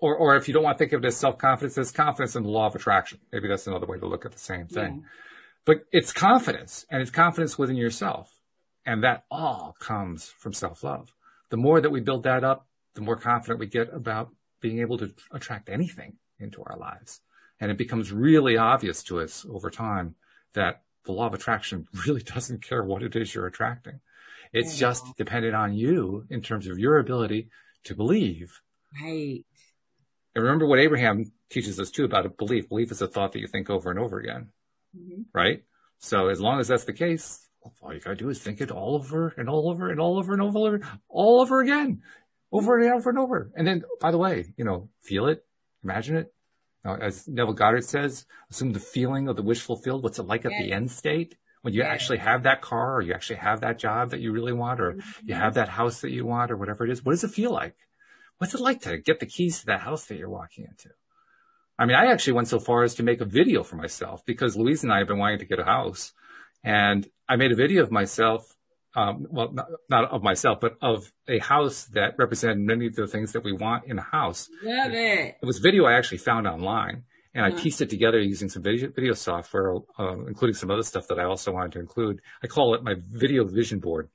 or 0.00 0.16
or 0.16 0.36
if 0.36 0.48
you 0.48 0.54
don't 0.54 0.62
want 0.62 0.78
to 0.78 0.84
think 0.84 0.92
of 0.92 1.04
it 1.04 1.06
as 1.06 1.16
self 1.16 1.38
confidence, 1.38 1.76
it's 1.78 1.90
confidence 1.90 2.36
in 2.36 2.42
the 2.42 2.48
law 2.48 2.66
of 2.66 2.74
attraction. 2.74 3.18
Maybe 3.32 3.48
that's 3.48 3.66
another 3.66 3.86
way 3.86 3.98
to 3.98 4.06
look 4.06 4.24
at 4.24 4.32
the 4.32 4.38
same 4.38 4.66
thing. 4.66 5.02
Yeah. 5.02 5.08
But 5.64 5.84
it's 5.92 6.12
confidence, 6.12 6.86
and 6.90 7.00
it's 7.00 7.10
confidence 7.10 7.56
within 7.56 7.76
yourself, 7.76 8.40
and 8.84 9.04
that 9.04 9.24
all 9.30 9.76
comes 9.78 10.26
from 10.38 10.52
self 10.52 10.82
love. 10.82 11.14
The 11.50 11.56
more 11.56 11.80
that 11.80 11.90
we 11.90 12.00
build 12.00 12.24
that 12.24 12.44
up, 12.44 12.66
the 12.94 13.00
more 13.00 13.16
confident 13.16 13.60
we 13.60 13.66
get 13.66 13.92
about 13.92 14.30
being 14.60 14.80
able 14.80 14.98
to 14.98 15.12
attract 15.30 15.68
anything 15.68 16.16
into 16.38 16.62
our 16.64 16.76
lives. 16.78 17.20
And 17.60 17.70
it 17.70 17.78
becomes 17.78 18.12
really 18.12 18.56
obvious 18.56 19.02
to 19.04 19.20
us 19.20 19.46
over 19.48 19.70
time 19.70 20.14
that 20.54 20.82
the 21.04 21.12
law 21.12 21.26
of 21.26 21.34
attraction 21.34 21.86
really 22.06 22.22
doesn't 22.22 22.62
care 22.62 22.82
what 22.82 23.02
it 23.02 23.14
is 23.14 23.34
you're 23.34 23.46
attracting. 23.46 24.00
It's 24.52 24.76
just 24.76 25.16
dependent 25.16 25.54
on 25.54 25.74
you 25.74 26.26
in 26.28 26.42
terms 26.42 26.66
of 26.66 26.78
your 26.78 26.98
ability 26.98 27.48
to 27.84 27.94
believe. 27.94 28.60
Right. 29.00 29.44
And 30.34 30.44
remember 30.44 30.66
what 30.66 30.78
Abraham 30.78 31.30
teaches 31.50 31.78
us 31.78 31.90
too 31.90 32.04
about 32.04 32.26
a 32.26 32.30
belief. 32.30 32.68
Belief 32.68 32.90
is 32.90 33.02
a 33.02 33.06
thought 33.06 33.32
that 33.32 33.40
you 33.40 33.46
think 33.46 33.68
over 33.68 33.90
and 33.90 33.98
over 33.98 34.18
again. 34.18 34.48
Mm-hmm. 34.96 35.22
Right? 35.32 35.64
So 35.98 36.28
as 36.28 36.40
long 36.40 36.58
as 36.60 36.68
that's 36.68 36.84
the 36.84 36.92
case, 36.92 37.48
all 37.80 37.94
you 37.94 38.00
gotta 38.00 38.16
do 38.16 38.28
is 38.28 38.40
think 38.40 38.60
it 38.60 38.70
all 38.70 38.96
over 38.96 39.34
and 39.36 39.48
all 39.48 39.70
over 39.70 39.90
and 39.90 40.00
all 40.00 40.18
over 40.18 40.32
and 40.32 40.42
over, 40.42 40.80
all 41.08 41.40
over 41.40 41.60
again, 41.60 42.02
over 42.50 42.78
and 42.78 42.92
over 42.92 43.10
and 43.10 43.18
over. 43.18 43.52
And 43.54 43.66
then, 43.66 43.84
by 44.00 44.10
the 44.10 44.18
way, 44.18 44.52
you 44.56 44.64
know, 44.64 44.88
feel 45.00 45.26
it, 45.26 45.44
imagine 45.84 46.16
it. 46.16 46.34
Now, 46.84 46.96
as 46.96 47.28
Neville 47.28 47.54
Goddard 47.54 47.84
says, 47.84 48.26
assume 48.50 48.72
the 48.72 48.80
feeling 48.80 49.28
of 49.28 49.36
the 49.36 49.42
wish 49.42 49.60
fulfilled. 49.60 50.02
What's 50.02 50.18
it 50.18 50.24
like 50.24 50.44
yes. 50.44 50.52
at 50.52 50.64
the 50.64 50.72
end 50.72 50.90
state? 50.90 51.36
When 51.62 51.72
you 51.72 51.82
yes. 51.82 51.90
actually 51.92 52.18
have 52.18 52.42
that 52.42 52.60
car 52.60 52.96
or 52.96 53.02
you 53.02 53.12
actually 53.12 53.36
have 53.36 53.60
that 53.60 53.78
job 53.78 54.10
that 54.10 54.20
you 54.20 54.32
really 54.32 54.52
want 54.52 54.80
or 54.80 54.94
mm-hmm. 54.94 55.28
you 55.28 55.34
have 55.34 55.54
that 55.54 55.68
house 55.68 56.00
that 56.00 56.10
you 56.10 56.26
want 56.26 56.50
or 56.50 56.56
whatever 56.56 56.84
it 56.84 56.90
is. 56.90 57.04
What 57.04 57.12
does 57.12 57.22
it 57.22 57.30
feel 57.30 57.52
like? 57.52 57.76
What's 58.42 58.54
it 58.54 58.60
like 58.60 58.80
to 58.80 58.98
get 58.98 59.20
the 59.20 59.26
keys 59.26 59.60
to 59.60 59.66
that 59.66 59.82
house 59.82 60.06
that 60.06 60.18
you're 60.18 60.28
walking 60.28 60.64
into? 60.64 60.88
I 61.78 61.86
mean, 61.86 61.94
I 61.94 62.06
actually 62.06 62.32
went 62.32 62.48
so 62.48 62.58
far 62.58 62.82
as 62.82 62.92
to 62.96 63.04
make 63.04 63.20
a 63.20 63.24
video 63.24 63.62
for 63.62 63.76
myself 63.76 64.26
because 64.26 64.56
Louise 64.56 64.82
and 64.82 64.92
I 64.92 64.98
have 64.98 65.06
been 65.06 65.18
wanting 65.18 65.38
to 65.38 65.44
get 65.44 65.60
a 65.60 65.64
house 65.64 66.12
and 66.64 67.06
I 67.28 67.36
made 67.36 67.52
a 67.52 67.54
video 67.54 67.84
of 67.84 67.92
myself 67.92 68.56
um, 68.96 69.28
well, 69.30 69.52
not, 69.52 69.68
not, 69.88 70.10
of 70.10 70.24
myself, 70.24 70.58
but 70.60 70.74
of 70.82 71.12
a 71.28 71.38
house 71.38 71.84
that 71.92 72.14
represented 72.18 72.58
many 72.58 72.88
of 72.88 72.96
the 72.96 73.06
things 73.06 73.30
that 73.30 73.44
we 73.44 73.52
want 73.52 73.84
in 73.86 73.96
a 73.96 74.02
house. 74.02 74.48
Love 74.64 74.92
it. 74.92 75.36
It 75.40 75.46
was 75.46 75.60
video 75.60 75.84
I 75.84 75.92
actually 75.92 76.18
found 76.18 76.48
online 76.48 77.04
and 77.34 77.46
uh-huh. 77.46 77.56
I 77.56 77.62
pieced 77.62 77.80
it 77.80 77.90
together 77.90 78.18
using 78.18 78.48
some 78.48 78.64
video, 78.64 78.90
video 78.90 79.12
software, 79.12 79.76
uh, 80.00 80.26
including 80.26 80.56
some 80.56 80.72
other 80.72 80.82
stuff 80.82 81.06
that 81.10 81.20
I 81.20 81.26
also 81.26 81.52
wanted 81.52 81.72
to 81.74 81.78
include. 81.78 82.18
I 82.42 82.48
call 82.48 82.74
it 82.74 82.82
my 82.82 82.94
video 83.08 83.44
vision 83.44 83.78
board. 83.78 84.08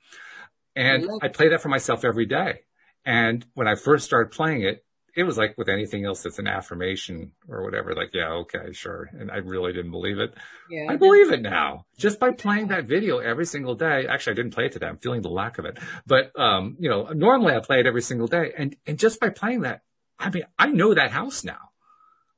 And 0.76 1.08
I, 1.24 1.28
I 1.28 1.30
play 1.30 1.48
that 1.48 1.62
for 1.62 1.70
myself 1.70 2.04
every 2.04 2.26
day. 2.26 2.64
And 3.08 3.46
when 3.54 3.70
I 3.70 3.76
first 3.76 4.04
started 4.04 4.34
playing 4.34 4.64
it, 4.64 4.84
it 5.16 5.24
was 5.24 5.38
like 5.38 5.58
with 5.58 5.70
anything 5.70 6.06
else 6.06 6.24
that's 6.24 6.40
an 6.40 6.46
affirmation 6.46 7.32
or 7.48 7.64
whatever, 7.64 7.96
like, 7.96 8.10
yeah, 8.14 8.28
okay, 8.42 8.74
sure. 8.74 9.10
And 9.14 9.32
I 9.32 9.38
really 9.38 9.72
didn't 9.72 9.92
believe 9.92 10.20
it. 10.20 10.34
Yeah, 10.70 10.88
I 10.90 10.98
believe 10.98 11.32
it 11.32 11.42
now 11.42 11.86
just 11.98 12.20
by 12.20 12.32
playing 12.32 12.68
that 12.68 12.84
video 12.84 13.20
every 13.20 13.46
single 13.46 13.76
day. 13.76 14.08
Actually, 14.08 14.34
I 14.34 14.36
didn't 14.36 14.54
play 14.54 14.66
it 14.66 14.74
today. 14.74 14.88
I'm 14.88 14.98
feeling 14.98 15.22
the 15.22 15.30
lack 15.30 15.58
of 15.58 15.64
it, 15.64 15.80
but, 16.06 16.38
um, 16.38 16.76
you 16.80 16.90
know, 16.90 17.06
normally 17.06 17.56
I 17.56 17.62
play 17.62 17.80
it 17.80 17.88
every 17.88 18.02
single 18.02 18.28
day 18.28 18.52
and, 18.58 18.76
and 18.86 19.00
just 19.00 19.22
by 19.22 19.30
playing 19.30 19.62
that, 19.62 19.84
I 20.20 20.30
mean, 20.30 20.44
I 20.60 20.68
know 20.68 20.94
that 20.94 21.12
house 21.12 21.46
now. 21.46 21.70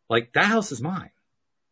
Like 0.08 0.34
that 0.34 0.46
house 0.46 0.72
is 0.72 0.82
mine. 0.82 1.10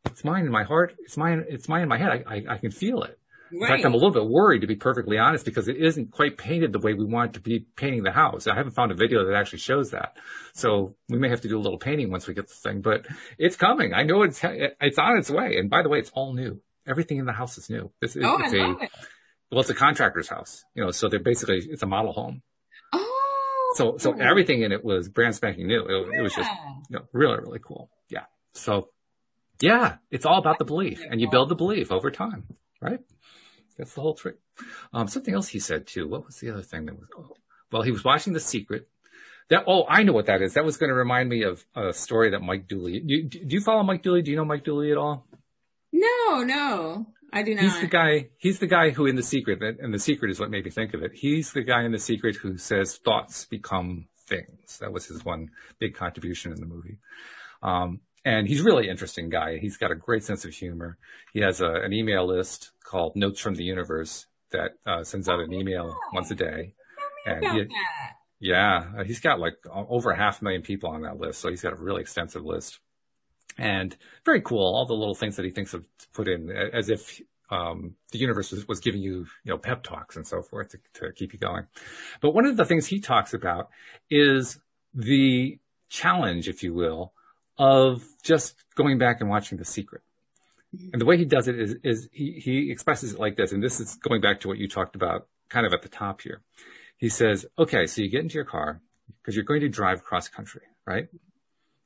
It's 0.07 0.23
mine 0.23 0.45
in 0.45 0.51
my 0.51 0.63
heart. 0.63 0.95
It's 0.99 1.17
mine. 1.17 1.45
It's 1.47 1.69
mine 1.69 1.83
in 1.83 1.89
my 1.89 1.97
head. 1.97 2.09
I, 2.09 2.35
I, 2.35 2.43
I 2.55 2.57
can 2.57 2.71
feel 2.71 3.03
it. 3.03 3.19
Right. 3.51 3.61
In 3.61 3.67
fact, 3.67 3.85
I'm 3.85 3.93
a 3.93 3.97
little 3.97 4.11
bit 4.11 4.25
worried 4.25 4.61
to 4.61 4.67
be 4.67 4.75
perfectly 4.75 5.17
honest 5.17 5.45
because 5.45 5.67
it 5.67 5.77
isn't 5.77 6.11
quite 6.11 6.37
painted 6.37 6.73
the 6.73 6.79
way 6.79 6.93
we 6.93 7.05
want 7.05 7.31
it 7.31 7.33
to 7.35 7.39
be 7.39 7.65
painting 7.75 8.03
the 8.03 8.11
house. 8.11 8.47
I 8.47 8.55
haven't 8.55 8.73
found 8.73 8.91
a 8.91 8.95
video 8.95 9.25
that 9.25 9.35
actually 9.35 9.59
shows 9.59 9.91
that. 9.91 10.17
So 10.53 10.95
we 11.09 11.17
may 11.17 11.29
have 11.29 11.41
to 11.41 11.47
do 11.47 11.57
a 11.57 11.61
little 11.61 11.79
painting 11.79 12.11
once 12.11 12.27
we 12.27 12.33
get 12.33 12.47
the 12.47 12.53
thing, 12.53 12.81
but 12.81 13.05
it's 13.37 13.55
coming. 13.55 13.93
I 13.93 14.03
know 14.03 14.23
it's, 14.23 14.41
it's 14.43 14.97
on 14.97 15.17
its 15.17 15.29
way. 15.29 15.57
And 15.57 15.69
by 15.69 15.81
the 15.81 15.89
way, 15.89 15.99
it's 15.99 16.11
all 16.11 16.33
new. 16.33 16.61
Everything 16.87 17.17
in 17.17 17.25
the 17.25 17.33
house 17.33 17.57
is 17.57 17.69
new. 17.69 17.91
It's, 18.01 18.15
oh, 18.15 18.37
it's 18.39 18.53
I 18.53 18.57
love 18.57 18.77
a, 18.81 18.83
it. 18.83 18.91
well, 19.51 19.61
it's 19.61 19.69
a 19.69 19.75
contractor's 19.75 20.29
house, 20.29 20.63
you 20.73 20.83
know, 20.83 20.91
so 20.91 21.09
they're 21.09 21.19
basically, 21.19 21.57
it's 21.57 21.83
a 21.83 21.87
model 21.87 22.13
home. 22.13 22.41
Oh. 22.93 23.73
So, 23.75 23.97
so 23.97 24.13
everything 24.13 24.61
in 24.61 24.71
it 24.71 24.83
was 24.83 25.09
brand 25.09 25.35
spanking 25.35 25.67
new. 25.67 25.81
It, 25.81 26.07
yeah. 26.11 26.19
it 26.19 26.21
was 26.21 26.33
just, 26.33 26.49
you 26.89 26.97
know, 26.97 27.05
really, 27.11 27.37
really 27.39 27.59
cool. 27.59 27.89
Yeah. 28.09 28.23
So 28.53 28.89
yeah, 29.61 29.95
it's 30.11 30.25
all 30.25 30.37
about 30.37 30.59
the 30.59 30.65
belief 30.65 31.01
and 31.09 31.19
you 31.19 31.29
build 31.29 31.49
the 31.49 31.55
belief 31.55 31.91
over 31.91 32.11
time, 32.11 32.43
right? 32.81 32.99
That's 33.77 33.93
the 33.93 34.01
whole 34.01 34.15
trick. 34.15 34.37
Um, 34.93 35.07
something 35.07 35.33
else 35.33 35.49
he 35.49 35.59
said 35.59 35.87
too. 35.87 36.07
What 36.07 36.25
was 36.25 36.39
the 36.39 36.49
other 36.49 36.63
thing 36.63 36.85
that 36.85 36.97
was? 36.97 37.07
Oh, 37.17 37.35
well, 37.71 37.81
he 37.81 37.91
was 37.91 38.03
watching 38.03 38.33
The 38.33 38.39
Secret. 38.39 38.87
That 39.49 39.63
oh, 39.67 39.85
I 39.87 40.03
know 40.03 40.13
what 40.13 40.25
that 40.25 40.41
is. 40.41 40.55
That 40.55 40.65
was 40.65 40.77
going 40.77 40.89
to 40.89 40.95
remind 40.95 41.29
me 41.29 41.43
of 41.43 41.65
a 41.75 41.93
story 41.93 42.31
that 42.31 42.41
Mike 42.41 42.67
Dooley. 42.67 42.99
Do 42.99 43.13
you, 43.13 43.23
do 43.23 43.47
you 43.47 43.61
follow 43.61 43.83
Mike 43.83 44.03
Dooley? 44.03 44.21
Do 44.21 44.31
you 44.31 44.37
know 44.37 44.45
Mike 44.45 44.65
Dooley 44.65 44.91
at 44.91 44.97
all? 44.97 45.25
No, 45.93 46.43
no, 46.43 47.07
I 47.31 47.43
do 47.43 47.55
not. 47.55 47.63
He's 47.63 47.79
the 47.79 47.87
guy. 47.87 48.27
He's 48.37 48.59
the 48.59 48.67
guy 48.67 48.89
who 48.89 49.05
in 49.05 49.15
The 49.15 49.23
Secret, 49.23 49.61
and 49.61 49.93
The 49.93 49.99
Secret 49.99 50.31
is 50.31 50.39
what 50.39 50.49
made 50.49 50.65
me 50.65 50.71
think 50.71 50.93
of 50.93 51.01
it. 51.01 51.11
He's 51.13 51.53
the 51.53 51.63
guy 51.63 51.83
in 51.83 51.91
The 51.91 51.99
Secret 51.99 52.35
who 52.37 52.57
says 52.57 52.97
thoughts 52.97 53.45
become 53.45 54.07
things. 54.27 54.79
That 54.79 54.91
was 54.91 55.05
his 55.05 55.23
one 55.23 55.51
big 55.79 55.95
contribution 55.95 56.51
in 56.51 56.59
the 56.59 56.65
movie. 56.65 56.97
Um, 57.63 58.01
and 58.27 58.45
he's 58.45 58.61
really 58.61 58.89
interesting 58.89 59.29
guy. 59.29 59.57
He's 59.57 59.77
got 59.77 59.89
a 59.89 59.95
great 59.95 60.21
sense 60.21 60.43
of 60.43 60.51
humor. 60.51 60.97
He 61.31 61.39
has 61.39 61.61
a, 61.61 61.71
an 61.75 61.93
email 61.93 62.27
list 62.27 62.71
called 62.83 63.15
Notes 63.15 63.39
from 63.39 63.55
the 63.55 63.63
Universe 63.63 64.25
that 64.51 64.71
uh, 64.85 65.05
sends 65.05 65.29
out 65.29 65.39
an 65.39 65.53
email 65.53 65.95
once 66.11 66.29
a 66.29 66.35
day. 66.35 66.73
and 67.25 67.45
he, 67.45 67.67
yeah, 68.41 69.01
he's 69.05 69.21
got 69.21 69.39
like 69.39 69.55
over 69.73 70.11
a 70.11 70.17
half 70.17 70.41
a 70.41 70.43
million 70.43 70.61
people 70.61 70.89
on 70.89 71.03
that 71.03 71.17
list, 71.17 71.39
so 71.39 71.49
he's 71.49 71.61
got 71.61 71.71
a 71.71 71.77
really 71.77 72.01
extensive 72.01 72.43
list. 72.43 72.79
And 73.57 73.95
very 74.25 74.41
cool, 74.41 74.75
all 74.75 74.85
the 74.85 74.93
little 74.93 75.15
things 75.15 75.37
that 75.37 75.45
he 75.45 75.51
thinks 75.51 75.73
of 75.73 75.83
to 75.83 76.07
put 76.13 76.27
in, 76.27 76.51
as 76.51 76.89
if 76.89 77.21
um, 77.49 77.95
the 78.11 78.19
universe 78.19 78.51
was, 78.51 78.67
was, 78.67 78.81
giving 78.81 79.01
you, 79.01 79.25
you 79.45 79.51
know, 79.51 79.57
pep 79.57 79.83
talks 79.83 80.17
and 80.17 80.27
so 80.27 80.41
forth 80.41 80.71
to, 80.71 80.79
to 80.95 81.13
keep 81.13 81.31
you 81.31 81.39
going. 81.39 81.65
But 82.19 82.31
one 82.31 82.45
of 82.45 82.57
the 82.57 82.65
things 82.65 82.87
he 82.87 82.99
talks 82.99 83.33
about 83.33 83.69
is 84.09 84.59
the 84.93 85.59
challenge, 85.87 86.49
if 86.49 86.61
you 86.61 86.73
will, 86.73 87.13
of 87.57 88.03
just 88.23 88.55
going 88.75 88.97
back 88.97 89.21
and 89.21 89.29
watching 89.29 89.57
The 89.57 89.65
Secret. 89.65 90.01
Mm-hmm. 90.75 90.89
And 90.93 91.01
the 91.01 91.05
way 91.05 91.17
he 91.17 91.25
does 91.25 91.47
it 91.47 91.59
is, 91.59 91.75
is 91.83 92.09
he, 92.11 92.33
he 92.33 92.71
expresses 92.71 93.13
it 93.13 93.19
like 93.19 93.35
this. 93.37 93.51
And 93.51 93.63
this 93.63 93.79
is 93.79 93.95
going 93.95 94.21
back 94.21 94.41
to 94.41 94.47
what 94.47 94.57
you 94.57 94.67
talked 94.67 94.95
about 94.95 95.27
kind 95.49 95.65
of 95.65 95.73
at 95.73 95.81
the 95.81 95.89
top 95.89 96.21
here. 96.21 96.41
He 96.97 97.09
says, 97.09 97.45
okay, 97.57 97.85
so 97.87 98.01
you 98.01 98.09
get 98.09 98.21
into 98.21 98.35
your 98.35 98.45
car 98.45 98.81
because 99.21 99.35
you're 99.35 99.45
going 99.45 99.61
to 99.61 99.69
drive 99.69 100.03
cross 100.03 100.27
country, 100.27 100.63
right? 100.85 101.07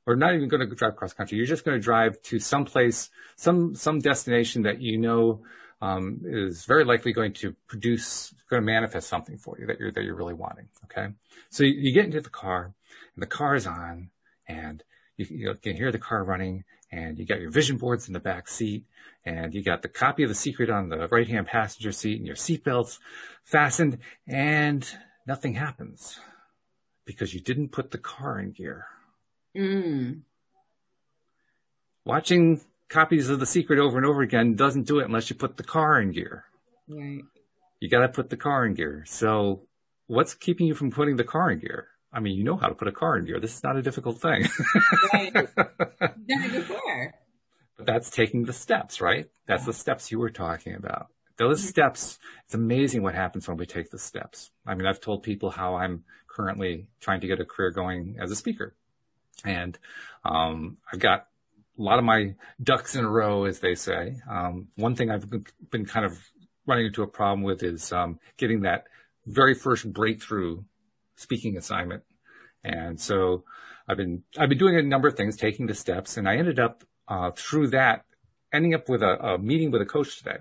Or 0.08 0.16
not 0.16 0.34
even 0.34 0.48
going 0.48 0.68
to 0.68 0.76
drive 0.76 0.96
cross 0.96 1.14
country. 1.14 1.38
You're 1.38 1.48
just 1.48 1.64
going 1.64 1.78
to 1.78 1.84
drive 1.84 2.22
to 2.24 2.40
some 2.40 2.66
place, 2.66 3.10
some, 3.36 3.76
some 3.76 4.00
destination 4.00 4.64
that 4.64 4.82
you 4.82 4.98
know, 4.98 5.42
um, 5.82 6.22
is 6.24 6.66
very 6.66 6.86
likely 6.86 7.12
going 7.12 7.34
to 7.34 7.56
produce, 7.68 8.34
going 8.50 8.62
to 8.62 8.66
manifest 8.66 9.10
something 9.10 9.38
for 9.38 9.58
you 9.60 9.68
that 9.68 9.80
you're, 9.80 9.92
that 9.92 10.04
you're 10.04 10.16
really 10.16 10.34
wanting. 10.34 10.70
Okay. 10.86 11.08
So 11.50 11.64
you, 11.64 11.74
you 11.74 11.94
get 11.94 12.06
into 12.06 12.22
the 12.22 12.30
car 12.30 12.74
and 13.16 13.22
the 13.22 13.28
car 13.28 13.56
is 13.56 13.68
on 13.68 14.10
and 14.48 14.84
you, 15.30 15.38
you 15.38 15.56
can 15.56 15.76
hear 15.76 15.92
the 15.92 16.00
car 16.00 16.24
running 16.24 16.64
and 16.92 17.18
you 17.18 17.26
got 17.26 17.40
your 17.40 17.52
vision 17.52 17.78
boards 17.78 18.08
in 18.08 18.14
the 18.14 18.20
back 18.20 18.48
seat 18.48 18.86
and 19.26 19.54
you 19.54 19.64
got 19.64 19.82
the 19.82 19.88
copy 19.88 20.24
of 20.24 20.30
the 20.30 20.36
secret 20.36 20.70
on 20.70 20.90
the 20.90 21.08
right 21.08 21.28
hand 21.28 21.48
passenger 21.48 21.92
seat 21.92 22.18
and 22.18 22.28
your 22.28 22.36
seatbelts 22.36 23.00
fastened 23.44 23.98
and 24.28 24.96
nothing 25.26 25.54
happens 25.54 26.20
because 27.06 27.34
you 27.34 27.40
didn't 27.40 27.72
put 27.72 27.92
the 27.92 27.98
car 27.98 28.40
in 28.40 28.52
gear. 28.52 28.86
Mm. 29.56 30.22
Watching 32.06 32.62
copies 32.90 33.30
of 33.30 33.40
the 33.40 33.46
secret 33.46 33.80
over 33.80 33.98
and 33.98 34.06
over 34.06 34.22
again 34.22 34.56
doesn't 34.56 34.88
do 34.88 35.00
it 35.00 35.06
unless 35.06 35.30
you 35.30 35.36
put 35.36 35.58
the 35.58 35.64
car 35.64 36.02
in 36.02 36.12
gear. 36.12 36.46
Right. 36.88 37.24
You 37.80 37.90
got 37.90 38.02
to 38.02 38.10
put 38.10 38.30
the 38.30 38.38
car 38.38 38.66
in 38.66 38.74
gear. 38.74 39.04
So 39.08 39.68
what's 40.08 40.34
keeping 40.34 40.68
you 40.68 40.76
from 40.76 40.92
putting 40.92 41.16
the 41.16 41.24
car 41.24 41.52
in 41.52 41.60
gear? 41.60 41.88
I 42.14 42.20
mean, 42.20 42.38
you 42.38 42.44
know 42.44 42.58
how 42.58 42.68
to 42.68 42.76
put 42.76 42.88
a 42.88 42.92
car 42.92 43.18
in 43.18 43.26
gear. 43.26 43.40
This 43.40 43.56
is 43.56 43.64
not 43.64 43.78
a 43.78 43.82
difficult 43.82 44.20
thing. 44.20 44.48
right. 45.14 45.34
Done 45.34 45.48
it 46.28 46.52
before. 46.52 47.14
But 47.78 47.86
that's 47.86 48.10
taking 48.10 48.44
the 48.44 48.54
steps, 48.54 49.00
right? 49.00 49.30
That's 49.48 49.64
yeah. 49.64 49.68
the 49.68 49.74
steps 49.74 50.12
you 50.12 50.20
were 50.20 50.30
talking 50.30 50.76
about. 50.76 51.08
Those 51.38 51.60
mm-hmm. 51.60 51.70
steps, 51.70 52.20
it's 52.46 52.54
amazing 52.54 53.02
what 53.02 53.16
happens 53.16 53.48
when 53.48 53.58
we 53.58 53.66
take 53.66 53.90
the 53.90 53.98
steps. 53.98 54.52
I 54.66 54.76
mean, 54.76 54.86
I've 54.86 55.00
told 55.00 55.24
people 55.24 55.50
how 55.50 55.76
I'm 55.76 56.04
currently 56.28 56.88
trying 57.00 57.22
to 57.22 57.28
get 57.28 57.40
a 57.40 57.46
career 57.46 57.72
going 57.72 58.18
as 58.20 58.30
a 58.30 58.36
speaker. 58.36 58.76
And 59.44 59.78
um, 60.24 60.78
I've 60.92 61.00
got 61.00 61.28
a 61.80 61.82
lot 61.82 61.98
of 61.98 62.06
my 62.06 62.36
ducks 62.62 62.96
in 62.96 63.06
a 63.06 63.10
row, 63.10 63.46
as 63.46 63.60
they 63.60 63.76
say. 63.76 64.18
Um, 64.30 64.68
one 64.76 64.96
thing 64.96 65.10
I've 65.10 65.28
been 65.72 65.86
kind 65.86 66.06
of 66.06 66.20
running 66.68 66.88
into 66.88 67.04
a 67.04 67.08
problem 67.08 67.44
with 67.44 67.64
is 67.64 67.92
um, 67.92 68.20
getting 68.38 68.62
that 68.62 68.86
very 69.26 69.54
first 69.54 69.92
breakthrough 69.92 70.64
speaking 71.16 71.58
assignment. 71.58 72.04
And 72.64 73.00
so 73.00 73.44
I've 73.88 73.98
been 73.98 74.24
I've 74.38 74.50
been 74.50 74.58
doing 74.58 74.78
a 74.78 74.84
number 74.84 75.08
of 75.08 75.16
things, 75.16 75.36
taking 75.38 75.68
the 75.68 75.76
steps, 75.76 76.18
and 76.18 76.28
I 76.28 76.38
ended 76.38 76.60
up 76.60 76.84
uh, 77.08 77.32
through 77.36 77.68
that 77.70 78.06
ending 78.54 78.74
up 78.74 78.90
with 78.90 79.02
a, 79.02 79.18
a 79.24 79.38
meeting 79.38 79.72
with 79.72 79.82
a 79.82 79.86
coach 79.86 80.18
today 80.18 80.38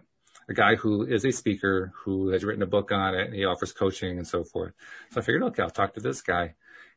a 0.51 0.55
guy 0.55 0.75
who 0.75 1.05
is 1.05 1.25
a 1.25 1.31
speaker 1.31 1.93
who 2.05 2.31
has 2.31 2.45
written 2.45 2.63
a 2.63 2.67
book 2.67 2.91
on 2.91 3.15
it 3.15 3.27
and 3.27 3.35
he 3.35 3.45
offers 3.45 3.73
coaching 3.73 4.19
and 4.19 4.27
so 4.27 4.43
forth. 4.43 4.73
So 5.13 5.21
I 5.21 5.25
figured, 5.25 5.45
okay, 5.45 5.63
I'll 5.63 5.71
talk 5.71 5.95
to 5.95 6.01
this 6.01 6.21
guy. 6.21 6.55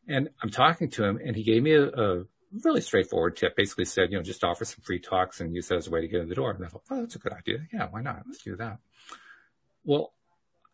And 0.07 0.30
I'm 0.41 0.49
talking 0.49 0.89
to 0.91 1.03
him 1.05 1.19
and 1.24 1.36
he 1.36 1.43
gave 1.43 1.61
me 1.61 1.74
a, 1.74 1.84
a 1.84 2.24
really 2.63 2.82
straightforward 2.82 3.38
tip. 3.38 3.55
Basically 3.55 3.86
said, 3.86 4.11
you 4.11 4.17
know, 4.17 4.24
just 4.24 4.43
offer 4.43 4.65
some 4.65 4.82
free 4.84 4.99
talks 4.99 5.39
and 5.39 5.53
use 5.55 5.67
that 5.67 5.78
as 5.78 5.88
a 5.88 5.91
way 5.91 6.01
to 6.01 6.07
get 6.07 6.21
in 6.21 6.30
the 6.30 6.36
door. 6.36 6.51
And 6.51 6.65
I 6.65 6.67
thought, 6.67 6.82
oh, 6.89 7.01
that's 7.01 7.15
a 7.15 7.19
good 7.19 7.32
idea. 7.32 7.59
Yeah, 7.71 7.88
why 7.91 8.01
not? 8.01 8.24
Let's 8.26 8.43
do 8.43 8.55
that. 8.55 8.80
Well, 9.84 10.13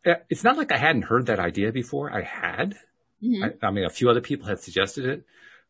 eh, 0.05 0.15
it's 0.29 0.45
not 0.45 0.57
like 0.57 0.71
I 0.71 0.77
hadn't 0.77 1.03
heard 1.03 1.25
that 1.25 1.39
idea 1.39 1.73
before. 1.73 2.09
I 2.11 2.21
had. 2.21 2.75
Mm-hmm. 3.23 3.43
I, 3.43 3.67
I 3.67 3.71
mean, 3.71 3.85
a 3.85 3.89
few 3.89 4.09
other 4.09 4.21
people 4.21 4.47
had 4.47 4.59
suggested 4.59 5.05
it. 5.05 5.23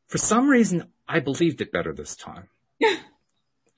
For 0.08 0.18
some 0.18 0.48
reason, 0.48 0.88
I 1.08 1.20
believed 1.20 1.62
it 1.62 1.72
better 1.72 1.94
this 1.94 2.16
time. 2.16 2.50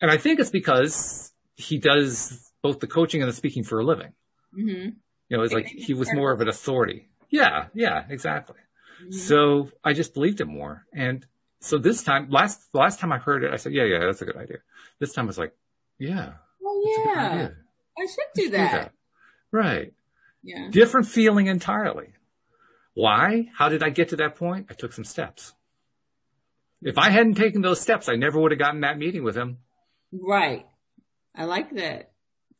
and 0.01 0.11
I 0.11 0.17
think 0.17 0.39
it's 0.39 0.49
because 0.49 1.31
he 1.55 1.77
does 1.77 2.51
both 2.61 2.79
the 2.79 2.87
coaching 2.87 3.21
and 3.21 3.29
the 3.29 3.35
speaking 3.35 3.63
for 3.63 3.79
a 3.79 3.83
living. 3.83 4.13
Mm-hmm. 4.57 4.89
You 5.29 5.37
know, 5.37 5.43
it's 5.43 5.53
like 5.53 5.67
he 5.67 5.93
was 5.93 6.13
more 6.13 6.31
of 6.31 6.41
an 6.41 6.49
authority. 6.49 7.09
Yeah, 7.29 7.67
yeah, 7.73 8.03
exactly. 8.09 8.57
Mm-hmm. 9.01 9.11
So 9.13 9.69
I 9.83 9.93
just 9.93 10.13
believed 10.13 10.41
it 10.41 10.45
more. 10.45 10.85
And 10.93 11.25
so 11.61 11.77
this 11.77 12.03
time, 12.03 12.29
last, 12.29 12.61
last 12.73 12.99
time 12.99 13.11
I 13.11 13.17
heard 13.17 13.43
it, 13.43 13.53
I 13.53 13.55
said, 13.55 13.73
yeah, 13.73 13.85
yeah, 13.85 13.99
that's 13.99 14.21
a 14.21 14.25
good 14.25 14.35
idea. 14.35 14.57
This 14.99 15.13
time 15.13 15.25
I 15.25 15.27
was 15.27 15.37
like, 15.37 15.55
yeah. 15.97 16.33
Oh, 16.63 17.03
yeah. 17.05 17.49
I 17.97 18.05
should 18.05 18.25
do 18.35 18.49
that. 18.51 18.71
do 18.71 18.77
that. 18.77 18.91
Right. 19.51 19.93
Yeah. 20.43 20.69
Different 20.71 21.07
feeling 21.07 21.47
entirely. 21.47 22.13
Why? 22.93 23.49
How 23.55 23.69
did 23.69 23.83
I 23.83 23.89
get 23.89 24.09
to 24.09 24.15
that 24.17 24.35
point? 24.35 24.67
I 24.69 24.73
took 24.73 24.93
some 24.93 25.05
steps. 25.05 25.53
If 26.81 26.97
I 26.97 27.09
hadn't 27.09 27.35
taken 27.35 27.61
those 27.61 27.79
steps, 27.79 28.09
I 28.09 28.15
never 28.15 28.39
would 28.39 28.51
have 28.51 28.59
gotten 28.59 28.81
that 28.81 28.97
meeting 28.97 29.23
with 29.23 29.35
him. 29.35 29.59
Right. 30.11 30.65
I 31.35 31.45
like 31.45 31.75
that 31.75 32.11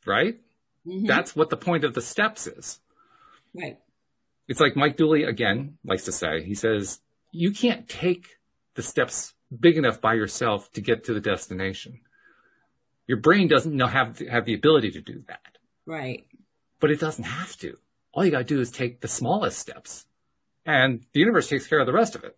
right? 0.05 0.39
Mm-hmm. 0.87 1.05
That's 1.05 1.35
what 1.35 1.49
the 1.49 1.57
point 1.57 1.83
of 1.83 1.93
the 1.93 2.01
steps 2.01 2.47
is. 2.47 2.79
Right. 3.55 3.77
It's 4.47 4.59
like 4.59 4.75
Mike 4.75 4.97
Dooley 4.97 5.23
again 5.23 5.77
likes 5.83 6.05
to 6.05 6.11
say, 6.11 6.43
he 6.43 6.55
says, 6.55 6.99
you 7.31 7.51
can't 7.51 7.87
take 7.87 8.27
the 8.75 8.81
steps 8.81 9.33
big 9.57 9.77
enough 9.77 10.01
by 10.01 10.13
yourself 10.13 10.71
to 10.73 10.81
get 10.81 11.05
to 11.05 11.13
the 11.13 11.19
destination. 11.19 12.01
Your 13.07 13.19
brain 13.19 13.47
doesn't 13.47 13.75
know 13.75 13.87
have 13.87 14.19
have 14.19 14.45
the 14.45 14.53
ability 14.53 14.91
to 14.91 15.01
do 15.01 15.23
that. 15.27 15.57
Right. 15.85 16.25
But 16.79 16.91
it 16.91 16.99
doesn't 16.99 17.23
have 17.23 17.55
to. 17.57 17.77
All 18.13 18.25
you 18.25 18.31
got 18.31 18.39
to 18.39 18.43
do 18.43 18.59
is 18.59 18.71
take 18.71 19.01
the 19.01 19.07
smallest 19.07 19.59
steps 19.59 20.05
and 20.65 21.05
the 21.13 21.19
universe 21.19 21.49
takes 21.49 21.67
care 21.67 21.79
of 21.79 21.85
the 21.85 21.93
rest 21.93 22.15
of 22.15 22.23
it 22.23 22.37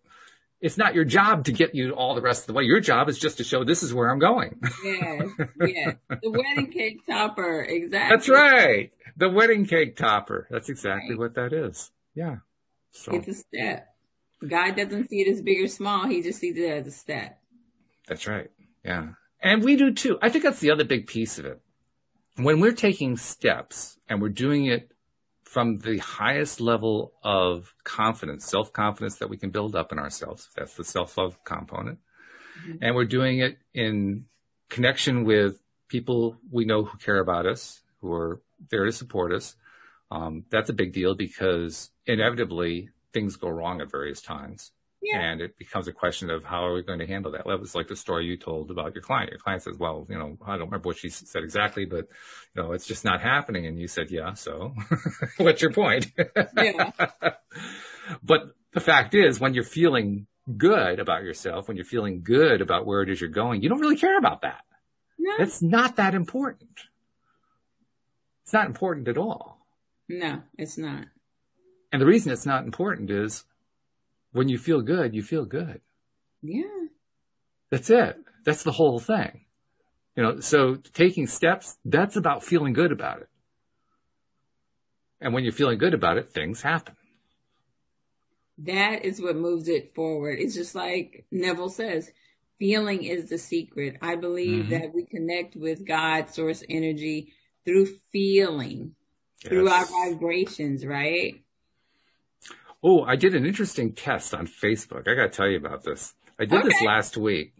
it's 0.64 0.78
not 0.78 0.94
your 0.94 1.04
job 1.04 1.44
to 1.44 1.52
get 1.52 1.74
you 1.74 1.92
all 1.92 2.14
the 2.14 2.22
rest 2.22 2.44
of 2.44 2.46
the 2.46 2.52
way. 2.54 2.62
Your 2.64 2.80
job 2.80 3.10
is 3.10 3.18
just 3.18 3.36
to 3.36 3.44
show 3.44 3.64
this 3.64 3.82
is 3.82 3.92
where 3.92 4.10
I'm 4.10 4.18
going. 4.18 4.58
yes, 4.82 5.28
yes. 5.60 5.96
The 6.08 6.30
wedding 6.30 6.72
cake 6.72 7.06
topper, 7.06 7.60
exactly. 7.60 8.16
That's 8.16 8.30
right. 8.30 8.90
The 9.14 9.28
wedding 9.28 9.66
cake 9.66 9.94
topper. 9.94 10.48
That's 10.50 10.70
exactly 10.70 11.10
right. 11.10 11.18
what 11.18 11.34
that 11.34 11.52
is. 11.52 11.90
Yeah. 12.14 12.36
So. 12.92 13.12
It's 13.12 13.28
a 13.28 13.34
step. 13.34 13.88
God 14.46 14.74
doesn't 14.74 15.10
see 15.10 15.20
it 15.20 15.30
as 15.30 15.42
big 15.42 15.62
or 15.62 15.68
small. 15.68 16.06
He 16.06 16.22
just 16.22 16.40
sees 16.40 16.56
it 16.56 16.70
as 16.70 16.86
a 16.86 16.92
step. 16.92 17.38
That's 18.08 18.26
right. 18.26 18.50
Yeah. 18.82 19.08
And 19.42 19.62
we 19.62 19.76
do 19.76 19.92
too. 19.92 20.18
I 20.22 20.30
think 20.30 20.44
that's 20.44 20.60
the 20.60 20.70
other 20.70 20.84
big 20.84 21.06
piece 21.06 21.38
of 21.38 21.44
it. 21.44 21.60
When 22.36 22.60
we're 22.60 22.72
taking 22.72 23.18
steps 23.18 23.98
and 24.08 24.22
we're 24.22 24.30
doing 24.30 24.64
it 24.64 24.90
from 25.54 25.78
the 25.78 25.98
highest 25.98 26.60
level 26.60 27.12
of 27.22 27.72
confidence, 27.84 28.44
self-confidence 28.44 29.18
that 29.18 29.30
we 29.30 29.36
can 29.36 29.50
build 29.50 29.76
up 29.76 29.92
in 29.92 30.00
ourselves. 30.00 30.50
That's 30.56 30.74
the 30.74 30.82
self-love 30.82 31.44
component. 31.44 32.00
Mm-hmm. 32.60 32.78
And 32.82 32.96
we're 32.96 33.04
doing 33.04 33.38
it 33.38 33.58
in 33.72 34.24
connection 34.68 35.22
with 35.22 35.62
people 35.86 36.38
we 36.50 36.64
know 36.64 36.82
who 36.82 36.98
care 36.98 37.20
about 37.20 37.46
us, 37.46 37.82
who 38.00 38.12
are 38.12 38.42
there 38.68 38.84
to 38.84 38.90
support 38.90 39.32
us. 39.32 39.54
Um, 40.10 40.44
that's 40.50 40.70
a 40.70 40.72
big 40.72 40.92
deal 40.92 41.14
because 41.14 41.90
inevitably 42.04 42.88
things 43.12 43.36
go 43.36 43.48
wrong 43.48 43.80
at 43.80 43.92
various 43.92 44.20
times. 44.20 44.72
Yeah. 45.04 45.20
And 45.20 45.40
it 45.42 45.58
becomes 45.58 45.86
a 45.86 45.92
question 45.92 46.30
of 46.30 46.44
how 46.44 46.64
are 46.64 46.72
we 46.72 46.82
going 46.82 46.98
to 47.00 47.06
handle 47.06 47.32
that? 47.32 47.44
That 47.46 47.60
was 47.60 47.74
like 47.74 47.88
the 47.88 47.96
story 47.96 48.24
you 48.24 48.38
told 48.38 48.70
about 48.70 48.94
your 48.94 49.02
client. 49.02 49.30
Your 49.30 49.38
client 49.38 49.62
says, 49.62 49.76
well, 49.78 50.06
you 50.08 50.18
know, 50.18 50.38
I 50.46 50.52
don't 50.56 50.66
remember 50.66 50.88
what 50.88 50.96
she 50.96 51.10
said 51.10 51.42
exactly, 51.42 51.84
but 51.84 52.08
you 52.54 52.62
know, 52.62 52.72
it's 52.72 52.86
just 52.86 53.04
not 53.04 53.20
happening. 53.20 53.66
And 53.66 53.78
you 53.78 53.86
said, 53.86 54.10
yeah, 54.10 54.32
so 54.32 54.74
what's 55.36 55.60
your 55.60 55.72
point? 55.72 56.10
yeah. 56.56 56.90
but 58.22 58.54
the 58.72 58.80
fact 58.80 59.14
is 59.14 59.38
when 59.38 59.52
you're 59.52 59.62
feeling 59.62 60.26
good 60.56 60.98
about 60.98 61.22
yourself, 61.22 61.68
when 61.68 61.76
you're 61.76 61.84
feeling 61.84 62.22
good 62.22 62.62
about 62.62 62.86
where 62.86 63.02
it 63.02 63.10
is 63.10 63.20
you're 63.20 63.30
going, 63.30 63.62
you 63.62 63.68
don't 63.68 63.80
really 63.80 63.96
care 63.96 64.18
about 64.18 64.42
that. 64.42 64.64
No. 65.18 65.34
It's 65.38 65.62
not 65.62 65.96
that 65.96 66.14
important. 66.14 66.80
It's 68.44 68.52
not 68.52 68.66
important 68.66 69.08
at 69.08 69.18
all. 69.18 69.66
No, 70.08 70.42
it's 70.58 70.76
not. 70.76 71.06
And 71.92 72.02
the 72.02 72.06
reason 72.06 72.32
it's 72.32 72.44
not 72.44 72.64
important 72.64 73.10
is 73.10 73.44
when 74.34 74.48
you 74.48 74.58
feel 74.58 74.82
good, 74.82 75.14
you 75.14 75.22
feel 75.22 75.44
good. 75.44 75.80
Yeah. 76.42 76.88
That's 77.70 77.88
it. 77.88 78.16
That's 78.44 78.64
the 78.64 78.72
whole 78.72 78.98
thing. 78.98 79.44
You 80.16 80.22
know, 80.22 80.40
so 80.40 80.74
taking 80.74 81.26
steps, 81.26 81.78
that's 81.84 82.16
about 82.16 82.44
feeling 82.44 82.72
good 82.72 82.92
about 82.92 83.22
it. 83.22 83.28
And 85.20 85.32
when 85.32 85.44
you're 85.44 85.52
feeling 85.52 85.78
good 85.78 85.94
about 85.94 86.18
it, 86.18 86.30
things 86.30 86.62
happen. 86.62 86.96
That 88.58 89.04
is 89.04 89.22
what 89.22 89.36
moves 89.36 89.68
it 89.68 89.94
forward. 89.94 90.38
It's 90.40 90.54
just 90.54 90.74
like 90.74 91.26
Neville 91.30 91.70
says, 91.70 92.10
feeling 92.58 93.04
is 93.04 93.28
the 93.28 93.38
secret. 93.38 93.98
I 94.02 94.16
believe 94.16 94.64
mm-hmm. 94.64 94.70
that 94.70 94.94
we 94.94 95.04
connect 95.04 95.54
with 95.54 95.86
God, 95.86 96.28
source 96.28 96.64
energy 96.68 97.32
through 97.64 97.86
feeling, 98.12 98.96
yes. 99.42 99.48
through 99.48 99.68
our 99.68 99.86
vibrations, 99.86 100.84
right? 100.84 101.43
Oh, 102.84 103.02
I 103.02 103.16
did 103.16 103.34
an 103.34 103.46
interesting 103.46 103.94
test 103.94 104.34
on 104.34 104.46
Facebook. 104.46 105.08
I 105.08 105.14
got 105.14 105.32
to 105.32 105.36
tell 105.36 105.48
you 105.48 105.56
about 105.56 105.82
this. 105.84 106.12
I 106.38 106.44
did 106.44 106.58
okay. 106.58 106.68
this 106.68 106.82
last 106.82 107.16
week. 107.16 107.54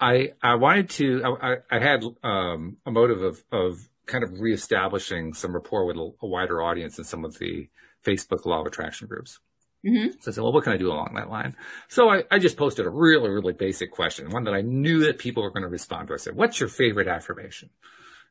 I 0.00 0.32
I 0.40 0.54
wanted 0.54 0.90
to. 0.90 1.36
I, 1.42 1.56
I 1.70 1.80
had 1.80 2.04
um, 2.22 2.76
a 2.86 2.90
motive 2.92 3.22
of 3.22 3.42
of 3.50 3.88
kind 4.06 4.22
of 4.22 4.38
reestablishing 4.38 5.34
some 5.34 5.52
rapport 5.52 5.86
with 5.86 5.96
a, 5.96 6.12
a 6.22 6.26
wider 6.26 6.62
audience 6.62 6.98
in 6.98 7.04
some 7.04 7.24
of 7.24 7.38
the 7.38 7.68
Facebook 8.06 8.46
law 8.46 8.60
of 8.60 8.66
attraction 8.66 9.08
groups. 9.08 9.40
Mm-hmm. 9.86 10.12
So 10.20 10.30
I 10.30 10.34
said, 10.34 10.42
well, 10.42 10.52
what 10.52 10.64
can 10.64 10.72
I 10.72 10.76
do 10.76 10.90
along 10.90 11.14
that 11.14 11.30
line? 11.30 11.54
So 11.88 12.08
I, 12.08 12.24
I 12.30 12.38
just 12.38 12.56
posted 12.56 12.86
a 12.86 12.90
really, 12.90 13.28
really 13.28 13.52
basic 13.52 13.92
question, 13.92 14.30
one 14.30 14.44
that 14.44 14.54
I 14.54 14.60
knew 14.60 15.00
that 15.00 15.18
people 15.18 15.42
were 15.42 15.50
going 15.50 15.62
to 15.62 15.68
respond 15.68 16.08
to. 16.08 16.14
I 16.14 16.16
said, 16.16 16.34
what's 16.34 16.58
your 16.58 16.68
favorite 16.68 17.06
affirmation? 17.06 17.70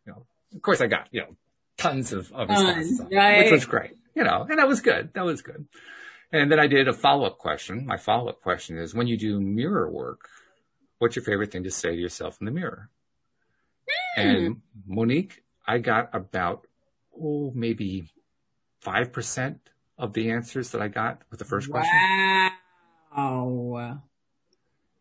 You 0.06 0.14
know, 0.14 0.26
of 0.56 0.62
course 0.62 0.82
I 0.82 0.88
got, 0.88 1.08
you 1.12 1.22
know, 1.22 1.36
tons 1.78 2.12
of, 2.12 2.32
of 2.34 2.50
responses, 2.50 3.00
on, 3.00 3.10
right. 3.12 3.44
which 3.44 3.52
was 3.52 3.66
great, 3.66 3.92
you 4.18 4.24
know, 4.24 4.48
and 4.50 4.58
that 4.58 4.68
was 4.68 4.82
good. 4.82 5.12
That 5.14 5.26
was 5.26 5.44
good. 5.44 5.68
And 6.32 6.52
then 6.52 6.60
I 6.60 6.66
did 6.66 6.88
a 6.88 6.94
follow-up 6.94 7.38
question. 7.38 7.86
My 7.86 7.98
follow-up 7.98 8.42
question 8.42 8.78
is, 8.80 8.96
when 8.96 9.06
you 9.06 9.16
do 9.16 9.40
mirror 9.40 9.90
work, 9.90 10.28
what's 10.98 11.16
your 11.16 11.24
favorite 11.24 11.52
thing 11.52 11.64
to 11.64 11.72
say 11.72 11.92
to 11.92 12.02
yourself 12.02 12.38
in 12.42 12.46
the 12.46 12.52
mirror? 12.52 12.90
Mm. 14.18 14.26
And 14.26 14.62
Monique, 14.88 15.44
I 15.68 15.78
got 15.78 16.10
about, 16.14 16.66
oh, 17.16 17.52
maybe 17.54 18.10
5% 18.84 19.60
of 20.00 20.14
the 20.14 20.32
answers 20.32 20.72
that 20.72 20.82
I 20.82 20.88
got 20.88 21.22
with 21.30 21.38
the 21.40 21.46
first 21.46 21.70
question. 21.70 21.94
Wow. 23.16 24.02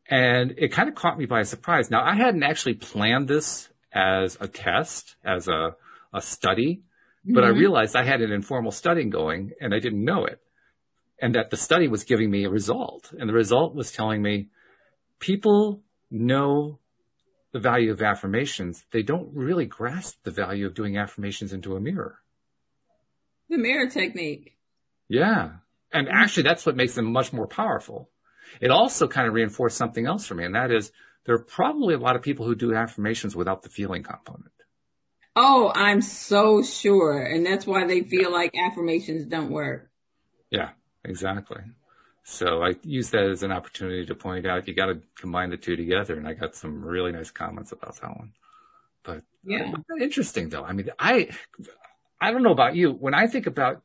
And 0.09 0.55
it 0.59 0.73
kind 0.73 0.91
of 0.91 0.95
caught 0.95 1.19
me 1.19 1.25
by 1.25 1.43
surprise. 1.43 1.91
Now, 1.91 2.05
I 2.05 2.15
hadn't 2.15 2.43
actually 2.43 2.75
planned 2.75 3.29
this 3.29 3.71
as 3.93 4.37
a 4.41 4.47
test, 4.47 5.17
as 5.25 5.49
a, 5.49 5.75
a 6.13 6.21
study, 6.21 6.83
but 7.27 7.43
mm-hmm. 7.43 7.55
I 7.55 7.59
realized 7.59 7.97
I 7.97 8.05
had 8.05 8.21
an 8.21 8.33
informal 8.33 8.73
studying 8.73 9.11
going 9.11 9.53
and 9.61 9.75
I 9.75 9.81
didn't 9.81 10.05
know 10.05 10.25
it 10.25 10.41
and 11.21 11.35
that 11.35 11.51
the 11.51 11.57
study 11.57 11.89
was 11.89 12.05
giving 12.05 12.31
me 12.31 12.45
a 12.45 12.51
result. 12.51 13.13
And 13.19 13.29
the 13.29 13.35
result 13.35 13.75
was 13.75 13.93
telling 13.93 14.23
me 14.23 14.49
people 15.19 15.83
know 16.11 16.79
the 17.53 17.59
value 17.59 17.91
of 17.91 18.03
affirmations. 18.03 18.85
They 18.91 19.03
don't 19.03 19.31
really 19.35 19.67
grasp 19.67 20.23
the 20.25 20.31
value 20.31 20.67
of 20.67 20.75
doing 20.75 20.99
affirmations 20.99 21.53
into 21.53 21.75
a 21.75 21.81
mirror. 21.81 22.21
The 23.49 23.59
mirror 23.59 23.89
technique. 23.89 24.57
Yeah. 25.09 25.53
And 25.93 26.09
actually 26.09 26.43
that's 26.43 26.67
what 26.67 26.77
makes 26.77 26.95
them 26.95 27.11
much 27.13 27.33
more 27.33 27.47
powerful. 27.47 28.11
It 28.61 28.71
also 28.71 29.09
kind 29.09 29.27
of 29.27 29.35
reinforced 29.35 29.77
something 29.77 30.07
else 30.07 30.27
for 30.27 30.35
me. 30.35 30.45
And 30.45 30.55
that 30.55 30.71
is 30.71 30.93
there 31.25 31.35
are 31.35 31.43
probably 31.43 31.95
a 31.95 31.99
lot 31.99 32.17
of 32.17 32.23
people 32.23 32.47
who 32.47 32.55
do 32.55 32.75
affirmations 32.75 33.35
without 33.35 33.63
the 33.63 33.69
feeling 33.69 34.03
component. 34.03 34.53
Oh, 35.37 35.71
I'm 35.75 36.01
so 36.01 36.63
sure. 36.63 37.23
And 37.23 37.45
that's 37.45 37.67
why 37.67 37.87
they 37.87 38.01
feel 38.01 38.33
like 38.33 38.57
affirmations 38.57 39.27
don't 39.27 39.51
work. 39.51 39.91
Yeah, 40.51 40.71
exactly. 41.05 41.61
So 42.25 42.63
I 42.63 42.77
use 42.83 43.11
that 43.11 43.25
as 43.25 43.43
an 43.43 43.53
opportunity 43.53 44.07
to 44.07 44.15
point 44.15 44.47
out 44.47 44.67
you 44.67 44.75
got 44.75 44.87
to 44.87 45.01
combine 45.15 45.51
the 45.51 45.59
two 45.59 45.77
together. 45.77 46.17
And 46.17 46.27
I 46.27 46.33
got 46.33 46.57
some 46.57 46.83
really 46.83 47.13
nice 47.13 47.31
comments 47.31 47.71
about 47.71 48.01
that 48.01 48.17
one. 48.17 48.33
But 49.05 49.23
yeah, 49.45 49.73
uh, 49.75 50.03
interesting 50.03 50.49
though. 50.49 50.65
I 50.65 50.73
mean, 50.73 50.89
I, 50.99 51.29
I 52.21 52.33
don't 52.33 52.43
know 52.43 52.51
about 52.51 52.75
you. 52.75 52.91
When 52.91 53.15
I 53.15 53.27
think 53.27 53.47
about, 53.47 53.83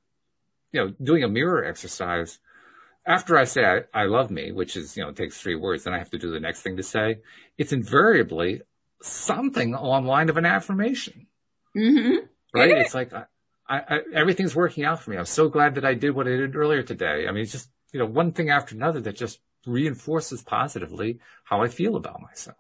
you 0.72 0.80
know, 0.80 0.94
doing 1.04 1.24
a 1.24 1.28
mirror 1.28 1.66
exercise, 1.66 2.40
after 3.06 3.38
I 3.38 3.44
say 3.44 3.66
I, 3.66 3.82
I 3.94 4.06
love 4.06 4.32
me, 4.32 4.54
which 4.54 4.78
is, 4.78 4.96
you 4.96 5.04
know, 5.04 5.12
takes 5.12 5.40
three 5.40 5.56
words, 5.56 5.84
then 5.84 5.94
I 5.94 5.98
have 5.98 6.12
to 6.12 6.18
do 6.18 6.32
the 6.32 6.40
next 6.40 6.62
thing 6.62 6.78
to 6.78 6.84
say. 6.84 7.20
It's 7.58 7.74
invariably 7.74 8.62
something 9.02 9.74
along 9.74 10.06
the 10.06 10.10
line 10.10 10.30
of 10.30 10.38
an 10.38 10.46
affirmation. 10.46 11.28
Mm-hmm. 11.76 12.26
Right? 12.54 12.72
It's 12.72 12.94
like, 12.94 13.14
I, 13.14 13.26
I, 13.70 14.00
everything's 14.14 14.56
working 14.56 14.84
out 14.84 15.02
for 15.02 15.12
me. 15.12 15.18
I'm 15.18 15.26
so 15.26 15.48
glad 15.48 15.76
that 15.76 15.86
I 15.86 15.94
did 15.94 16.16
what 16.16 16.28
I 16.28 16.32
did 16.32 16.56
earlier 16.56 16.84
today. 16.84 17.26
I 17.28 17.32
mean, 17.32 17.44
it's 17.44 17.52
just, 17.52 17.70
you 17.94 18.00
know, 18.00 18.06
one 18.06 18.34
thing 18.34 18.50
after 18.50 18.76
another 18.76 19.00
that 19.02 19.16
just 19.16 19.40
reinforces 19.66 20.42
positively 20.42 21.20
how 21.46 21.62
I 21.62 21.68
feel 21.68 21.96
about 21.96 22.22
myself. 22.22 22.58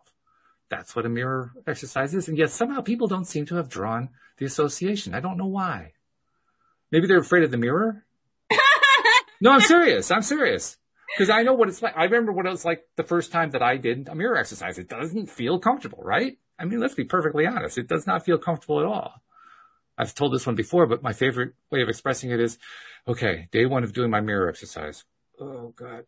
That's 0.69 0.95
what 0.95 1.05
a 1.05 1.09
mirror 1.09 1.51
exercise 1.67 2.13
is. 2.13 2.29
And 2.29 2.37
yet 2.37 2.49
somehow 2.49 2.81
people 2.81 3.07
don't 3.07 3.25
seem 3.25 3.45
to 3.47 3.55
have 3.55 3.67
drawn 3.67 4.09
the 4.37 4.45
association. 4.45 5.13
I 5.13 5.19
don't 5.19 5.37
know 5.37 5.47
why. 5.47 5.93
Maybe 6.91 7.07
they're 7.07 7.19
afraid 7.19 7.43
of 7.43 7.51
the 7.51 7.57
mirror. 7.57 8.05
no, 9.41 9.51
I'm 9.51 9.61
serious. 9.61 10.11
I'm 10.11 10.21
serious. 10.21 10.77
Because 11.13 11.29
I 11.29 11.43
know 11.43 11.53
what 11.53 11.67
it's 11.67 11.81
like. 11.81 11.97
I 11.97 12.05
remember 12.05 12.31
what 12.31 12.45
it 12.45 12.49
was 12.49 12.63
like 12.63 12.85
the 12.95 13.03
first 13.03 13.33
time 13.33 13.51
that 13.51 13.61
I 13.61 13.75
did 13.75 14.07
a 14.07 14.15
mirror 14.15 14.37
exercise. 14.37 14.77
It 14.77 14.87
doesn't 14.87 15.29
feel 15.29 15.59
comfortable, 15.59 16.01
right? 16.01 16.37
I 16.61 16.65
mean, 16.65 16.79
let's 16.79 16.93
be 16.93 17.03
perfectly 17.03 17.47
honest. 17.47 17.79
It 17.79 17.87
does 17.87 18.05
not 18.05 18.23
feel 18.23 18.37
comfortable 18.37 18.79
at 18.79 18.85
all. 18.85 19.15
I've 19.97 20.13
told 20.13 20.31
this 20.33 20.45
one 20.45 20.55
before, 20.55 20.85
but 20.85 21.01
my 21.01 21.11
favorite 21.11 21.53
way 21.71 21.81
of 21.81 21.89
expressing 21.89 22.29
it 22.29 22.39
is, 22.39 22.59
okay, 23.07 23.47
day 23.51 23.65
one 23.65 23.83
of 23.83 23.93
doing 23.93 24.11
my 24.11 24.21
mirror 24.21 24.47
exercise. 24.47 25.03
Oh 25.39 25.73
God. 25.75 26.05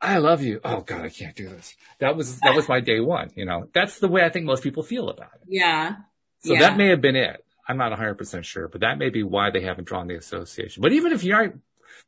I 0.00 0.18
love 0.18 0.42
you. 0.42 0.60
Oh 0.62 0.82
God, 0.82 1.06
I 1.06 1.08
can't 1.08 1.34
do 1.34 1.48
this. 1.48 1.74
That 2.00 2.16
was, 2.16 2.38
that 2.40 2.54
was 2.54 2.68
my 2.68 2.80
day 2.80 3.00
one, 3.00 3.30
you 3.34 3.46
know, 3.46 3.68
that's 3.72 3.98
the 3.98 4.08
way 4.08 4.22
I 4.22 4.28
think 4.28 4.44
most 4.44 4.62
people 4.62 4.82
feel 4.82 5.08
about 5.08 5.30
it. 5.34 5.48
Yeah. 5.48 5.96
So 6.40 6.52
yeah. 6.52 6.60
that 6.60 6.76
may 6.76 6.88
have 6.88 7.00
been 7.00 7.16
it. 7.16 7.44
I'm 7.66 7.78
not 7.78 7.96
100% 7.98 8.44
sure, 8.44 8.68
but 8.68 8.82
that 8.82 8.98
may 8.98 9.08
be 9.08 9.22
why 9.22 9.50
they 9.50 9.62
haven't 9.62 9.86
drawn 9.86 10.06
the 10.06 10.16
association. 10.16 10.82
But 10.82 10.92
even 10.92 11.12
if 11.12 11.24
you 11.24 11.34
aren't 11.34 11.60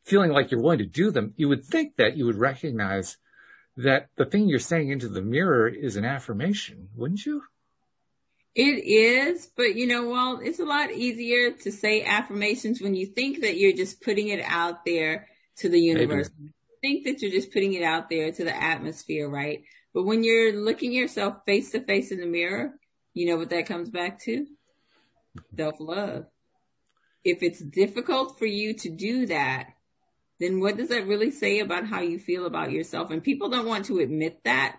feeling 0.04 0.32
like 0.32 0.50
you're 0.50 0.60
willing 0.60 0.78
to 0.78 0.86
do 0.86 1.10
them, 1.10 1.32
you 1.36 1.48
would 1.48 1.64
think 1.64 1.96
that 1.96 2.16
you 2.16 2.26
would 2.26 2.36
recognize 2.36 3.16
that 3.76 4.08
the 4.16 4.24
thing 4.24 4.48
you're 4.48 4.58
saying 4.58 4.90
into 4.90 5.08
the 5.08 5.22
mirror 5.22 5.68
is 5.68 5.96
an 5.96 6.04
affirmation, 6.04 6.88
wouldn't 6.94 7.26
you? 7.26 7.42
It 8.54 8.84
is, 8.84 9.50
but 9.56 9.74
you 9.74 9.86
know, 9.86 10.08
well, 10.08 10.40
it's 10.42 10.60
a 10.60 10.64
lot 10.64 10.92
easier 10.92 11.50
to 11.50 11.72
say 11.72 12.04
affirmations 12.04 12.80
when 12.80 12.94
you 12.94 13.06
think 13.06 13.40
that 13.40 13.56
you're 13.56 13.72
just 13.72 14.00
putting 14.00 14.28
it 14.28 14.44
out 14.46 14.84
there 14.84 15.26
to 15.56 15.68
the 15.68 15.80
universe. 15.80 16.30
Think 16.80 17.04
that 17.04 17.20
you're 17.20 17.32
just 17.32 17.52
putting 17.52 17.72
it 17.72 17.82
out 17.82 18.08
there 18.10 18.30
to 18.30 18.44
the 18.44 18.54
atmosphere, 18.54 19.28
right? 19.28 19.64
But 19.92 20.04
when 20.04 20.22
you're 20.22 20.52
looking 20.52 20.92
yourself 20.92 21.38
face 21.46 21.70
to 21.72 21.80
face 21.80 22.12
in 22.12 22.20
the 22.20 22.26
mirror, 22.26 22.74
you 23.12 23.26
know 23.26 23.36
what 23.36 23.50
that 23.50 23.66
comes 23.66 23.90
back 23.90 24.20
to? 24.20 24.46
Self 25.56 25.76
love. 25.80 26.26
If 27.24 27.42
it's 27.42 27.60
difficult 27.60 28.38
for 28.38 28.46
you 28.46 28.74
to 28.74 28.90
do 28.90 29.26
that, 29.26 29.73
then 30.40 30.60
what 30.60 30.76
does 30.76 30.88
that 30.88 31.06
really 31.06 31.30
say 31.30 31.60
about 31.60 31.86
how 31.86 32.00
you 32.00 32.18
feel 32.18 32.46
about 32.46 32.72
yourself? 32.72 33.10
And 33.10 33.22
people 33.22 33.48
don't 33.48 33.66
want 33.66 33.86
to 33.86 34.00
admit 34.00 34.40
that 34.44 34.76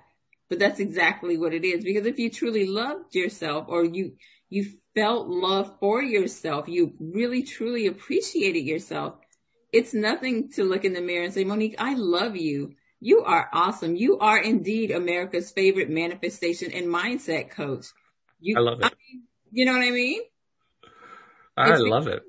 but 0.49 0.59
that's 0.59 0.79
exactly 0.79 1.37
what 1.37 1.53
it 1.53 1.65
is. 1.65 1.83
Because 1.83 2.05
if 2.05 2.19
you 2.19 2.29
truly 2.29 2.67
loved 2.67 3.15
yourself 3.15 3.65
or 3.67 3.83
you, 3.83 4.13
you 4.49 4.65
felt 4.93 5.27
love 5.27 5.77
for 5.79 6.01
yourself, 6.01 6.67
you 6.67 6.93
really 6.99 7.43
truly 7.43 7.87
appreciated 7.87 8.61
yourself, 8.61 9.15
it's 9.71 9.93
nothing 9.93 10.51
to 10.51 10.63
look 10.63 10.85
in 10.85 10.93
the 10.93 11.01
mirror 11.01 11.25
and 11.25 11.33
say, 11.33 11.43
Monique, 11.43 11.75
I 11.79 11.95
love 11.95 12.35
you. 12.35 12.75
You 13.01 13.23
are 13.23 13.49
awesome. 13.51 13.95
You 13.95 14.19
are 14.19 14.41
indeed 14.41 14.91
America's 14.91 15.51
favorite 15.51 15.89
manifestation 15.89 16.71
and 16.71 16.87
mindset 16.87 17.49
coach. 17.49 17.87
You, 18.39 18.57
I 18.57 18.61
love 18.61 18.79
it. 18.79 18.85
I 18.85 18.89
mean, 18.89 19.23
you 19.51 19.65
know 19.65 19.73
what 19.73 19.85
I 19.85 19.91
mean? 19.91 20.21
I 21.57 21.71
it's 21.71 21.81
love 21.81 22.07
it. 22.07 22.23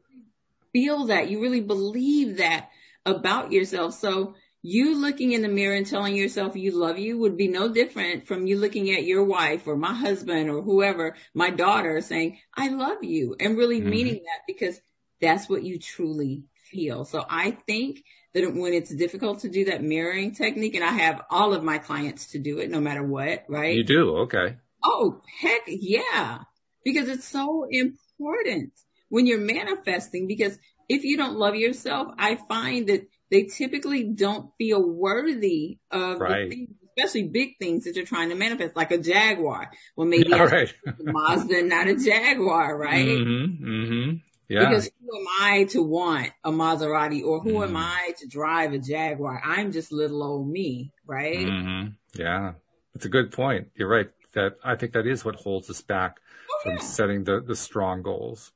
Feel 0.72 1.06
that. 1.06 1.30
You 1.30 1.40
really 1.40 1.60
believe 1.60 2.38
that 2.38 2.70
about 3.06 3.52
yourself. 3.52 3.94
So 3.94 4.34
you 4.62 5.00
looking 5.00 5.32
in 5.32 5.42
the 5.42 5.48
mirror 5.48 5.76
and 5.76 5.86
telling 5.86 6.16
yourself 6.16 6.56
you 6.56 6.72
love 6.72 6.98
you 6.98 7.18
would 7.18 7.36
be 7.36 7.48
no 7.48 7.72
different 7.72 8.26
from 8.26 8.46
you 8.46 8.58
looking 8.58 8.90
at 8.90 9.04
your 9.04 9.24
wife 9.24 9.66
or 9.66 9.76
my 9.76 9.94
husband 9.94 10.50
or 10.50 10.60
whoever, 10.60 11.14
my 11.32 11.50
daughter 11.50 12.00
saying, 12.00 12.38
I 12.54 12.68
love 12.68 13.02
you 13.02 13.36
and 13.38 13.56
really 13.56 13.80
mm-hmm. 13.80 13.90
meaning 13.90 14.22
that 14.24 14.40
because 14.46 14.80
that's 15.20 15.48
what 15.48 15.62
you 15.62 15.78
truly 15.78 16.44
feel. 16.70 17.04
So 17.04 17.24
I 17.28 17.52
think 17.52 18.02
that 18.34 18.54
when 18.54 18.74
it's 18.74 18.94
difficult 18.94 19.40
to 19.40 19.48
do 19.48 19.66
that 19.66 19.82
mirroring 19.82 20.34
technique, 20.34 20.74
and 20.74 20.84
I 20.84 20.92
have 20.92 21.22
all 21.30 21.54
of 21.54 21.62
my 21.62 21.78
clients 21.78 22.26
to 22.32 22.38
do 22.38 22.58
it 22.58 22.70
no 22.70 22.80
matter 22.80 23.02
what, 23.02 23.44
right? 23.48 23.74
You 23.74 23.84
do. 23.84 24.16
Okay. 24.18 24.56
Oh, 24.84 25.22
heck 25.40 25.62
yeah. 25.66 26.40
Because 26.84 27.08
it's 27.08 27.26
so 27.26 27.66
important 27.70 28.72
when 29.08 29.26
you're 29.26 29.38
manifesting 29.38 30.26
because 30.26 30.58
if 30.88 31.04
you 31.04 31.16
don't 31.16 31.36
love 31.36 31.54
yourself, 31.54 32.12
I 32.18 32.36
find 32.36 32.88
that 32.88 33.08
they 33.30 33.44
typically 33.44 34.04
don't 34.04 34.50
feel 34.58 34.82
worthy 34.82 35.78
of 35.90 36.20
right. 36.20 36.48
things, 36.48 36.70
especially 36.96 37.28
big 37.28 37.58
things 37.58 37.84
that 37.84 37.96
you're 37.96 38.06
trying 38.06 38.28
to 38.28 38.34
manifest, 38.34 38.76
like 38.76 38.92
a 38.92 38.98
Jaguar. 38.98 39.70
Well, 39.96 40.06
maybe 40.08 40.32
right. 40.32 40.72
Mazda, 41.00 41.62
not 41.62 41.88
a 41.88 41.96
Jaguar, 41.96 42.76
right? 42.76 43.06
Mm-hmm, 43.06 43.68
mm-hmm. 43.68 44.16
Yeah. 44.48 44.68
Because 44.68 44.90
who 45.00 45.18
am 45.18 45.26
I 45.40 45.64
to 45.70 45.82
want 45.82 46.30
a 46.44 46.52
Maserati 46.52 47.24
or 47.24 47.40
who 47.40 47.54
mm. 47.54 47.64
am 47.64 47.76
I 47.76 48.12
to 48.18 48.28
drive 48.28 48.72
a 48.72 48.78
Jaguar? 48.78 49.42
I'm 49.44 49.72
just 49.72 49.90
little 49.90 50.22
old 50.22 50.48
me, 50.48 50.92
right? 51.04 51.38
Mm-hmm. 51.38 52.20
Yeah. 52.20 52.52
It's 52.94 53.04
a 53.04 53.08
good 53.08 53.32
point. 53.32 53.68
You're 53.74 53.88
right. 53.88 54.08
That 54.34 54.56
I 54.62 54.76
think 54.76 54.92
that 54.92 55.06
is 55.06 55.24
what 55.24 55.34
holds 55.34 55.68
us 55.68 55.82
back 55.82 56.18
oh, 56.50 56.60
from 56.62 56.72
yeah. 56.74 56.82
setting 56.82 57.24
the, 57.24 57.40
the 57.40 57.56
strong 57.56 58.02
goals. 58.02 58.52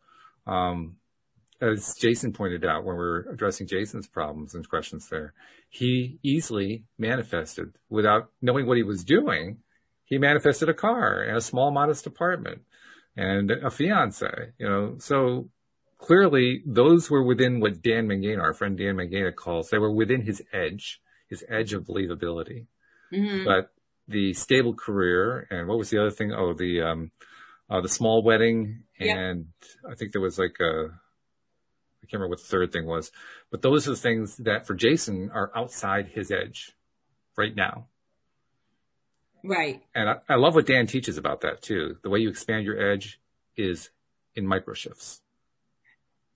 Um, 0.47 0.97
as 1.61 1.95
Jason 1.99 2.33
pointed 2.33 2.65
out 2.65 2.85
when 2.85 2.97
we 2.97 3.03
were 3.03 3.27
addressing 3.33 3.67
Jason's 3.67 4.09
problems 4.09 4.55
and 4.55 4.69
questions 4.69 5.09
there, 5.09 5.35
he 5.69 6.19
easily 6.23 6.85
manifested 6.99 7.75
without 7.89 8.31
knowing 8.41 8.67
what 8.67 8.77
he 8.77 8.83
was 8.83 9.05
doing. 9.05 9.59
He 10.05 10.19
manifested 10.19 10.69
a 10.69 10.75
car 10.75 11.23
and 11.23 11.37
a 11.37 11.43
small, 11.43 11.71
modest 11.71 12.07
apartment 12.07 12.63
and 13.17 13.51
a 13.51 13.71
fiance, 13.71 14.29
you 14.59 14.69
know, 14.69 14.97
so 14.99 15.51
clearly 15.99 16.63
those 16.67 17.11
were 17.11 17.23
within 17.23 17.61
what 17.61 17.83
Dan 17.83 18.09
Mangena, 18.09 18.41
our 18.41 18.55
friend 18.55 18.79
Dan 18.79 18.97
Mangena 18.97 19.35
calls, 19.35 19.69
they 19.69 19.79
were 19.79 19.93
within 19.93 20.23
his 20.23 20.43
edge, 20.53 21.01
his 21.29 21.45
edge 21.49 21.73
of 21.73 21.85
believability. 21.85 22.67
Mm-hmm. 23.13 23.45
But 23.45 23.71
the 24.09 24.33
stable 24.33 24.75
career 24.75 25.47
and 25.51 25.69
what 25.69 25.79
was 25.79 25.91
the 25.91 25.99
other 25.99 26.11
thing? 26.11 26.33
Oh, 26.33 26.55
the, 26.55 26.83
um, 26.83 27.11
uh, 27.69 27.81
the 27.81 27.89
small 27.89 28.23
wedding. 28.25 28.85
And 28.99 29.47
I 29.89 29.95
think 29.95 30.13
there 30.13 30.21
was 30.21 30.39
like 30.39 30.57
a, 30.61 30.89
can't 32.11 32.21
remember 32.21 32.31
what 32.31 32.41
the 32.41 32.49
third 32.49 32.73
thing 32.73 32.87
was, 32.87 33.13
but 33.51 33.63
those 33.63 33.87
are 33.87 33.93
the 33.93 33.97
things 33.97 34.37
that 34.39 34.67
for 34.67 34.75
Jason 34.75 35.31
are 35.33 35.51
outside 35.55 36.09
his 36.09 36.31
edge 36.31 36.73
right 37.37 37.55
now. 37.55 37.87
Right. 39.43 39.83
And 39.95 40.11
I, 40.11 40.17
I 40.29 40.35
love 40.37 40.55
what 40.55 40.67
Dan 40.67 40.87
teaches 40.87 41.17
about 41.17 41.41
that 41.43 41.63
too. 41.63 41.97
The 42.03 42.11
way 42.11 42.19
you 42.19 42.29
expand 42.29 42.65
your 42.65 42.93
edge 42.93 43.21
is 43.57 43.91
in 44.35 44.47
micro 44.47 44.75
shifts. 44.75 45.23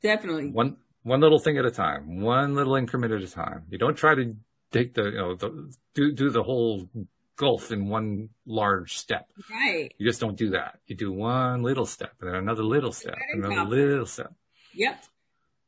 Definitely. 0.02 0.50
One, 0.50 0.76
one 1.02 1.20
little 1.20 1.38
thing 1.38 1.58
at 1.58 1.64
a 1.64 1.70
time, 1.70 2.20
one 2.20 2.54
little 2.54 2.76
increment 2.76 3.12
at 3.12 3.22
a 3.22 3.28
time. 3.28 3.64
You 3.70 3.78
don't 3.78 3.96
try 3.96 4.14
to 4.14 4.36
take 4.72 4.94
the, 4.94 5.04
you 5.04 5.18
know, 5.18 5.34
the, 5.34 5.74
do, 5.94 6.12
do 6.12 6.30
the 6.30 6.42
whole 6.42 6.88
gulf 7.36 7.72
in 7.72 7.88
one 7.88 8.30
large 8.46 8.96
step. 8.96 9.28
Right. 9.50 9.92
You 9.98 10.06
just 10.06 10.20
don't 10.20 10.36
do 10.36 10.50
that. 10.50 10.80
You 10.86 10.96
do 10.96 11.12
one 11.12 11.62
little 11.62 11.86
step 11.86 12.14
and 12.20 12.28
then 12.28 12.36
another 12.36 12.64
little 12.64 12.92
step, 12.92 13.16
And 13.32 13.44
then 13.44 13.52
another 13.52 13.70
little 13.70 14.06
step. 14.06 14.32
Yep. 14.74 15.04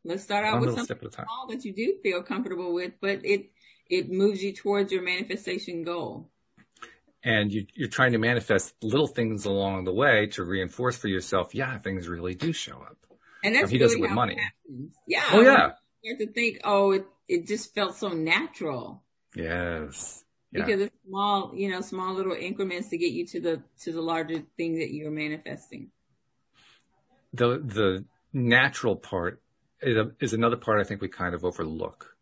Let's 0.06 0.22
start 0.22 0.44
out 0.44 0.60
One 0.60 0.66
with 0.66 0.86
something 0.86 1.10
small 1.10 1.46
that 1.48 1.64
you 1.64 1.72
do 1.72 1.96
feel 2.02 2.22
comfortable 2.22 2.72
with, 2.72 2.92
but 3.00 3.24
it 3.24 3.50
it 3.90 4.10
moves 4.10 4.42
you 4.42 4.52
towards 4.52 4.92
your 4.92 5.02
manifestation 5.02 5.82
goal. 5.82 6.30
And 7.24 7.52
you, 7.52 7.66
you're 7.74 7.88
trying 7.88 8.12
to 8.12 8.18
manifest 8.18 8.74
little 8.82 9.08
things 9.08 9.46
along 9.46 9.84
the 9.84 9.92
way 9.92 10.28
to 10.28 10.44
reinforce 10.44 10.96
for 10.96 11.08
yourself, 11.08 11.54
yeah, 11.56 11.76
things 11.78 12.08
really 12.08 12.34
do 12.34 12.52
show 12.52 12.76
up. 12.76 12.98
And 13.42 13.56
that's 13.56 13.70
he 13.70 13.78
really 13.78 13.88
does 13.88 13.94
it 13.94 14.00
with 14.00 14.12
money. 14.12 14.38
Yeah. 15.08 15.24
Oh 15.32 15.40
yeah. 15.40 15.72
You 16.02 16.16
have 16.16 16.20
to 16.20 16.32
think, 16.32 16.60
oh, 16.62 16.92
it, 16.92 17.06
it 17.26 17.48
just 17.48 17.74
felt 17.74 17.96
so 17.96 18.10
natural. 18.10 19.02
Yes. 19.34 20.24
Yeah. 20.52 20.64
Because 20.64 20.82
it's 20.82 20.96
small, 21.08 21.52
you 21.54 21.68
know, 21.68 21.80
small 21.80 22.14
little 22.14 22.32
increments 22.32 22.90
to 22.90 22.98
get 22.98 23.10
you 23.10 23.26
to 23.26 23.40
the 23.40 23.62
to 23.82 23.92
the 23.92 24.00
larger 24.00 24.42
thing 24.56 24.78
that 24.78 24.92
you're 24.92 25.10
manifesting. 25.10 25.90
The 27.32 27.58
the 27.58 28.04
natural 28.32 28.94
part 28.94 29.42
is 29.80 30.32
another 30.32 30.56
part 30.56 30.80
I 30.80 30.84
think 30.84 31.00
we 31.00 31.08
kind 31.08 31.34
of 31.34 31.44
overlook 31.44 32.16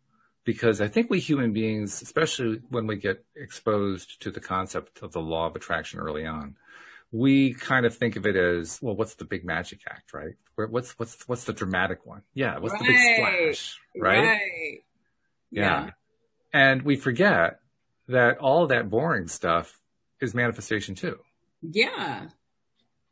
because 0.45 0.79
I 0.79 0.87
think 0.87 1.09
we 1.09 1.19
human 1.19 1.51
beings, 1.53 2.01
especially 2.01 2.61
when 2.69 2.87
we 2.87 2.97
get 2.97 3.25
exposed 3.35 4.21
to 4.21 4.31
the 4.31 4.39
concept 4.39 5.01
of 5.01 5.11
the 5.11 5.19
law 5.19 5.47
of 5.47 5.55
attraction 5.55 5.99
early 5.99 6.25
on, 6.25 6.55
we 7.11 7.53
kind 7.53 7.85
of 7.85 7.97
think 7.97 8.15
of 8.15 8.25
it 8.25 8.35
as, 8.35 8.79
well, 8.81 8.95
what's 8.95 9.15
the 9.15 9.25
big 9.25 9.43
magic 9.43 9.81
act, 9.89 10.13
right? 10.13 10.35
What's, 10.55 10.97
what's, 10.99 11.27
what's 11.27 11.45
the 11.45 11.53
dramatic 11.53 12.05
one? 12.05 12.21
Yeah. 12.33 12.59
What's 12.59 12.73
right. 12.73 12.81
the 12.81 12.87
big 12.87 13.15
splash, 13.15 13.79
right? 13.99 14.23
right. 14.23 14.79
Yeah. 15.49 15.85
yeah. 15.85 15.89
And 16.53 16.83
we 16.83 16.95
forget 16.95 17.59
that 18.07 18.37
all 18.37 18.67
that 18.67 18.89
boring 18.89 19.27
stuff 19.27 19.79
is 20.21 20.35
manifestation 20.35 20.93
too. 20.95 21.19
Yeah. 21.61 22.27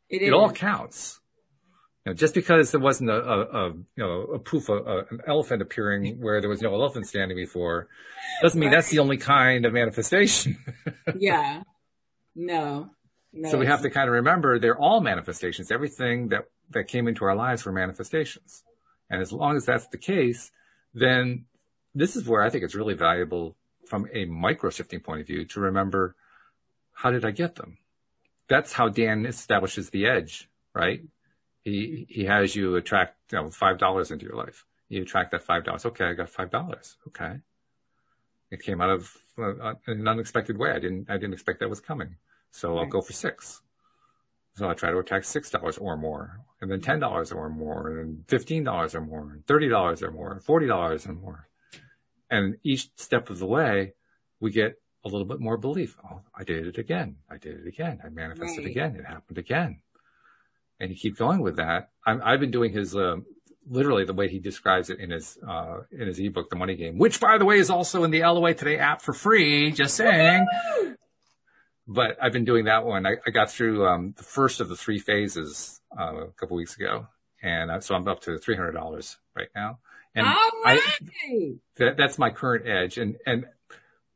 It, 0.08 0.22
it 0.22 0.32
all 0.32 0.52
counts. 0.52 1.20
You 2.04 2.10
know, 2.10 2.14
just 2.14 2.34
because 2.34 2.70
there 2.70 2.80
wasn't 2.80 3.10
a, 3.10 3.14
a, 3.14 3.40
a 3.40 3.68
you 3.70 3.84
know 3.96 4.22
a 4.22 4.38
poof 4.38 4.68
a, 4.68 4.74
uh, 4.74 5.04
an 5.10 5.20
elephant 5.26 5.62
appearing 5.62 6.20
where 6.20 6.40
there 6.40 6.50
was 6.50 6.60
no 6.60 6.74
elephant 6.74 7.06
standing 7.06 7.36
before, 7.36 7.88
doesn't 8.42 8.58
mean 8.58 8.68
right. 8.68 8.76
that's 8.76 8.90
the 8.90 8.98
only 8.98 9.16
kind 9.16 9.64
of 9.64 9.72
manifestation. 9.72 10.58
yeah. 11.18 11.62
No. 12.34 12.90
No, 13.36 13.50
so 13.50 13.58
we 13.58 13.66
have 13.66 13.82
to 13.82 13.90
kind 13.90 14.08
of 14.08 14.14
remember 14.14 14.58
they're 14.60 14.78
all 14.78 15.00
manifestations. 15.00 15.72
Everything 15.72 16.28
that, 16.28 16.44
that 16.70 16.84
came 16.84 17.08
into 17.08 17.24
our 17.24 17.34
lives 17.34 17.64
were 17.64 17.72
manifestations. 17.72 18.62
And 19.10 19.20
as 19.20 19.32
long 19.32 19.56
as 19.56 19.64
that's 19.64 19.88
the 19.88 19.98
case, 19.98 20.52
then 20.94 21.46
this 21.94 22.14
is 22.14 22.28
where 22.28 22.42
I 22.42 22.50
think 22.50 22.62
it's 22.62 22.76
really 22.76 22.94
valuable 22.94 23.56
from 23.86 24.06
a 24.12 24.24
micro 24.26 24.70
shifting 24.70 25.00
point 25.00 25.20
of 25.20 25.26
view 25.26 25.44
to 25.46 25.60
remember 25.60 26.14
how 26.92 27.10
did 27.10 27.24
I 27.24 27.32
get 27.32 27.56
them? 27.56 27.78
That's 28.48 28.72
how 28.72 28.88
Dan 28.88 29.26
establishes 29.26 29.90
the 29.90 30.06
edge, 30.06 30.48
right? 30.72 31.02
He, 31.64 32.06
he 32.08 32.24
has 32.24 32.54
you 32.54 32.76
attract, 32.76 33.32
you 33.32 33.38
know, 33.38 33.44
$5 33.44 34.10
into 34.12 34.26
your 34.26 34.36
life. 34.36 34.64
You 34.88 35.02
attract 35.02 35.30
that 35.32 35.46
$5. 35.46 35.86
Okay. 35.86 36.04
I 36.04 36.12
got 36.12 36.30
$5. 36.30 36.96
Okay. 37.08 37.40
It 38.50 38.62
came 38.62 38.80
out 38.80 38.90
of 38.90 39.16
uh, 39.38 39.74
an 39.86 40.06
unexpected 40.06 40.58
way. 40.58 40.70
I 40.70 40.78
didn't, 40.78 41.10
I 41.10 41.14
didn't 41.14 41.32
expect 41.32 41.60
that 41.60 41.70
was 41.70 41.80
coming. 41.80 42.16
So 42.50 42.78
I'll 42.78 42.86
go 42.86 43.00
for 43.00 43.12
six. 43.12 43.62
So 44.54 44.70
I 44.70 44.74
try 44.74 44.92
to 44.92 44.98
attract 44.98 45.26
six 45.26 45.50
dollars 45.50 45.76
or 45.76 45.96
more, 45.96 46.38
and 46.60 46.70
then 46.70 46.80
ten 46.80 47.00
dollars 47.00 47.32
or 47.32 47.48
more, 47.50 47.98
and 47.98 48.24
fifteen 48.28 48.62
dollars 48.62 48.94
or 48.94 49.00
more, 49.00 49.32
and 49.32 49.44
thirty 49.44 49.68
dollars 49.68 50.04
or 50.04 50.12
more, 50.12 50.38
forty 50.38 50.68
dollars 50.68 51.04
or 51.06 51.14
more. 51.14 51.48
And 52.30 52.56
each 52.62 52.90
step 52.96 53.28
of 53.28 53.40
the 53.40 53.46
way, 53.46 53.94
we 54.38 54.52
get 54.52 54.80
a 55.04 55.08
little 55.08 55.24
bit 55.24 55.40
more 55.40 55.56
belief. 55.56 55.96
Oh, 56.08 56.20
I 56.32 56.44
did 56.44 56.68
it 56.68 56.78
again. 56.78 57.16
I 57.28 57.38
did 57.38 57.58
it 57.58 57.66
again. 57.66 58.00
I 58.04 58.08
manifested 58.08 58.58
right. 58.58 58.70
again. 58.70 58.94
It 58.96 59.04
happened 59.04 59.38
again. 59.38 59.80
And 60.80 60.90
you 60.90 60.96
keep 60.96 61.16
going 61.16 61.40
with 61.40 61.56
that. 61.56 61.90
i 62.06 62.30
have 62.30 62.40
been 62.40 62.50
doing 62.50 62.72
his, 62.72 62.96
uh, 62.96 63.16
literally 63.68 64.04
the 64.04 64.12
way 64.12 64.28
he 64.28 64.38
describes 64.38 64.90
it 64.90 64.98
in 64.98 65.10
his, 65.10 65.38
uh, 65.46 65.78
in 65.92 66.06
his 66.06 66.18
ebook, 66.18 66.50
The 66.50 66.56
Money 66.56 66.76
Game, 66.76 66.98
which 66.98 67.20
by 67.20 67.38
the 67.38 67.44
way 67.44 67.58
is 67.58 67.70
also 67.70 68.04
in 68.04 68.10
the 68.10 68.22
LOA 68.22 68.54
Today 68.54 68.78
app 68.78 69.00
for 69.00 69.14
free. 69.14 69.70
Just 69.70 69.94
saying. 69.96 70.46
but 71.86 72.16
I've 72.20 72.32
been 72.32 72.44
doing 72.44 72.64
that 72.64 72.84
one. 72.84 73.06
I, 73.06 73.16
I 73.26 73.30
got 73.30 73.50
through 73.50 73.86
um, 73.86 74.14
the 74.16 74.22
first 74.22 74.60
of 74.60 74.68
the 74.68 74.76
three 74.76 74.98
phases 74.98 75.80
uh, 75.98 76.26
a 76.26 76.32
couple 76.32 76.56
weeks 76.56 76.76
ago, 76.76 77.06
and 77.42 77.70
I, 77.70 77.78
so 77.80 77.94
I'm 77.94 78.06
up 78.08 78.22
to 78.22 78.38
three 78.38 78.56
hundred 78.56 78.72
dollars 78.72 79.18
right 79.36 79.48
now. 79.54 79.78
And 80.14 80.26
right. 80.26 80.80
I, 81.26 81.52
that, 81.76 81.96
that's 81.96 82.18
my 82.18 82.30
current 82.30 82.66
edge, 82.66 82.98
and 82.98 83.16
and 83.26 83.46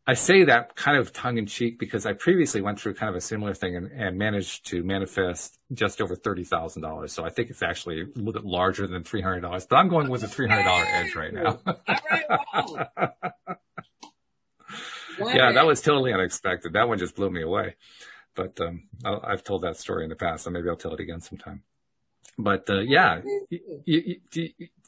I 0.09 0.15
say 0.15 0.45
that 0.45 0.75
kind 0.75 0.97
of 0.97 1.13
tongue 1.13 1.37
in 1.37 1.45
cheek 1.45 1.79
because 1.79 2.07
I 2.07 2.15
previously 2.15 2.63
went 2.63 2.81
through 2.81 2.95
kind 2.95 3.11
of 3.11 3.17
a 3.17 3.21
similar 3.21 3.53
thing 3.53 3.77
and, 3.77 3.93
and 3.93 4.17
managed 4.17 4.65
to 4.69 4.83
manifest 4.83 5.59
just 5.75 6.01
over 6.01 6.17
thirty 6.17 6.45
thousand 6.45 6.81
dollars. 6.81 7.13
So 7.13 7.27
I 7.27 7.29
think 7.29 7.51
it's 7.51 7.63
actually 7.63 8.01
a 8.01 8.07
little 8.15 8.33
bit 8.33 8.47
larger 8.47 8.87
than 8.87 9.05
three 9.05 9.21
hundred 9.21 9.41
dollars, 9.41 9.67
but 9.67 9.77
I'm 9.77 9.89
going 9.89 10.09
with 10.09 10.23
a 10.23 10.29
three 10.29 10.49
hundred 10.49 10.65
dollar 10.65 10.85
edge 10.87 11.15
right 11.15 11.35
now. 11.35 11.61
All 11.67 11.77
right, 12.11 12.25
wow. 15.19 15.27
yeah, 15.35 15.53
that 15.53 15.67
was 15.67 15.83
totally 15.83 16.15
unexpected. 16.15 16.73
That 16.73 16.89
one 16.89 16.97
just 16.97 17.15
blew 17.15 17.29
me 17.29 17.43
away. 17.43 17.77
But 18.35 18.59
um, 18.63 18.85
i 19.05 19.29
have 19.31 19.45
told 19.45 19.61
that 19.65 19.77
story 19.77 20.05
in 20.05 20.09
the 20.09 20.17
past, 20.17 20.45
so 20.45 20.51
maybe 20.51 20.71
I'll 20.71 20.77
tell 20.77 20.95
it 20.95 21.01
again 21.01 21.21
sometime. 21.21 21.65
But 22.39 22.71
uh, 22.71 22.81
yeah, 22.81 23.21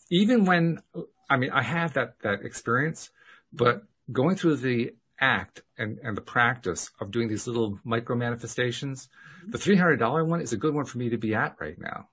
even 0.08 0.46
when 0.46 0.80
I 1.28 1.36
mean 1.36 1.50
I 1.50 1.62
have 1.62 1.92
that 1.92 2.14
that 2.22 2.40
experience, 2.42 3.10
but 3.52 3.82
going 4.10 4.36
through 4.36 4.56
the 4.56 4.94
act 5.20 5.62
and, 5.76 5.98
and 6.02 6.16
the 6.16 6.22
practice 6.22 6.90
of 7.00 7.10
doing 7.10 7.28
these 7.28 7.46
little 7.46 7.78
micro 7.84 8.16
manifestations, 8.16 9.08
the 9.46 9.58
three 9.58 9.76
hundred 9.76 9.98
dollar 9.98 10.24
one 10.24 10.40
is 10.40 10.52
a 10.52 10.56
good 10.56 10.74
one 10.74 10.84
for 10.84 10.98
me 10.98 11.10
to 11.10 11.18
be 11.18 11.34
at 11.34 11.56
right 11.60 11.78
now, 11.78 12.08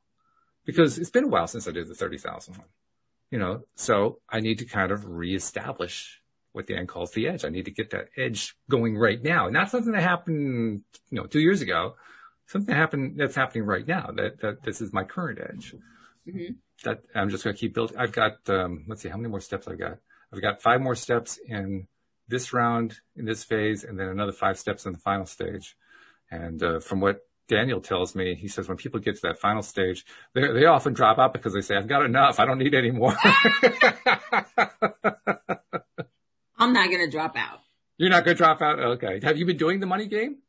because 0.66 0.98
it's 0.98 1.10
been 1.10 1.26
a 1.26 1.30
while 1.30 1.48
since 1.48 1.68
I 1.68 1.72
did 1.72 1.88
the 1.88 1.96
thirty 1.96 2.18
thousand 2.18 2.58
one. 2.58 2.68
You 3.30 3.40
know, 3.40 3.64
so 3.76 4.20
I 4.30 4.40
need 4.40 4.60
to 4.60 4.66
kind 4.66 4.92
of 4.92 5.06
reestablish 5.06 6.22
what 6.54 6.68
Dan 6.68 6.88
calls 6.88 7.12
the 7.12 7.28
edge. 7.28 7.44
I 7.44 7.50
need 7.50 7.66
to 7.66 7.72
get 7.72 7.90
that 7.90 8.08
edge 8.18 8.56
going 8.70 8.98
right 8.98 9.22
now. 9.22 9.50
Not 9.50 9.70
something 9.70 9.92
that 9.92 10.02
happened, 10.02 10.84
you 11.10 11.20
know, 11.20 11.28
two 11.28 11.42
years 11.42 11.62
ago. 11.62 11.96
Something 12.46 12.74
that 12.74 12.80
happened 12.80 13.20
that's 13.20 13.36
happening 13.36 13.66
right 13.66 13.86
now. 13.86 14.12
That 14.16 14.40
that 14.40 14.64
this 14.64 14.80
is 14.80 14.94
my 14.94 15.04
current 15.04 15.40
edge. 15.42 15.76
Mm-hmm. 16.26 16.54
That 16.86 17.04
I'm 17.14 17.30
just 17.30 17.44
going 17.44 17.56
to 17.56 17.60
keep 17.60 17.74
building. 17.74 17.98
I've 17.98 18.14
got 18.14 18.50
um, 18.50 18.86
let's 18.88 19.02
see 19.02 19.10
how 19.10 19.18
many 19.18 19.30
more 19.30 19.42
steps 19.42 19.68
I've 19.68 19.80
got. 19.80 19.98
I've 20.32 20.42
got 20.42 20.62
five 20.62 20.80
more 20.80 20.96
steps 20.96 21.38
in 21.46 21.88
this 22.28 22.54
round 22.54 23.00
in 23.16 23.26
this 23.26 23.44
phase, 23.44 23.84
and 23.84 24.00
then 24.00 24.08
another 24.08 24.32
five 24.32 24.60
steps 24.60 24.86
in 24.86 24.94
the 24.94 25.00
final 25.00 25.26
stage. 25.26 25.76
And 26.30 26.62
uh, 26.62 26.80
from 26.80 27.00
what 27.00 27.22
Daniel 27.48 27.82
tells 27.82 28.16
me, 28.16 28.36
he 28.36 28.48
says 28.48 28.68
when 28.68 28.78
people 28.78 29.00
get 29.00 29.16
to 29.16 29.22
that 29.24 29.40
final 29.40 29.62
stage, 29.62 30.06
they 30.34 30.52
they 30.52 30.66
often 30.66 30.94
drop 30.94 31.18
out 31.18 31.34
because 31.34 31.54
they 31.54 31.62
say, 31.62 31.76
"I've 31.76 31.88
got 31.88 32.06
enough. 32.06 32.40
I 32.40 32.46
don't 32.46 32.60
need 32.60 32.74
any 32.74 32.92
more." 32.92 33.16
I'm 36.58 36.74
not 36.74 36.90
going 36.90 37.06
to 37.06 37.10
drop 37.10 37.38
out. 37.38 37.60
You're 37.98 38.10
not 38.10 38.26
going 38.26 38.36
to 38.36 38.44
drop 38.44 38.62
out? 38.62 38.80
Okay. 38.80 39.20
Have 39.24 39.38
you 39.38 39.46
been 39.46 39.58
doing 39.58 39.80
the 39.80 39.86
money 39.86 40.08
game? 40.08 40.40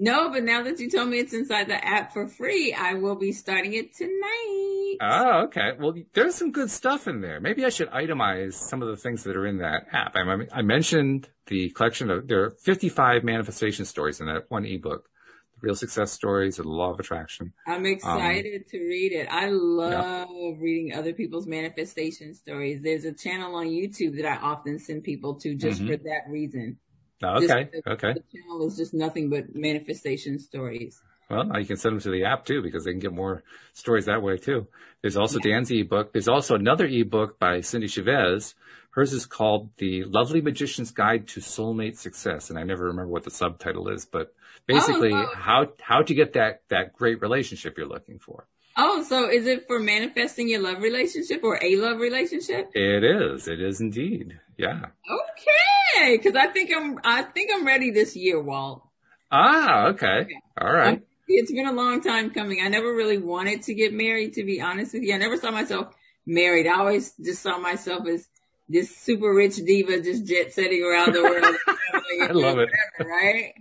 No, 0.00 0.30
but 0.30 0.44
now 0.44 0.62
that 0.62 0.78
you 0.78 0.88
told 0.88 1.08
me 1.08 1.18
it's 1.18 1.34
inside 1.34 1.68
the 1.68 1.84
app 1.84 2.12
for 2.12 2.28
free, 2.28 2.72
I 2.72 2.94
will 2.94 3.16
be 3.16 3.32
starting 3.32 3.74
it 3.74 3.94
tonight. 3.96 4.96
Oh, 5.00 5.42
okay. 5.46 5.72
Well, 5.78 5.94
there's 6.14 6.36
some 6.36 6.52
good 6.52 6.70
stuff 6.70 7.08
in 7.08 7.20
there. 7.20 7.40
Maybe 7.40 7.64
I 7.64 7.68
should 7.68 7.90
itemize 7.90 8.54
some 8.54 8.80
of 8.80 8.88
the 8.88 8.96
things 8.96 9.24
that 9.24 9.36
are 9.36 9.46
in 9.46 9.58
that 9.58 9.86
app. 9.92 10.14
I, 10.14 10.22
I 10.52 10.62
mentioned 10.62 11.28
the 11.46 11.70
collection 11.70 12.10
of, 12.10 12.28
there 12.28 12.44
are 12.44 12.50
55 12.50 13.24
manifestation 13.24 13.84
stories 13.84 14.20
in 14.20 14.26
that 14.26 14.44
one 14.48 14.64
ebook 14.64 15.08
The 15.56 15.66
real 15.66 15.74
success 15.74 16.12
stories 16.12 16.60
of 16.60 16.66
the 16.66 16.70
law 16.70 16.92
of 16.92 17.00
attraction. 17.00 17.52
I'm 17.66 17.84
excited 17.84 18.62
um, 18.62 18.64
to 18.70 18.78
read 18.78 19.12
it. 19.12 19.26
I 19.28 19.48
love 19.48 20.28
yeah. 20.30 20.52
reading 20.60 20.94
other 20.94 21.12
people's 21.12 21.48
manifestation 21.48 22.34
stories. 22.34 22.82
There's 22.82 23.04
a 23.04 23.12
channel 23.12 23.56
on 23.56 23.66
YouTube 23.66 24.16
that 24.16 24.26
I 24.26 24.36
often 24.36 24.78
send 24.78 25.02
people 25.02 25.34
to 25.40 25.56
just 25.56 25.80
mm-hmm. 25.80 25.90
for 25.90 25.96
that 25.96 26.22
reason. 26.28 26.78
Oh, 27.22 27.36
okay. 27.42 27.68
okay. 27.86 28.12
The 28.14 28.22
channel 28.32 28.66
is 28.66 28.76
just 28.76 28.94
nothing 28.94 29.28
but 29.28 29.54
manifestation 29.54 30.38
stories. 30.38 31.02
Well, 31.28 31.44
now 31.44 31.58
you 31.58 31.66
can 31.66 31.76
send 31.76 31.94
them 31.94 32.00
to 32.02 32.10
the 32.10 32.24
app 32.24 32.46
too 32.46 32.62
because 32.62 32.84
they 32.84 32.92
can 32.92 33.00
get 33.00 33.12
more 33.12 33.42
stories 33.74 34.06
that 34.06 34.22
way 34.22 34.36
too. 34.38 34.66
There's 35.02 35.16
also 35.16 35.38
yeah. 35.44 35.54
Dan's 35.54 35.70
ebook. 35.70 36.12
There's 36.12 36.28
also 36.28 36.54
another 36.54 36.86
ebook 36.86 37.38
by 37.38 37.60
Cindy 37.60 37.88
Chavez. 37.88 38.54
Hers 38.90 39.12
is 39.12 39.26
called 39.26 39.68
The 39.76 40.04
Lovely 40.04 40.40
Magician's 40.40 40.90
Guide 40.90 41.28
to 41.28 41.40
Soulmate 41.40 41.98
Success. 41.98 42.50
And 42.50 42.58
I 42.58 42.62
never 42.62 42.84
remember 42.86 43.10
what 43.10 43.24
the 43.24 43.30
subtitle 43.30 43.88
is, 43.88 44.06
but 44.06 44.32
oh, 44.34 44.42
basically 44.66 45.12
oh, 45.12 45.30
how, 45.34 45.72
how 45.80 46.02
to 46.02 46.14
get 46.14 46.32
that, 46.32 46.62
that 46.68 46.94
great 46.94 47.20
relationship 47.20 47.76
you're 47.76 47.86
looking 47.86 48.18
for. 48.18 48.46
Oh, 48.80 49.02
so 49.02 49.28
is 49.28 49.46
it 49.46 49.66
for 49.66 49.80
manifesting 49.80 50.48
your 50.48 50.60
love 50.60 50.80
relationship 50.80 51.42
or 51.42 51.58
a 51.60 51.76
love 51.76 51.98
relationship? 51.98 52.70
It 52.74 53.02
is. 53.02 53.48
It 53.48 53.60
is 53.60 53.80
indeed. 53.80 54.38
Yeah. 54.56 54.86
Okay. 55.10 56.18
Cause 56.18 56.36
I 56.36 56.46
think 56.46 56.70
I'm, 56.74 57.00
I 57.02 57.22
think 57.22 57.50
I'm 57.52 57.66
ready 57.66 57.90
this 57.90 58.14
year, 58.14 58.40
Walt. 58.40 58.84
Ah, 59.32 59.86
okay. 59.88 60.06
okay. 60.06 60.40
All 60.60 60.72
right. 60.72 61.02
It's 61.26 61.50
been 61.50 61.66
a 61.66 61.72
long 61.72 62.00
time 62.00 62.30
coming. 62.30 62.60
I 62.62 62.68
never 62.68 62.94
really 62.94 63.18
wanted 63.18 63.62
to 63.64 63.74
get 63.74 63.92
married, 63.92 64.34
to 64.34 64.44
be 64.44 64.60
honest 64.60 64.94
with 64.94 65.02
you. 65.02 65.12
I 65.12 65.18
never 65.18 65.36
saw 65.36 65.50
myself 65.50 65.92
married. 66.24 66.68
I 66.68 66.78
always 66.78 67.12
just 67.22 67.42
saw 67.42 67.58
myself 67.58 68.06
as 68.06 68.28
this 68.68 68.96
super 68.96 69.34
rich 69.34 69.56
diva 69.56 70.00
just 70.00 70.24
jet 70.24 70.52
setting 70.52 70.84
around 70.84 71.14
the 71.14 71.22
world. 71.22 71.56
I 72.22 72.32
love 72.32 72.58
it. 72.58 72.68
Right? 73.00 73.54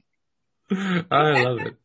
I 1.12 1.44
love 1.44 1.60
it. 1.60 1.76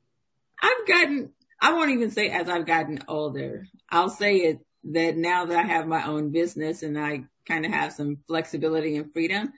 I've 0.62 0.86
gotten, 0.86 1.30
I 1.62 1.72
won't 1.72 1.92
even 1.92 2.10
say 2.10 2.28
as 2.28 2.48
I've 2.48 2.66
gotten 2.66 2.98
older. 3.06 3.68
I'll 3.88 4.10
say 4.10 4.38
it 4.38 4.66
that 4.90 5.16
now 5.16 5.46
that 5.46 5.56
I 5.56 5.62
have 5.62 5.86
my 5.86 6.04
own 6.04 6.32
business 6.32 6.82
and 6.82 6.98
I 6.98 7.24
kind 7.46 7.64
of 7.64 7.70
have 7.70 7.92
some 7.92 8.18
flexibility 8.26 8.96
and 8.96 9.12
freedom, 9.12 9.52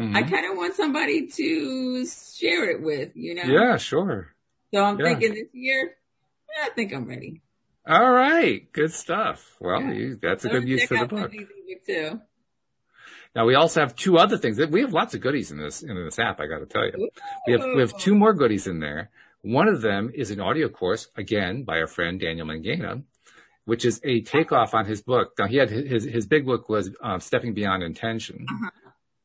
mm-hmm. 0.00 0.16
I 0.16 0.22
kind 0.22 0.50
of 0.50 0.56
want 0.56 0.74
somebody 0.74 1.26
to 1.26 2.06
share 2.06 2.70
it 2.70 2.82
with, 2.82 3.10
you 3.14 3.34
know? 3.34 3.42
Yeah, 3.42 3.76
sure. 3.76 4.34
So 4.72 4.82
I'm 4.82 4.98
yeah. 4.98 5.04
thinking 5.04 5.34
this 5.34 5.48
year, 5.52 5.96
I 6.64 6.70
think 6.70 6.94
I'm 6.94 7.06
ready. 7.06 7.42
All 7.86 8.10
right. 8.10 8.72
Good 8.72 8.94
stuff. 8.94 9.56
Well, 9.60 9.82
yeah. 9.82 9.92
you, 9.92 10.18
that's 10.20 10.44
a 10.46 10.48
so 10.48 10.54
good 10.54 10.68
use 10.68 10.84
for 10.84 10.96
the 10.96 11.06
book. 11.06 11.32
Too. 11.86 12.20
Now 13.36 13.44
we 13.46 13.54
also 13.54 13.80
have 13.80 13.94
two 13.94 14.16
other 14.18 14.38
things. 14.38 14.58
We 14.58 14.80
have 14.80 14.92
lots 14.92 15.14
of 15.14 15.20
goodies 15.20 15.50
in 15.50 15.58
this 15.58 15.82
in 15.82 15.94
this 15.94 16.18
app. 16.18 16.40
I 16.40 16.46
got 16.46 16.58
to 16.58 16.66
tell 16.66 16.84
you, 16.84 17.10
we 17.46 17.52
have 17.52 17.64
we 17.64 17.80
have 17.80 17.96
two 17.96 18.14
more 18.14 18.34
goodies 18.34 18.66
in 18.66 18.80
there. 18.80 19.10
One 19.42 19.68
of 19.68 19.80
them 19.80 20.10
is 20.14 20.30
an 20.30 20.40
audio 20.40 20.68
course 20.68 21.08
again 21.16 21.64
by 21.64 21.78
our 21.78 21.86
friend 21.86 22.20
Daniel 22.20 22.46
Mangena, 22.46 23.02
which 23.64 23.84
is 23.84 24.00
a 24.04 24.20
takeoff 24.20 24.74
on 24.74 24.86
his 24.86 25.02
book. 25.02 25.32
Now 25.38 25.46
he 25.46 25.56
had 25.56 25.70
his 25.70 26.04
his 26.04 26.26
big 26.26 26.44
book 26.44 26.68
was 26.68 26.90
um, 27.02 27.20
Stepping 27.20 27.54
Beyond 27.54 27.82
Intention. 27.82 28.46
Uh-huh. 28.48 28.70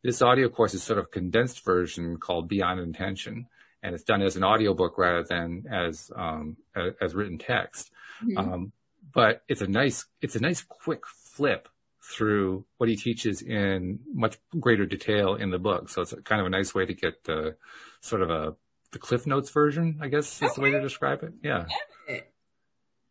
This 0.03 0.21
audio 0.21 0.49
course 0.49 0.73
is 0.73 0.83
sort 0.83 0.99
of 0.99 1.05
a 1.05 1.09
condensed 1.09 1.65
version 1.65 2.17
called 2.17 2.47
Beyond 2.47 2.79
Intention, 2.79 3.47
and 3.83 3.93
it's 3.93 4.03
done 4.03 4.21
as 4.21 4.35
an 4.35 4.43
audio 4.43 4.73
book 4.73 4.97
rather 4.97 5.23
than 5.23 5.65
as 5.69 6.11
um, 6.15 6.57
as, 6.75 6.93
as 7.01 7.15
written 7.15 7.37
text. 7.37 7.91
Mm-hmm. 8.23 8.37
Um, 8.37 8.71
but 9.13 9.43
it's 9.47 9.61
a 9.61 9.67
nice 9.67 10.05
it's 10.21 10.35
a 10.35 10.41
nice 10.41 10.63
quick 10.63 11.05
flip 11.07 11.67
through 12.01 12.65
what 12.77 12.87
he 12.87 12.95
teaches 12.95 13.41
in 13.41 13.99
much 14.13 14.37
greater 14.59 14.85
detail 14.85 15.35
in 15.35 15.49
the 15.49 15.57
book. 15.57 15.89
So 15.89 16.03
it's 16.03 16.13
kind 16.23 16.39
of 16.39 16.47
a 16.47 16.51
nice 16.51 16.73
way 16.73 16.85
to 16.85 16.93
get 16.93 17.23
the 17.23 17.55
sort 18.01 18.21
of 18.21 18.29
a 18.29 18.55
the 18.95 18.99
Cliff 18.99 19.27
Notes 19.27 19.49
version, 19.49 19.99
I 20.01 20.07
guess 20.07 20.37
is 20.37 20.43
okay. 20.43 20.51
the 20.55 20.61
way 20.61 20.71
to 20.71 20.81
describe 20.81 21.21
it. 21.21 21.33
Yeah. 21.43 21.65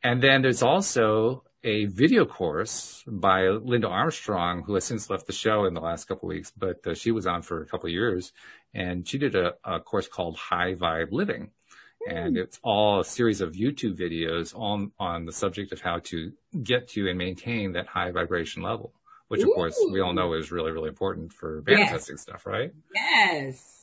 And 0.03 0.23
then 0.23 0.41
there's 0.41 0.63
also 0.63 1.45
a 1.63 1.85
video 1.85 2.25
course 2.25 3.05
by 3.07 3.49
Linda 3.49 3.89
Armstrong, 3.89 4.63
who 4.63 4.75
has 4.75 4.85
since 4.85 5.11
left 5.11 5.27
the 5.27 5.35
show 5.35 5.67
in 5.67 5.75
the 5.75 5.83
last 5.83 6.07
couple 6.07 6.29
of 6.29 6.35
weeks, 6.35 6.51
but 6.57 6.87
uh, 6.87 6.95
she 6.95 7.11
was 7.11 7.27
on 7.27 7.43
for 7.43 7.61
a 7.61 7.67
couple 7.67 7.87
of 7.87 7.93
years, 7.93 8.33
and 8.73 9.07
she 9.07 9.19
did 9.19 9.35
a, 9.35 9.53
a 9.63 9.79
course 9.79 10.09
called 10.09 10.39
High 10.39 10.75
Vibe 10.75 11.13
Living, 11.13 11.51
and 12.09 12.39
it's 12.39 12.59
all 12.63 13.01
a 13.01 13.05
series 13.05 13.43
of 13.43 13.53
YouTube 13.53 13.99
videos 13.99 14.59
on 14.59 14.93
on 14.99 15.27
the 15.27 15.33
subject 15.33 15.71
of 15.73 15.83
how 15.83 15.99
to 16.05 16.33
get 16.63 16.89
to 16.89 17.09
and 17.09 17.19
maintain 17.19 17.73
that 17.73 17.87
high 17.87 18.11
vibration 18.11 18.63
level, 18.63 18.95
which 19.29 19.43
of 19.43 19.49
Ooh. 19.49 19.55
course 19.55 19.79
we 19.91 20.01
all 20.01 20.15
know 20.15 20.33
is 20.33 20.51
really 20.51 20.73
really 20.73 20.89
important 20.89 21.31
for 21.33 21.63
manifesting 21.67 22.15
yes. 22.15 22.23
stuff, 22.23 22.47
right? 22.47 22.73
Yes. 22.95 23.74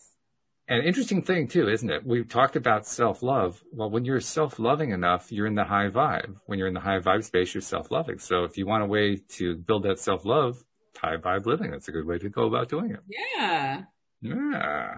And 0.67 0.85
interesting 0.85 1.21
thing 1.21 1.47
too, 1.47 1.67
isn't 1.67 1.89
it? 1.89 2.05
We've 2.05 2.29
talked 2.29 2.55
about 2.55 2.85
self-love. 2.87 3.61
Well, 3.73 3.89
when 3.89 4.05
you're 4.05 4.21
self-loving 4.21 4.91
enough, 4.91 5.31
you're 5.31 5.47
in 5.47 5.55
the 5.55 5.65
high 5.65 5.89
vibe. 5.89 6.35
When 6.45 6.59
you're 6.59 6.67
in 6.67 6.73
the 6.73 6.79
high 6.79 6.99
vibe 6.99 7.25
space, 7.25 7.53
you're 7.53 7.61
self-loving. 7.61 8.19
So 8.19 8.45
if 8.45 8.57
you 8.57 8.65
want 8.65 8.83
a 8.83 8.85
way 8.85 9.17
to 9.37 9.57
build 9.57 9.83
that 9.83 9.99
self-love, 9.99 10.63
high 10.97 11.17
vibe 11.17 11.45
living, 11.45 11.71
that's 11.71 11.89
a 11.89 11.91
good 11.91 12.05
way 12.05 12.19
to 12.19 12.29
go 12.29 12.45
about 12.47 12.69
doing 12.69 12.91
it. 12.91 13.01
Yeah. 13.09 13.83
Yeah. 14.21 14.93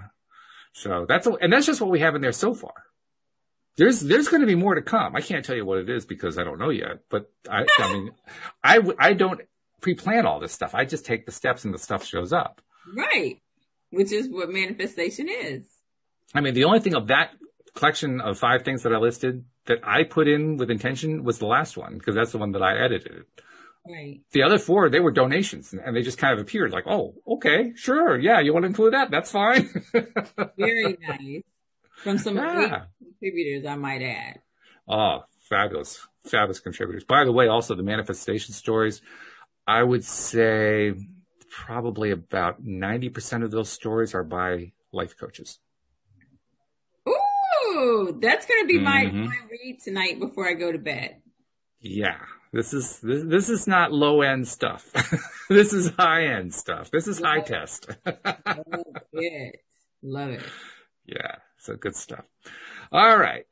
So 0.74 1.06
that's, 1.08 1.26
a, 1.26 1.32
and 1.34 1.52
that's 1.52 1.66
just 1.66 1.82
what 1.82 1.90
we 1.90 2.02
have 2.02 2.14
in 2.14 2.22
there 2.22 2.34
so 2.34 2.54
far. 2.54 2.74
There's, 3.76 4.02
there's 4.02 4.28
going 4.28 4.42
to 4.42 4.48
be 4.48 4.56
more 4.56 4.76
to 4.76 4.82
come. 4.84 5.16
I 5.16 5.22
can't 5.22 5.44
tell 5.44 5.56
you 5.56 5.66
what 5.66 5.80
it 5.80 5.90
is 5.90 6.06
because 6.06 6.38
I 6.38 6.44
don't 6.44 6.60
know 6.60 6.70
yet, 6.70 7.00
but 7.10 7.32
I, 7.50 7.66
I 7.80 7.94
mean, 7.94 8.12
I, 8.64 8.80
I 9.00 9.14
don't 9.14 9.42
pre-plan 9.82 10.28
all 10.28 10.40
this 10.40 10.52
stuff. 10.52 10.76
I 10.76 10.86
just 10.86 11.06
take 11.06 11.26
the 11.26 11.32
steps 11.32 11.66
and 11.66 11.74
the 11.74 11.80
stuff 11.80 12.06
shows 12.06 12.32
up. 12.32 12.62
Right 12.96 13.40
which 13.94 14.12
is 14.12 14.28
what 14.30 14.50
manifestation 14.50 15.30
is. 15.30 15.66
I 16.34 16.42
mean, 16.42 16.54
the 16.54 16.64
only 16.64 16.80
thing 16.80 16.96
of 16.96 17.08
that 17.08 17.32
collection 17.76 18.22
of 18.22 18.38
five 18.38 18.64
things 18.64 18.84
that 18.84 18.94
I 18.94 18.98
listed 18.98 19.46
that 19.66 19.80
I 19.84 20.04
put 20.04 20.28
in 20.28 20.58
with 20.58 20.70
intention 20.70 21.24
was 21.24 21.40
the 21.40 21.46
last 21.46 21.78
one 21.78 21.98
because 21.98 22.16
that's 22.16 22.32
the 22.32 22.38
one 22.38 22.52
that 22.54 22.62
I 22.62 22.78
edited. 22.84 23.26
Right. 23.88 24.22
The 24.32 24.44
other 24.44 24.58
four, 24.58 24.90
they 24.90 25.00
were 25.00 25.12
donations 25.12 25.74
and 25.74 25.96
they 25.96 26.02
just 26.02 26.18
kind 26.18 26.34
of 26.34 26.40
appeared 26.40 26.72
like, 26.72 26.86
oh, 26.88 27.16
okay, 27.28 27.74
sure. 27.76 28.18
Yeah. 28.18 28.40
You 28.40 28.54
want 28.54 28.64
to 28.64 28.68
include 28.68 28.94
that? 28.94 29.12
That's 29.12 29.32
fine. 29.32 29.70
Very 30.58 30.98
nice. 31.08 31.44
From 31.98 32.18
some 32.18 32.38
yeah. 32.38 32.86
contributors, 33.02 33.66
I 33.66 33.76
might 33.76 34.02
add. 34.02 34.40
Oh, 34.88 35.24
fabulous. 35.50 36.06
Fabulous 36.26 36.60
contributors. 36.60 37.04
By 37.04 37.26
the 37.26 37.32
way, 37.32 37.48
also 37.48 37.76
the 37.76 37.84
manifestation 37.84 38.54
stories, 38.54 39.02
I 39.68 39.84
would 39.84 40.04
say 40.04 40.94
probably 41.54 42.12
about 42.12 42.66
90% 42.66 43.44
of 43.44 43.52
those 43.52 43.70
stories 43.70 44.16
are 44.16 44.24
by 44.24 44.72
life 44.92 45.16
coaches. 45.18 45.60
Ooh, 47.08 48.18
that's 48.20 48.46
going 48.46 48.64
to 48.64 48.68
be 48.68 48.80
my, 48.80 49.06
mm-hmm. 49.06 49.26
my 49.26 49.38
read 49.52 49.80
tonight 49.84 50.20
before 50.20 50.48
I 50.48 50.54
go 50.54 50.72
to 50.72 50.80
bed. 50.80 51.22
Yeah. 51.80 52.18
This 52.52 52.74
is, 52.74 53.00
this, 53.02 53.24
this 53.26 53.50
is 53.50 53.68
not 53.68 53.92
low 53.92 54.22
end 54.22 54.48
stuff. 54.58 54.92
this 55.50 55.74
is 55.74 55.92
high 55.92 56.26
end 56.26 56.54
stuff. 56.54 56.90
This 56.90 57.08
is 57.08 57.20
Love 57.20 57.32
high 57.32 57.40
it. 57.40 57.46
test. 57.46 57.88
Love 58.06 58.86
it. 59.14 59.56
Love 60.02 60.30
it. 60.30 60.44
Yeah. 61.06 61.36
So 61.60 61.76
good 61.76 61.96
stuff. 61.96 62.26
All 62.92 63.18
right. 63.18 63.46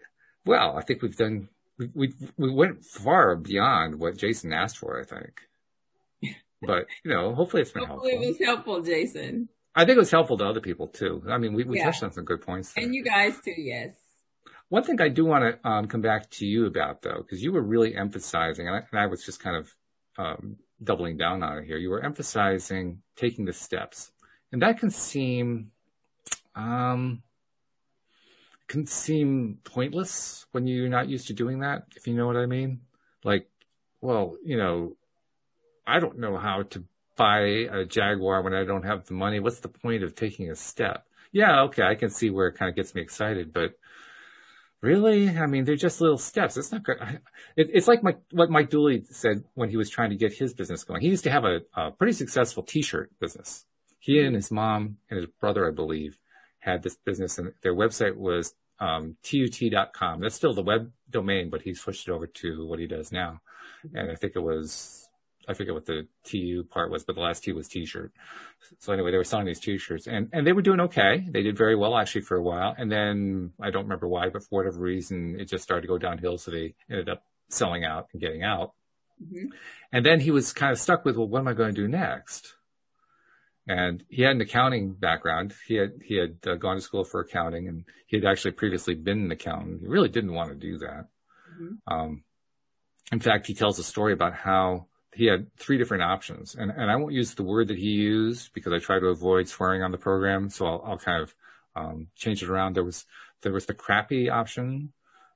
Well, 0.45 0.76
I 0.76 0.82
think 0.82 1.04
we've 1.04 1.16
done, 1.16 1.49
we, 1.78 1.89
we, 1.93 2.14
we 2.38 2.52
went 2.52 2.84
far 2.84 3.36
beyond 3.36 3.99
what 3.99 4.18
Jason 4.18 4.54
asked 4.54 4.80
for, 4.80 4.99
I 4.99 5.04
think 5.04 5.41
but 6.62 6.86
you 7.03 7.12
know, 7.12 7.34
hopefully 7.34 7.62
it's 7.62 7.72
been 7.72 7.86
hopefully 7.86 8.12
helpful. 8.12 8.28
it 8.28 8.39
was 8.39 8.47
helpful, 8.47 8.82
Jason. 8.82 9.49
I 9.74 9.86
think 9.86 9.95
it 9.95 9.99
was 9.99 10.12
helpful 10.12 10.38
to 10.38 10.45
other 10.45 10.59
people 10.59 10.88
too. 10.88 11.24
I 11.30 11.38
mean, 11.38 11.53
we, 11.53 11.64
we 11.64 11.78
yeah. 11.78 11.86
touched 11.86 12.03
on 12.03 12.12
some 12.12 12.26
good 12.26 12.41
points. 12.41 12.74
There. 12.74 12.84
And 12.84 12.93
you 12.93 13.03
guys 13.03 13.39
too, 13.43 13.53
yes. 13.57 13.93
One 14.70 14.84
thing 14.84 15.01
I 15.01 15.09
do 15.09 15.26
want 15.26 15.43
to 15.43 15.70
um, 15.70 15.88
come 15.88 16.01
back 16.01 16.30
to 16.32 16.45
you 16.45 16.66
about 16.66 17.01
though, 17.01 17.18
because 17.22 17.41
you 17.43 17.51
were 17.51 17.62
really 17.62 17.95
emphasizing, 17.95 18.68
and 18.68 18.78
I, 18.78 18.80
and 18.91 18.99
I 18.99 19.07
was 19.07 19.26
just 19.26 19.41
kind 19.41 19.57
of 19.57 19.76
um, 20.18 20.57
doubling 20.82 21.18
down 21.18 21.43
on 21.43 21.59
it 21.59 21.66
here. 21.66 21.78
You 21.78 21.89
were 21.89 22.03
emphasizing 22.03 23.01
taking 23.16 23.45
the 23.45 23.53
steps, 23.53 24.12
and 24.51 24.62
that 24.62 24.80
can 24.80 24.89
seem, 24.89 25.72
um, 26.55 27.22
can 28.68 28.86
seem 28.86 29.59
pointless 29.64 30.45
when 30.51 30.68
you're 30.68 30.89
not 30.89 31.09
used 31.09 31.28
to 31.28 31.34
doing 31.34 31.59
that. 31.59 31.84
If 31.95 32.07
you 32.07 32.14
know 32.14 32.28
what 32.28 32.38
I 32.38 32.45
mean, 32.45 32.82
like, 33.24 33.49
well, 33.99 34.38
you 34.43 34.57
know, 34.57 34.95
I 35.86 35.99
don't 35.99 36.19
know 36.19 36.38
how 36.38 36.63
to 36.63 36.84
buy 37.17 37.41
a 37.71 37.86
Jaguar 37.86 38.41
when 38.41 38.53
I 38.53 38.63
don't 38.63 38.86
have 38.86 39.05
the 39.05 39.13
money. 39.13 39.39
What's 39.39 39.59
the 39.59 39.67
point 39.67 40.03
of 40.03 40.15
taking 40.15 40.49
a 40.49 40.55
step? 40.55 41.05
Yeah, 41.32 41.63
okay, 41.63 41.84
I 41.84 41.95
can 41.95 42.09
see 42.09 42.29
where 42.29 42.47
it 42.47 42.57
kind 42.57 42.69
of 42.69 42.75
gets 42.75 42.93
me 42.93 43.01
excited, 43.01 43.53
but 43.53 43.77
really, 44.82 45.29
I 45.29 45.45
mean, 45.45 45.63
they're 45.63 45.75
just 45.75 46.01
little 46.01 46.17
steps. 46.17 46.57
It's 46.57 46.71
not 46.71 46.84
good. 46.84 46.97
It, 47.55 47.69
it's 47.73 47.88
like 47.88 48.03
Mike, 48.03 48.21
what 48.32 48.49
Mike 48.49 48.69
Dooley 48.69 49.03
said 49.09 49.43
when 49.55 49.69
he 49.69 49.77
was 49.77 49.89
trying 49.89 50.09
to 50.09 50.15
get 50.15 50.34
his 50.34 50.53
business 50.53 50.84
going. 50.84 51.01
He 51.01 51.09
used 51.09 51.23
to 51.25 51.32
have 51.32 51.43
a, 51.43 51.59
a 51.75 51.91
pretty 51.91 52.13
successful 52.13 52.63
T-shirt 52.63 53.11
business. 53.19 53.65
He 53.99 54.19
and 54.19 54.36
his 54.36 54.51
mom 54.51 54.97
and 55.09 55.17
his 55.17 55.27
brother, 55.39 55.67
I 55.67 55.71
believe, 55.71 56.17
had 56.59 56.82
this 56.82 56.95
business, 56.95 57.38
and 57.38 57.53
their 57.61 57.75
website 57.75 58.15
was 58.15 58.55
um, 58.79 59.15
tut.com. 59.23 60.21
That's 60.21 60.36
still 60.36 60.53
the 60.53 60.63
web 60.63 60.91
domain, 61.09 61.49
but 61.49 61.61
he 61.61 61.73
switched 61.73 62.07
it 62.07 62.11
over 62.11 62.25
to 62.25 62.65
what 62.67 62.79
he 62.79 62.88
does 62.88 63.11
now. 63.11 63.41
And 63.93 64.11
I 64.11 64.15
think 64.15 64.34
it 64.36 64.41
was 64.41 65.07
I 65.47 65.53
forget 65.53 65.73
what 65.73 65.85
the 65.85 66.07
TU 66.23 66.63
part 66.63 66.91
was, 66.91 67.03
but 67.03 67.15
the 67.15 67.21
last 67.21 67.43
T 67.43 67.51
was 67.51 67.67
t-shirt. 67.67 68.11
So 68.79 68.93
anyway, 68.93 69.11
they 69.11 69.17
were 69.17 69.23
selling 69.23 69.47
these 69.47 69.59
t-shirts 69.59 70.07
and, 70.07 70.29
and 70.33 70.45
they 70.45 70.53
were 70.53 70.61
doing 70.61 70.79
okay. 70.81 71.25
They 71.27 71.41
did 71.41 71.57
very 71.57 71.75
well 71.75 71.97
actually 71.97 72.21
for 72.21 72.37
a 72.37 72.43
while. 72.43 72.75
And 72.77 72.91
then 72.91 73.53
I 73.61 73.71
don't 73.71 73.83
remember 73.83 74.07
why, 74.07 74.29
but 74.29 74.43
for 74.43 74.63
whatever 74.63 74.79
reason, 74.79 75.39
it 75.39 75.45
just 75.45 75.63
started 75.63 75.81
to 75.81 75.87
go 75.87 75.97
downhill. 75.97 76.37
So 76.37 76.51
they 76.51 76.75
ended 76.89 77.09
up 77.09 77.23
selling 77.49 77.83
out 77.83 78.07
and 78.13 78.21
getting 78.21 78.43
out. 78.43 78.73
Mm-hmm. 79.21 79.47
And 79.91 80.05
then 80.05 80.19
he 80.19 80.31
was 80.31 80.53
kind 80.53 80.71
of 80.71 80.79
stuck 80.79 81.05
with, 81.05 81.17
well, 81.17 81.27
what 81.27 81.39
am 81.39 81.47
I 81.47 81.53
going 81.53 81.73
to 81.73 81.81
do 81.81 81.87
next? 81.87 82.55
And 83.67 84.03
he 84.09 84.23
had 84.23 84.35
an 84.35 84.41
accounting 84.41 84.93
background. 84.93 85.53
He 85.67 85.75
had, 85.75 85.93
he 86.03 86.17
had 86.17 86.37
uh, 86.47 86.55
gone 86.55 86.75
to 86.75 86.81
school 86.81 87.03
for 87.03 87.21
accounting 87.21 87.67
and 87.67 87.85
he 88.07 88.17
had 88.17 88.25
actually 88.25 88.51
previously 88.51 88.95
been 88.95 89.25
an 89.25 89.31
accountant. 89.31 89.81
He 89.81 89.87
really 89.87 90.09
didn't 90.09 90.33
want 90.33 90.49
to 90.49 90.55
do 90.55 90.77
that. 90.79 91.07
Mm-hmm. 91.53 91.93
Um, 91.93 92.23
in 93.11 93.19
fact, 93.19 93.47
he 93.47 93.53
tells 93.53 93.77
a 93.77 93.83
story 93.83 94.13
about 94.13 94.33
how 94.33 94.87
he 95.14 95.26
had 95.26 95.53
three 95.57 95.78
different 95.78 96.03
options, 96.03 96.55
and 96.55 96.72
and 96.72 96.89
I 96.89 96.95
won't 96.95 97.14
use 97.14 97.34
the 97.34 97.43
word 97.43 97.68
that 97.68 97.78
he 97.78 97.89
used 97.89 98.53
because 98.53 98.74
I 98.74 98.80
try 98.80 98.99
to 98.99 99.07
avoid 99.07 99.47
swearing 99.47 99.84
on 99.84 99.91
the 99.91 99.97
program, 99.97 100.49
so 100.49 100.66
I'll, 100.66 100.84
I'll 100.86 100.97
kind 100.97 101.22
of 101.22 101.36
um, 101.76 102.07
change 102.16 102.43
it 102.43 102.49
around. 102.49 102.76
There 102.76 102.84
was 102.84 103.05
there 103.41 103.51
was 103.51 103.66
the 103.66 103.74
crappy 103.74 104.30
option, 104.30 104.93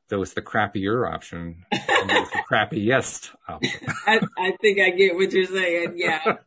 there 0.09 0.19
was 0.19 0.33
the 0.33 0.41
crappier 0.41 1.11
option, 1.11 1.65
and 1.71 2.09
there 2.09 2.21
was 2.21 2.29
the 2.31 2.43
crappiest 2.49 3.31
option. 3.47 3.79
I, 4.07 4.19
I 4.37 4.51
think 4.61 4.79
I 4.79 4.91
get 4.91 5.15
what 5.15 5.31
you're 5.31 5.45
saying. 5.45 5.93
Yeah. 5.95 6.37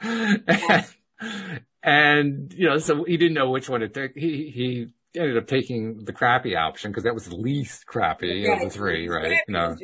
and, 0.00 0.84
and, 1.82 2.54
you 2.54 2.68
know, 2.68 2.78
so 2.78 3.04
he 3.04 3.16
didn't 3.16 3.34
know 3.34 3.50
which 3.50 3.68
one 3.68 3.80
to 3.80 3.88
take. 3.88 4.12
He 4.14 4.50
he 4.50 4.88
ended 5.14 5.36
up 5.36 5.46
taking 5.46 6.04
the 6.04 6.12
crappy 6.12 6.56
option 6.56 6.90
because 6.90 7.04
that 7.04 7.14
was 7.14 7.26
the 7.26 7.36
least 7.36 7.86
crappy 7.86 8.46
of 8.50 8.60
the 8.60 8.70
three, 8.70 9.08
right? 9.08 9.40
You 9.46 9.54
know, 9.54 9.76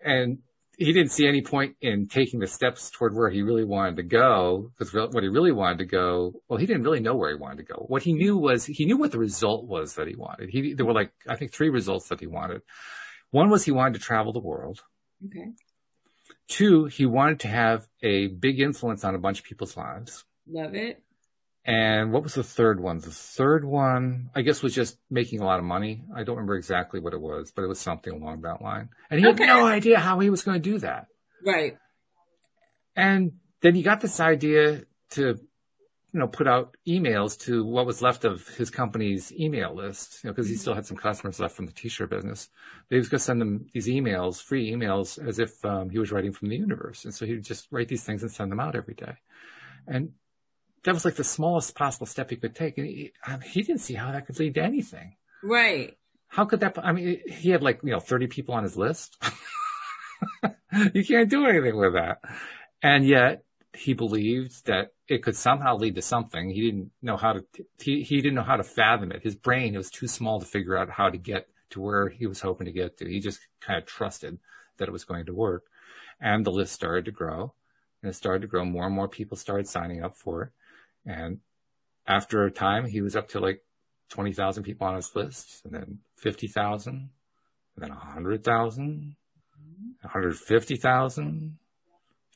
and 0.00 0.38
he 0.76 0.92
didn't 0.92 1.10
see 1.10 1.26
any 1.26 1.40
point 1.40 1.76
in 1.80 2.06
taking 2.06 2.38
the 2.38 2.46
steps 2.46 2.90
toward 2.90 3.14
where 3.14 3.30
he 3.30 3.42
really 3.42 3.64
wanted 3.64 3.96
to 3.96 4.02
go 4.02 4.70
because 4.78 4.92
what 4.92 5.22
he 5.22 5.28
really 5.28 5.52
wanted 5.52 5.78
to 5.78 5.86
go, 5.86 6.32
well, 6.48 6.58
he 6.58 6.66
didn't 6.66 6.82
really 6.82 7.00
know 7.00 7.16
where 7.16 7.30
he 7.30 7.36
wanted 7.36 7.66
to 7.66 7.72
go. 7.72 7.84
What 7.88 8.02
he 8.02 8.12
knew 8.12 8.36
was 8.36 8.66
he 8.66 8.84
knew 8.84 8.98
what 8.98 9.10
the 9.10 9.18
result 9.18 9.66
was 9.66 9.94
that 9.94 10.06
he 10.06 10.14
wanted. 10.14 10.50
He, 10.50 10.74
there 10.74 10.84
were 10.84 10.92
like, 10.92 11.12
I 11.26 11.36
think 11.36 11.52
three 11.52 11.70
results 11.70 12.08
that 12.08 12.20
he 12.20 12.26
wanted. 12.26 12.60
One 13.30 13.48
was 13.48 13.64
he 13.64 13.70
wanted 13.70 13.94
to 13.94 14.00
travel 14.00 14.34
the 14.34 14.38
world. 14.38 14.82
Okay. 15.24 15.52
Two, 16.48 16.84
he 16.84 17.06
wanted 17.06 17.40
to 17.40 17.48
have 17.48 17.88
a 18.02 18.28
big 18.28 18.60
influence 18.60 19.02
on 19.02 19.14
a 19.14 19.18
bunch 19.18 19.38
of 19.38 19.46
people's 19.46 19.76
lives. 19.76 20.24
Love 20.46 20.74
it. 20.74 21.02
And 21.66 22.12
what 22.12 22.22
was 22.22 22.34
the 22.34 22.44
third 22.44 22.78
one? 22.78 22.98
The 22.98 23.10
third 23.10 23.64
one, 23.64 24.30
I 24.36 24.42
guess, 24.42 24.62
was 24.62 24.72
just 24.72 24.98
making 25.10 25.40
a 25.40 25.44
lot 25.44 25.58
of 25.58 25.64
money. 25.64 26.04
I 26.14 26.22
don't 26.22 26.36
remember 26.36 26.54
exactly 26.54 27.00
what 27.00 27.12
it 27.12 27.20
was, 27.20 27.50
but 27.50 27.62
it 27.62 27.66
was 27.66 27.80
something 27.80 28.12
along 28.12 28.42
that 28.42 28.62
line. 28.62 28.90
And 29.10 29.18
he 29.18 29.26
okay. 29.26 29.44
had 29.44 29.56
no 29.56 29.66
idea 29.66 29.98
how 29.98 30.20
he 30.20 30.30
was 30.30 30.44
going 30.44 30.62
to 30.62 30.70
do 30.70 30.78
that. 30.78 31.08
Right. 31.44 31.76
And 32.94 33.32
then 33.62 33.74
he 33.74 33.82
got 33.82 34.00
this 34.00 34.20
idea 34.20 34.84
to, 35.10 35.40
you 36.12 36.20
know, 36.20 36.28
put 36.28 36.46
out 36.46 36.76
emails 36.86 37.36
to 37.46 37.64
what 37.64 37.84
was 37.84 38.00
left 38.00 38.24
of 38.24 38.46
his 38.46 38.70
company's 38.70 39.32
email 39.32 39.74
list, 39.74 40.22
you 40.22 40.30
know, 40.30 40.34
because 40.34 40.48
he 40.48 40.54
still 40.54 40.74
had 40.74 40.86
some 40.86 40.96
customers 40.96 41.40
left 41.40 41.56
from 41.56 41.66
the 41.66 41.72
t-shirt 41.72 42.10
business. 42.10 42.48
He 42.90 42.96
was 42.96 43.08
going 43.08 43.18
to 43.18 43.24
send 43.24 43.40
them 43.40 43.66
these 43.74 43.88
emails, 43.88 44.40
free 44.40 44.70
emails, 44.70 45.18
as 45.18 45.40
if 45.40 45.64
um, 45.64 45.90
he 45.90 45.98
was 45.98 46.12
writing 46.12 46.32
from 46.32 46.48
the 46.48 46.56
universe. 46.56 47.04
And 47.04 47.12
so 47.12 47.26
he 47.26 47.32
would 47.32 47.44
just 47.44 47.66
write 47.72 47.88
these 47.88 48.04
things 48.04 48.22
and 48.22 48.30
send 48.30 48.52
them 48.52 48.60
out 48.60 48.76
every 48.76 48.94
day. 48.94 49.14
And 49.88 50.12
that 50.86 50.94
was 50.94 51.04
like 51.04 51.16
the 51.16 51.24
smallest 51.24 51.74
possible 51.74 52.06
step 52.06 52.30
he 52.30 52.36
could 52.36 52.54
take. 52.54 52.78
And 52.78 52.86
he, 52.86 53.12
I 53.24 53.32
mean, 53.32 53.48
he 53.48 53.62
didn't 53.62 53.80
see 53.80 53.94
how 53.94 54.12
that 54.12 54.24
could 54.24 54.38
lead 54.38 54.54
to 54.54 54.62
anything. 54.62 55.16
Right. 55.42 55.98
How 56.28 56.44
could 56.44 56.60
that, 56.60 56.78
I 56.78 56.92
mean, 56.92 57.20
he 57.26 57.50
had 57.50 57.60
like, 57.60 57.80
you 57.82 57.90
know, 57.90 57.98
30 57.98 58.28
people 58.28 58.54
on 58.54 58.62
his 58.62 58.76
list. 58.76 59.16
you 60.94 61.04
can't 61.04 61.28
do 61.28 61.44
anything 61.44 61.76
with 61.76 61.94
that. 61.94 62.18
And 62.82 63.04
yet 63.04 63.42
he 63.74 63.94
believed 63.94 64.66
that 64.66 64.92
it 65.08 65.24
could 65.24 65.34
somehow 65.34 65.76
lead 65.76 65.96
to 65.96 66.02
something. 66.02 66.50
He 66.50 66.70
didn't 66.70 66.92
know 67.02 67.16
how 67.16 67.32
to, 67.32 67.44
he, 67.80 68.02
he 68.02 68.22
didn't 68.22 68.36
know 68.36 68.42
how 68.44 68.56
to 68.56 68.64
fathom 68.64 69.10
it. 69.10 69.24
His 69.24 69.34
brain 69.34 69.76
was 69.76 69.90
too 69.90 70.06
small 70.06 70.38
to 70.38 70.46
figure 70.46 70.78
out 70.78 70.88
how 70.88 71.10
to 71.10 71.18
get 71.18 71.48
to 71.70 71.80
where 71.80 72.10
he 72.10 72.28
was 72.28 72.42
hoping 72.42 72.66
to 72.66 72.72
get 72.72 72.96
to. 72.98 73.08
He 73.08 73.18
just 73.18 73.40
kind 73.60 73.76
of 73.76 73.86
trusted 73.86 74.38
that 74.78 74.88
it 74.88 74.92
was 74.92 75.04
going 75.04 75.26
to 75.26 75.34
work. 75.34 75.64
And 76.20 76.46
the 76.46 76.52
list 76.52 76.74
started 76.74 77.06
to 77.06 77.10
grow 77.10 77.54
and 78.02 78.10
it 78.10 78.14
started 78.14 78.42
to 78.42 78.46
grow. 78.46 78.64
More 78.64 78.86
and 78.86 78.94
more 78.94 79.08
people 79.08 79.36
started 79.36 79.66
signing 79.66 80.04
up 80.04 80.14
for 80.14 80.42
it. 80.44 80.50
And 81.06 81.40
after 82.06 82.44
a 82.44 82.50
time, 82.50 82.86
he 82.86 83.00
was 83.00 83.16
up 83.16 83.28
to 83.28 83.40
like 83.40 83.62
20,000 84.10 84.62
people 84.62 84.86
on 84.86 84.96
his 84.96 85.14
list 85.14 85.62
and 85.64 85.72
then 85.72 85.98
50,000 86.16 86.92
and 86.94 87.10
then 87.76 87.90
100,000, 87.90 89.16
150,000, 90.02 91.58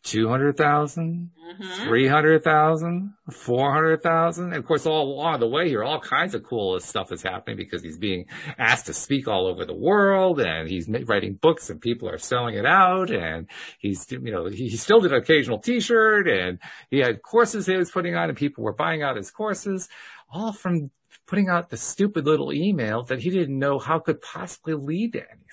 200,000, 0.02 1.30
mm-hmm. 1.60 1.88
300,000, 1.88 3.14
400,000. 3.30 4.52
Of 4.54 4.66
course, 4.66 4.86
all 4.86 5.12
along 5.12 5.40
the 5.40 5.46
way 5.46 5.68
here, 5.68 5.84
all 5.84 6.00
kinds 6.00 6.34
of 6.34 6.42
cool 6.42 6.80
stuff 6.80 7.12
is 7.12 7.22
happening 7.22 7.56
because 7.56 7.82
he's 7.82 7.98
being 7.98 8.26
asked 8.58 8.86
to 8.86 8.94
speak 8.94 9.28
all 9.28 9.46
over 9.46 9.64
the 9.64 9.74
world 9.74 10.40
and 10.40 10.68
he's 10.68 10.88
writing 11.06 11.34
books 11.34 11.68
and 11.68 11.80
people 11.80 12.08
are 12.08 12.18
selling 12.18 12.54
it 12.54 12.66
out 12.66 13.10
and 13.10 13.46
he's, 13.78 14.10
you 14.10 14.32
know, 14.32 14.46
he 14.46 14.76
still 14.76 15.00
did 15.00 15.12
an 15.12 15.18
occasional 15.18 15.58
t-shirt 15.58 16.28
and 16.28 16.58
he 16.90 16.98
had 16.98 17.22
courses 17.22 17.66
he 17.66 17.76
was 17.76 17.90
putting 17.90 18.14
on 18.14 18.28
and 18.28 18.38
people 18.38 18.64
were 18.64 18.72
buying 18.72 19.02
out 19.02 19.16
his 19.16 19.30
courses 19.30 19.88
all 20.32 20.52
from 20.52 20.90
putting 21.26 21.48
out 21.48 21.70
the 21.70 21.76
stupid 21.76 22.26
little 22.26 22.52
email 22.52 23.02
that 23.04 23.20
he 23.20 23.30
didn't 23.30 23.58
know 23.58 23.78
how 23.78 23.98
could 23.98 24.20
possibly 24.20 24.74
lead 24.74 25.12
to 25.12 25.20
anything. 25.20 25.49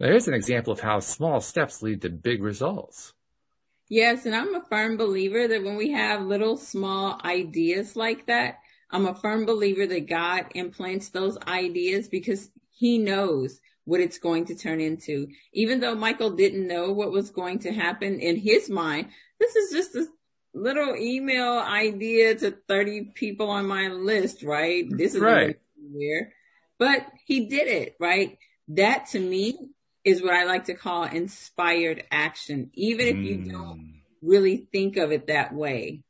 There's 0.00 0.26
an 0.26 0.34
example 0.34 0.72
of 0.72 0.80
how 0.80 1.00
small 1.00 1.40
steps 1.40 1.82
lead 1.82 2.02
to 2.02 2.10
big 2.10 2.42
results. 2.42 3.12
Yes, 3.88 4.26
and 4.26 4.34
I'm 4.34 4.54
a 4.54 4.64
firm 4.64 4.96
believer 4.96 5.46
that 5.46 5.62
when 5.62 5.76
we 5.76 5.92
have 5.92 6.22
little 6.22 6.56
small 6.56 7.20
ideas 7.24 7.94
like 7.94 8.26
that, 8.26 8.58
I'm 8.90 9.06
a 9.06 9.14
firm 9.14 9.44
believer 9.44 9.86
that 9.86 10.08
God 10.08 10.46
implants 10.54 11.10
those 11.10 11.38
ideas 11.46 12.08
because 12.08 12.50
he 12.70 12.98
knows 12.98 13.60
what 13.84 14.00
it's 14.00 14.18
going 14.18 14.46
to 14.46 14.54
turn 14.54 14.80
into. 14.80 15.28
Even 15.52 15.80
though 15.80 15.94
Michael 15.94 16.30
didn't 16.30 16.66
know 16.66 16.90
what 16.92 17.12
was 17.12 17.30
going 17.30 17.60
to 17.60 17.72
happen 17.72 18.18
in 18.18 18.36
his 18.36 18.70
mind, 18.70 19.08
this 19.38 19.54
is 19.54 19.72
just 19.72 19.94
a 19.94 20.06
little 20.54 20.96
email 20.96 21.58
idea 21.58 22.34
to 22.36 22.52
30 22.68 23.12
people 23.14 23.50
on 23.50 23.66
my 23.66 23.88
list, 23.88 24.42
right? 24.42 24.86
This 24.88 25.14
is 25.14 25.20
right. 25.20 25.56
But 26.78 27.06
he 27.26 27.46
did 27.46 27.68
it, 27.68 27.96
right? 28.00 28.38
That 28.68 29.06
to 29.08 29.20
me 29.20 29.58
is 30.04 30.22
what 30.22 30.34
I 30.34 30.44
like 30.44 30.64
to 30.64 30.74
call 30.74 31.04
inspired 31.04 32.04
action, 32.10 32.70
even 32.74 33.06
if 33.06 33.16
you 33.16 33.50
don't 33.50 33.78
mm. 33.78 33.94
really 34.22 34.68
think 34.70 34.96
of 34.96 35.12
it 35.12 35.28
that 35.28 35.54
way. 35.54 36.02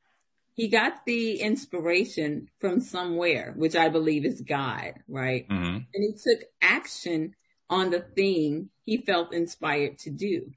He 0.56 0.68
got 0.68 1.04
the 1.04 1.40
inspiration 1.40 2.48
from 2.60 2.80
somewhere, 2.80 3.54
which 3.56 3.74
I 3.74 3.88
believe 3.88 4.24
is 4.24 4.40
God, 4.40 4.94
right? 5.08 5.48
Mm-hmm. 5.48 5.76
And 5.76 5.86
he 5.94 6.12
took 6.12 6.44
action 6.62 7.34
on 7.68 7.90
the 7.90 8.00
thing 8.00 8.70
he 8.84 8.98
felt 8.98 9.34
inspired 9.34 9.98
to 10.00 10.10
do. 10.10 10.52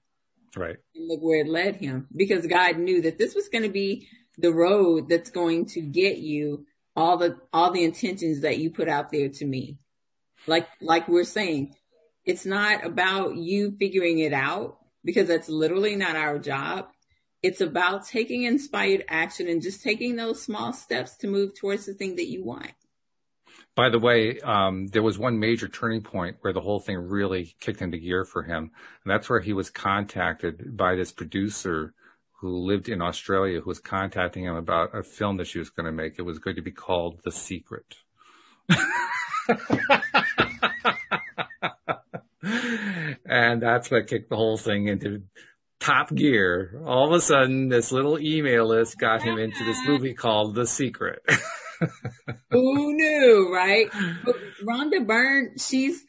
Right. 0.55 0.77
And 0.95 1.07
look 1.07 1.21
where 1.21 1.41
it 1.41 1.49
led 1.49 1.77
him 1.77 2.07
because 2.15 2.45
God 2.45 2.77
knew 2.77 3.01
that 3.03 3.17
this 3.17 3.33
was 3.33 3.49
going 3.49 3.63
to 3.63 3.69
be 3.69 4.07
the 4.37 4.53
road 4.53 5.09
that's 5.09 5.31
going 5.31 5.65
to 5.67 5.81
get 5.81 6.17
you 6.17 6.65
all 6.95 7.17
the, 7.17 7.37
all 7.51 7.71
the 7.71 7.83
intentions 7.83 8.41
that 8.41 8.59
you 8.59 8.69
put 8.69 8.89
out 8.89 9.11
there 9.11 9.29
to 9.29 9.45
me. 9.45 9.77
Like, 10.45 10.67
like 10.79 11.07
we're 11.07 11.23
saying, 11.23 11.75
it's 12.27 12.45
not 12.45 12.85
about 12.85 13.37
you 13.37 13.75
figuring 13.79 14.19
it 14.19 14.33
out 14.33 14.77
because 15.03 15.29
that's 15.29 15.47
literally 15.47 15.95
not 15.95 16.17
our 16.17 16.37
job. 16.37 16.87
It's 17.41 17.61
about 17.61 18.05
taking 18.05 18.43
inspired 18.43 19.05
action 19.07 19.47
and 19.47 19.61
just 19.61 19.81
taking 19.81 20.17
those 20.17 20.41
small 20.41 20.73
steps 20.73 21.15
to 21.17 21.27
move 21.27 21.55
towards 21.55 21.85
the 21.85 21.93
thing 21.93 22.17
that 22.17 22.27
you 22.27 22.43
want. 22.43 22.73
By 23.75 23.89
the 23.89 23.99
way, 23.99 24.39
um, 24.41 24.87
there 24.87 25.03
was 25.03 25.17
one 25.17 25.39
major 25.39 25.69
turning 25.69 26.01
point 26.01 26.37
where 26.41 26.51
the 26.51 26.61
whole 26.61 26.79
thing 26.79 26.97
really 26.97 27.55
kicked 27.61 27.81
into 27.81 27.97
gear 27.97 28.25
for 28.25 28.43
him. 28.43 28.71
And 29.03 29.11
that's 29.11 29.29
where 29.29 29.39
he 29.39 29.53
was 29.53 29.69
contacted 29.69 30.75
by 30.75 30.95
this 30.95 31.13
producer 31.13 31.93
who 32.41 32.49
lived 32.49 32.89
in 32.89 33.01
Australia 33.01 33.61
who 33.61 33.69
was 33.69 33.79
contacting 33.79 34.43
him 34.43 34.55
about 34.55 34.95
a 34.95 35.03
film 35.03 35.37
that 35.37 35.47
she 35.47 35.59
was 35.59 35.69
going 35.69 35.85
to 35.85 35.91
make. 35.91 36.15
It 36.17 36.23
was 36.23 36.39
going 36.39 36.57
to 36.57 36.61
be 36.61 36.71
called 36.71 37.21
The 37.23 37.31
Secret. 37.31 37.95
and 43.25 43.61
that's 43.61 43.91
what 43.91 44.07
kicked 44.07 44.29
the 44.29 44.35
whole 44.35 44.57
thing 44.57 44.87
into 44.87 45.23
top 45.79 46.13
gear. 46.13 46.81
All 46.85 47.07
of 47.07 47.13
a 47.13 47.21
sudden, 47.21 47.69
this 47.69 47.91
little 47.91 48.19
email 48.19 48.67
list 48.67 48.97
got 48.97 49.21
him 49.21 49.37
into 49.37 49.63
this 49.63 49.79
movie 49.85 50.13
called 50.13 50.55
The 50.55 50.65
Secret. 50.65 51.21
Who 52.51 52.93
knew, 52.93 53.51
right? 53.53 53.87
But 54.25 54.35
Rhonda 54.63 55.05
Byrne, 55.05 55.57
she's 55.57 56.03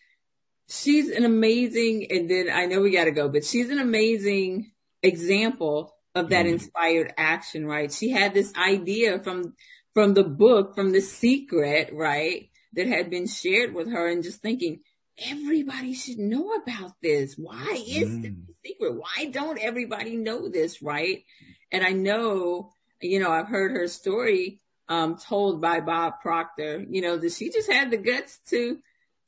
she's 0.68 1.10
an 1.10 1.24
amazing, 1.24 2.06
and 2.10 2.30
then 2.30 2.48
I 2.50 2.66
know 2.66 2.80
we 2.80 2.90
got 2.90 3.04
to 3.04 3.10
go, 3.10 3.28
but 3.28 3.44
she's 3.44 3.70
an 3.70 3.78
amazing 3.78 4.72
example 5.02 5.94
of 6.14 6.30
that 6.30 6.46
mm. 6.46 6.52
inspired 6.52 7.12
action, 7.16 7.66
right? 7.66 7.92
She 7.92 8.10
had 8.10 8.34
this 8.34 8.52
idea 8.56 9.18
from 9.20 9.54
from 9.94 10.14
the 10.14 10.24
book, 10.24 10.74
from 10.74 10.92
The 10.92 11.00
Secret, 11.00 11.90
right, 11.92 12.50
that 12.74 12.86
had 12.86 13.10
been 13.10 13.26
shared 13.26 13.74
with 13.74 13.90
her, 13.90 14.08
and 14.08 14.22
just 14.22 14.40
thinking, 14.40 14.80
everybody 15.26 15.94
should 15.94 16.18
know 16.18 16.52
about 16.52 16.92
this. 17.02 17.34
Why 17.36 17.84
is 17.86 18.08
mm. 18.08 18.22
this 18.22 18.32
secret? 18.64 18.94
Why 18.94 19.26
don't 19.26 19.58
everybody 19.58 20.16
know 20.16 20.48
this? 20.48 20.82
Right. 20.82 21.24
And 21.72 21.84
I 21.84 21.90
know, 21.90 22.70
you 23.00 23.20
know, 23.20 23.30
I've 23.30 23.48
heard 23.48 23.72
her 23.72 23.88
story, 23.88 24.60
um, 24.88 25.16
told 25.16 25.60
by 25.60 25.80
Bob 25.80 26.14
Proctor, 26.22 26.84
you 26.88 27.02
know, 27.02 27.16
that 27.18 27.32
she 27.32 27.50
just 27.50 27.70
had 27.70 27.90
the 27.90 27.98
guts 27.98 28.38
to, 28.50 28.78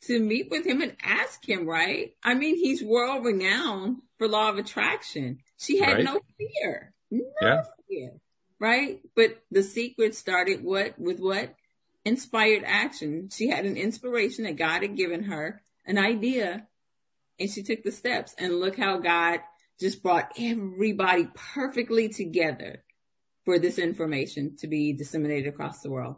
to 0.03 0.19
meet 0.19 0.51
with 0.51 0.67
him 0.67 0.81
and 0.81 0.97
ask 1.03 1.47
him, 1.47 1.67
right? 1.67 2.15
I 2.25 2.35
mean, 2.35 2.57
he's 2.57 2.83
world 2.83 3.25
renowned 3.25 3.99
for 4.17 4.29
law 4.29 4.49
of 4.49 4.59
attraction. 4.59 5.41
She 5.59 5.79
had 5.79 5.97
right. 5.97 6.05
no 6.05 6.21
fear, 6.39 6.95
no 7.11 7.25
yeah. 7.43 7.63
fear, 7.89 8.13
right? 8.59 9.01
But 9.15 9.43
the 9.51 9.63
secret 9.63 10.15
started 10.15 10.65
what 10.65 10.99
with 10.99 11.21
what? 11.21 11.55
Inspired 12.07 12.65
action. 12.65 13.29
She 13.31 13.49
had 13.49 13.67
an 13.67 13.77
inspiration 13.77 14.45
that 14.45 14.57
God 14.57 14.81
had 14.81 14.97
given 14.97 15.25
her 15.25 15.61
an 15.87 15.99
idea 15.99 16.67
and 17.39 17.51
she 17.51 17.63
took 17.63 17.83
the 17.83 17.93
steps 17.93 18.35
and 18.39 18.61
look 18.61 18.77
how 18.77 18.99
God 18.99 19.41
just 19.81 20.03
brought 20.03 20.33
everybody 20.39 21.29
perfectly 21.35 22.09
together 22.09 22.85
for 23.45 23.59
this 23.59 23.79
information 23.79 24.57
to 24.59 24.67
be 24.67 24.93
disseminated 24.93 25.53
across 25.53 25.81
the 25.81 25.91
world. 25.91 26.17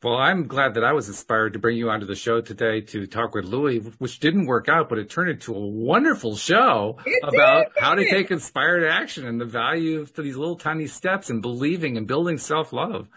Well, 0.00 0.16
I'm 0.16 0.46
glad 0.46 0.74
that 0.74 0.84
I 0.84 0.92
was 0.92 1.08
inspired 1.08 1.54
to 1.54 1.58
bring 1.58 1.76
you 1.76 1.90
onto 1.90 2.06
the 2.06 2.14
show 2.14 2.40
today 2.40 2.82
to 2.82 3.06
talk 3.08 3.34
with 3.34 3.46
Louis, 3.46 3.78
which 3.98 4.20
didn't 4.20 4.46
work 4.46 4.68
out, 4.68 4.88
but 4.88 4.98
it 4.98 5.10
turned 5.10 5.30
into 5.30 5.52
a 5.52 5.66
wonderful 5.66 6.36
show 6.36 6.98
it 7.04 7.20
about 7.24 7.74
did. 7.74 7.82
how 7.82 7.96
to 7.96 8.08
take 8.08 8.30
inspired 8.30 8.84
action 8.84 9.26
and 9.26 9.40
the 9.40 9.44
value 9.44 10.00
of 10.00 10.14
these 10.14 10.36
little 10.36 10.54
tiny 10.54 10.86
steps 10.86 11.30
and 11.30 11.42
believing 11.42 11.96
and 11.96 12.06
building 12.06 12.38
self-love. 12.38 13.08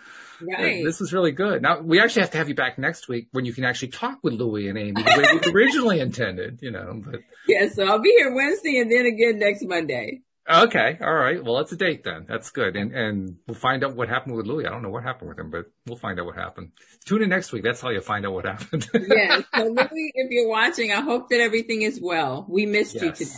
Right. 0.42 0.84
This 0.84 1.00
was 1.00 1.14
really 1.14 1.32
good. 1.32 1.62
Now 1.62 1.82
we 1.82 2.00
actually 2.00 2.24
have 2.24 2.32
to 2.32 2.38
have 2.38 2.50
you 2.50 2.56
back 2.56 2.78
next 2.78 3.08
week 3.08 3.28
when 3.32 3.46
you 3.46 3.54
can 3.54 3.64
actually 3.64 3.90
talk 3.90 4.20
with 4.24 4.34
Louis 4.34 4.68
and 4.68 4.78
Ami 4.78 4.92
the 4.92 5.16
way 5.18 5.40
we 5.42 5.52
originally 5.54 6.00
intended, 6.00 6.60
you 6.62 6.72
know. 6.72 7.02
But 7.04 7.22
yeah, 7.48 7.70
so 7.70 7.86
I'll 7.86 8.00
be 8.00 8.14
here 8.18 8.34
Wednesday 8.34 8.80
and 8.80 8.92
then 8.92 9.06
again 9.06 9.40
next 9.40 9.64
Monday. 9.64 10.22
Okay, 10.50 10.98
all 11.00 11.14
right. 11.14 11.44
Well, 11.44 11.58
that's 11.58 11.72
a 11.72 11.78
date 11.78 12.04
then. 12.04 12.26
That's 12.28 12.50
good, 12.50 12.76
and 12.76 12.92
and 12.94 13.38
we'll 13.48 13.56
find 13.56 13.84
out 13.84 13.96
what 13.96 14.10
happened 14.10 14.36
with 14.36 14.48
Louis. 14.48 14.66
I 14.66 14.70
don't 14.70 14.82
know 14.82 14.90
what 14.90 15.04
happened 15.04 15.30
with 15.30 15.40
him, 15.40 15.52
but 15.52 15.68
we'll 15.86 15.98
find 15.98 16.20
out 16.20 16.26
what 16.26 16.36
happened. 16.36 16.72
Tune 17.06 17.22
in 17.22 17.30
next 17.30 17.52
week. 17.52 17.64
That's 17.64 17.80
how 17.80 17.90
you 17.90 18.02
find 18.02 18.26
out 18.26 18.34
what 18.34 18.46
happened. 18.46 18.90
yes. 18.94 19.44
So 19.56 19.64
Louis, 19.66 20.12
if 20.16 20.32
you're 20.32 20.50
watching, 20.50 20.92
I 20.92 21.02
hope 21.02 21.30
that 21.30 21.40
everything 21.40 21.84
is 21.84 22.00
well. 22.02 22.46
We 22.50 22.66
missed 22.66 22.96
yes. 22.96 23.04
you 23.04 23.12
today. 23.12 23.36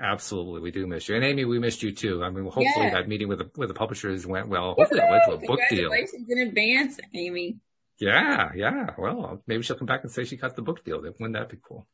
Absolutely, 0.00 0.60
we 0.60 0.70
do 0.70 0.86
miss 0.86 1.08
you, 1.08 1.16
and 1.16 1.24
Ami, 1.24 1.44
we 1.44 1.58
missed 1.58 1.82
you 1.82 1.92
too. 1.92 2.22
I 2.22 2.30
mean, 2.30 2.44
hopefully 2.44 2.70
yeah. 2.76 2.90
that 2.90 3.08
meeting 3.08 3.28
with 3.28 3.38
the 3.38 3.50
with 3.56 3.68
the 3.68 3.74
publishers 3.74 4.26
went 4.26 4.48
well. 4.48 4.74
Hopefully 4.78 5.00
that 5.00 5.10
led 5.10 5.24
to 5.26 5.32
a 5.32 5.46
book 5.46 5.60
deal. 5.68 5.90
Congratulations 5.90 6.26
in 6.28 6.38
advance, 6.38 6.98
Ami. 7.14 7.56
Yeah, 7.98 8.50
yeah. 8.54 8.90
Well, 8.96 9.42
maybe 9.48 9.62
she'll 9.64 9.76
come 9.76 9.86
back 9.86 10.04
and 10.04 10.12
say 10.12 10.24
she 10.24 10.36
got 10.36 10.54
the 10.54 10.62
book 10.62 10.84
deal. 10.84 11.00
Wouldn't 11.02 11.32
that 11.32 11.48
be 11.48 11.58
cool? 11.60 11.88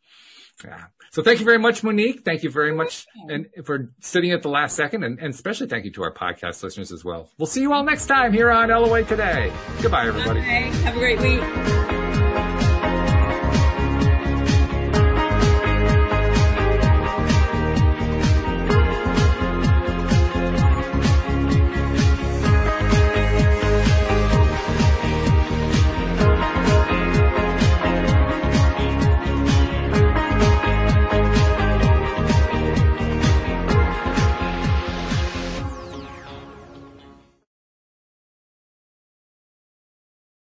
Yeah. 0.63 0.85
So 1.11 1.23
thank 1.23 1.41
you 1.41 1.45
very 1.45 1.59
much, 1.59 1.83
Monique. 1.83 2.25
Thank 2.25 2.43
you 2.43 2.51
very 2.51 2.73
much 2.73 3.07
and 3.29 3.47
for 3.65 3.91
sitting 4.01 4.31
at 4.33 4.43
the 4.43 4.49
last 4.49 4.77
second, 4.77 5.03
and, 5.03 5.19
and 5.19 5.35
especially 5.35 5.67
thank 5.67 5.85
you 5.85 5.93
to 5.93 6.03
our 6.03 6.13
podcast 6.13 6.63
listeners 6.63 6.93
as 6.93 7.05
well. 7.05 7.31
We'll 7.39 7.47
see 7.47 7.63
you 7.63 7.73
all 7.73 7.85
next 7.85 8.07
time 8.07 8.33
here 8.33 8.51
on 8.51 8.69
LOA 8.69 9.03
Today. 9.05 9.53
Goodbye, 9.83 10.07
everybody. 10.07 10.41
Bye. 10.41 10.77
Have 10.85 10.97
a 10.97 10.99
great 10.99 11.21
week. 11.21 12.04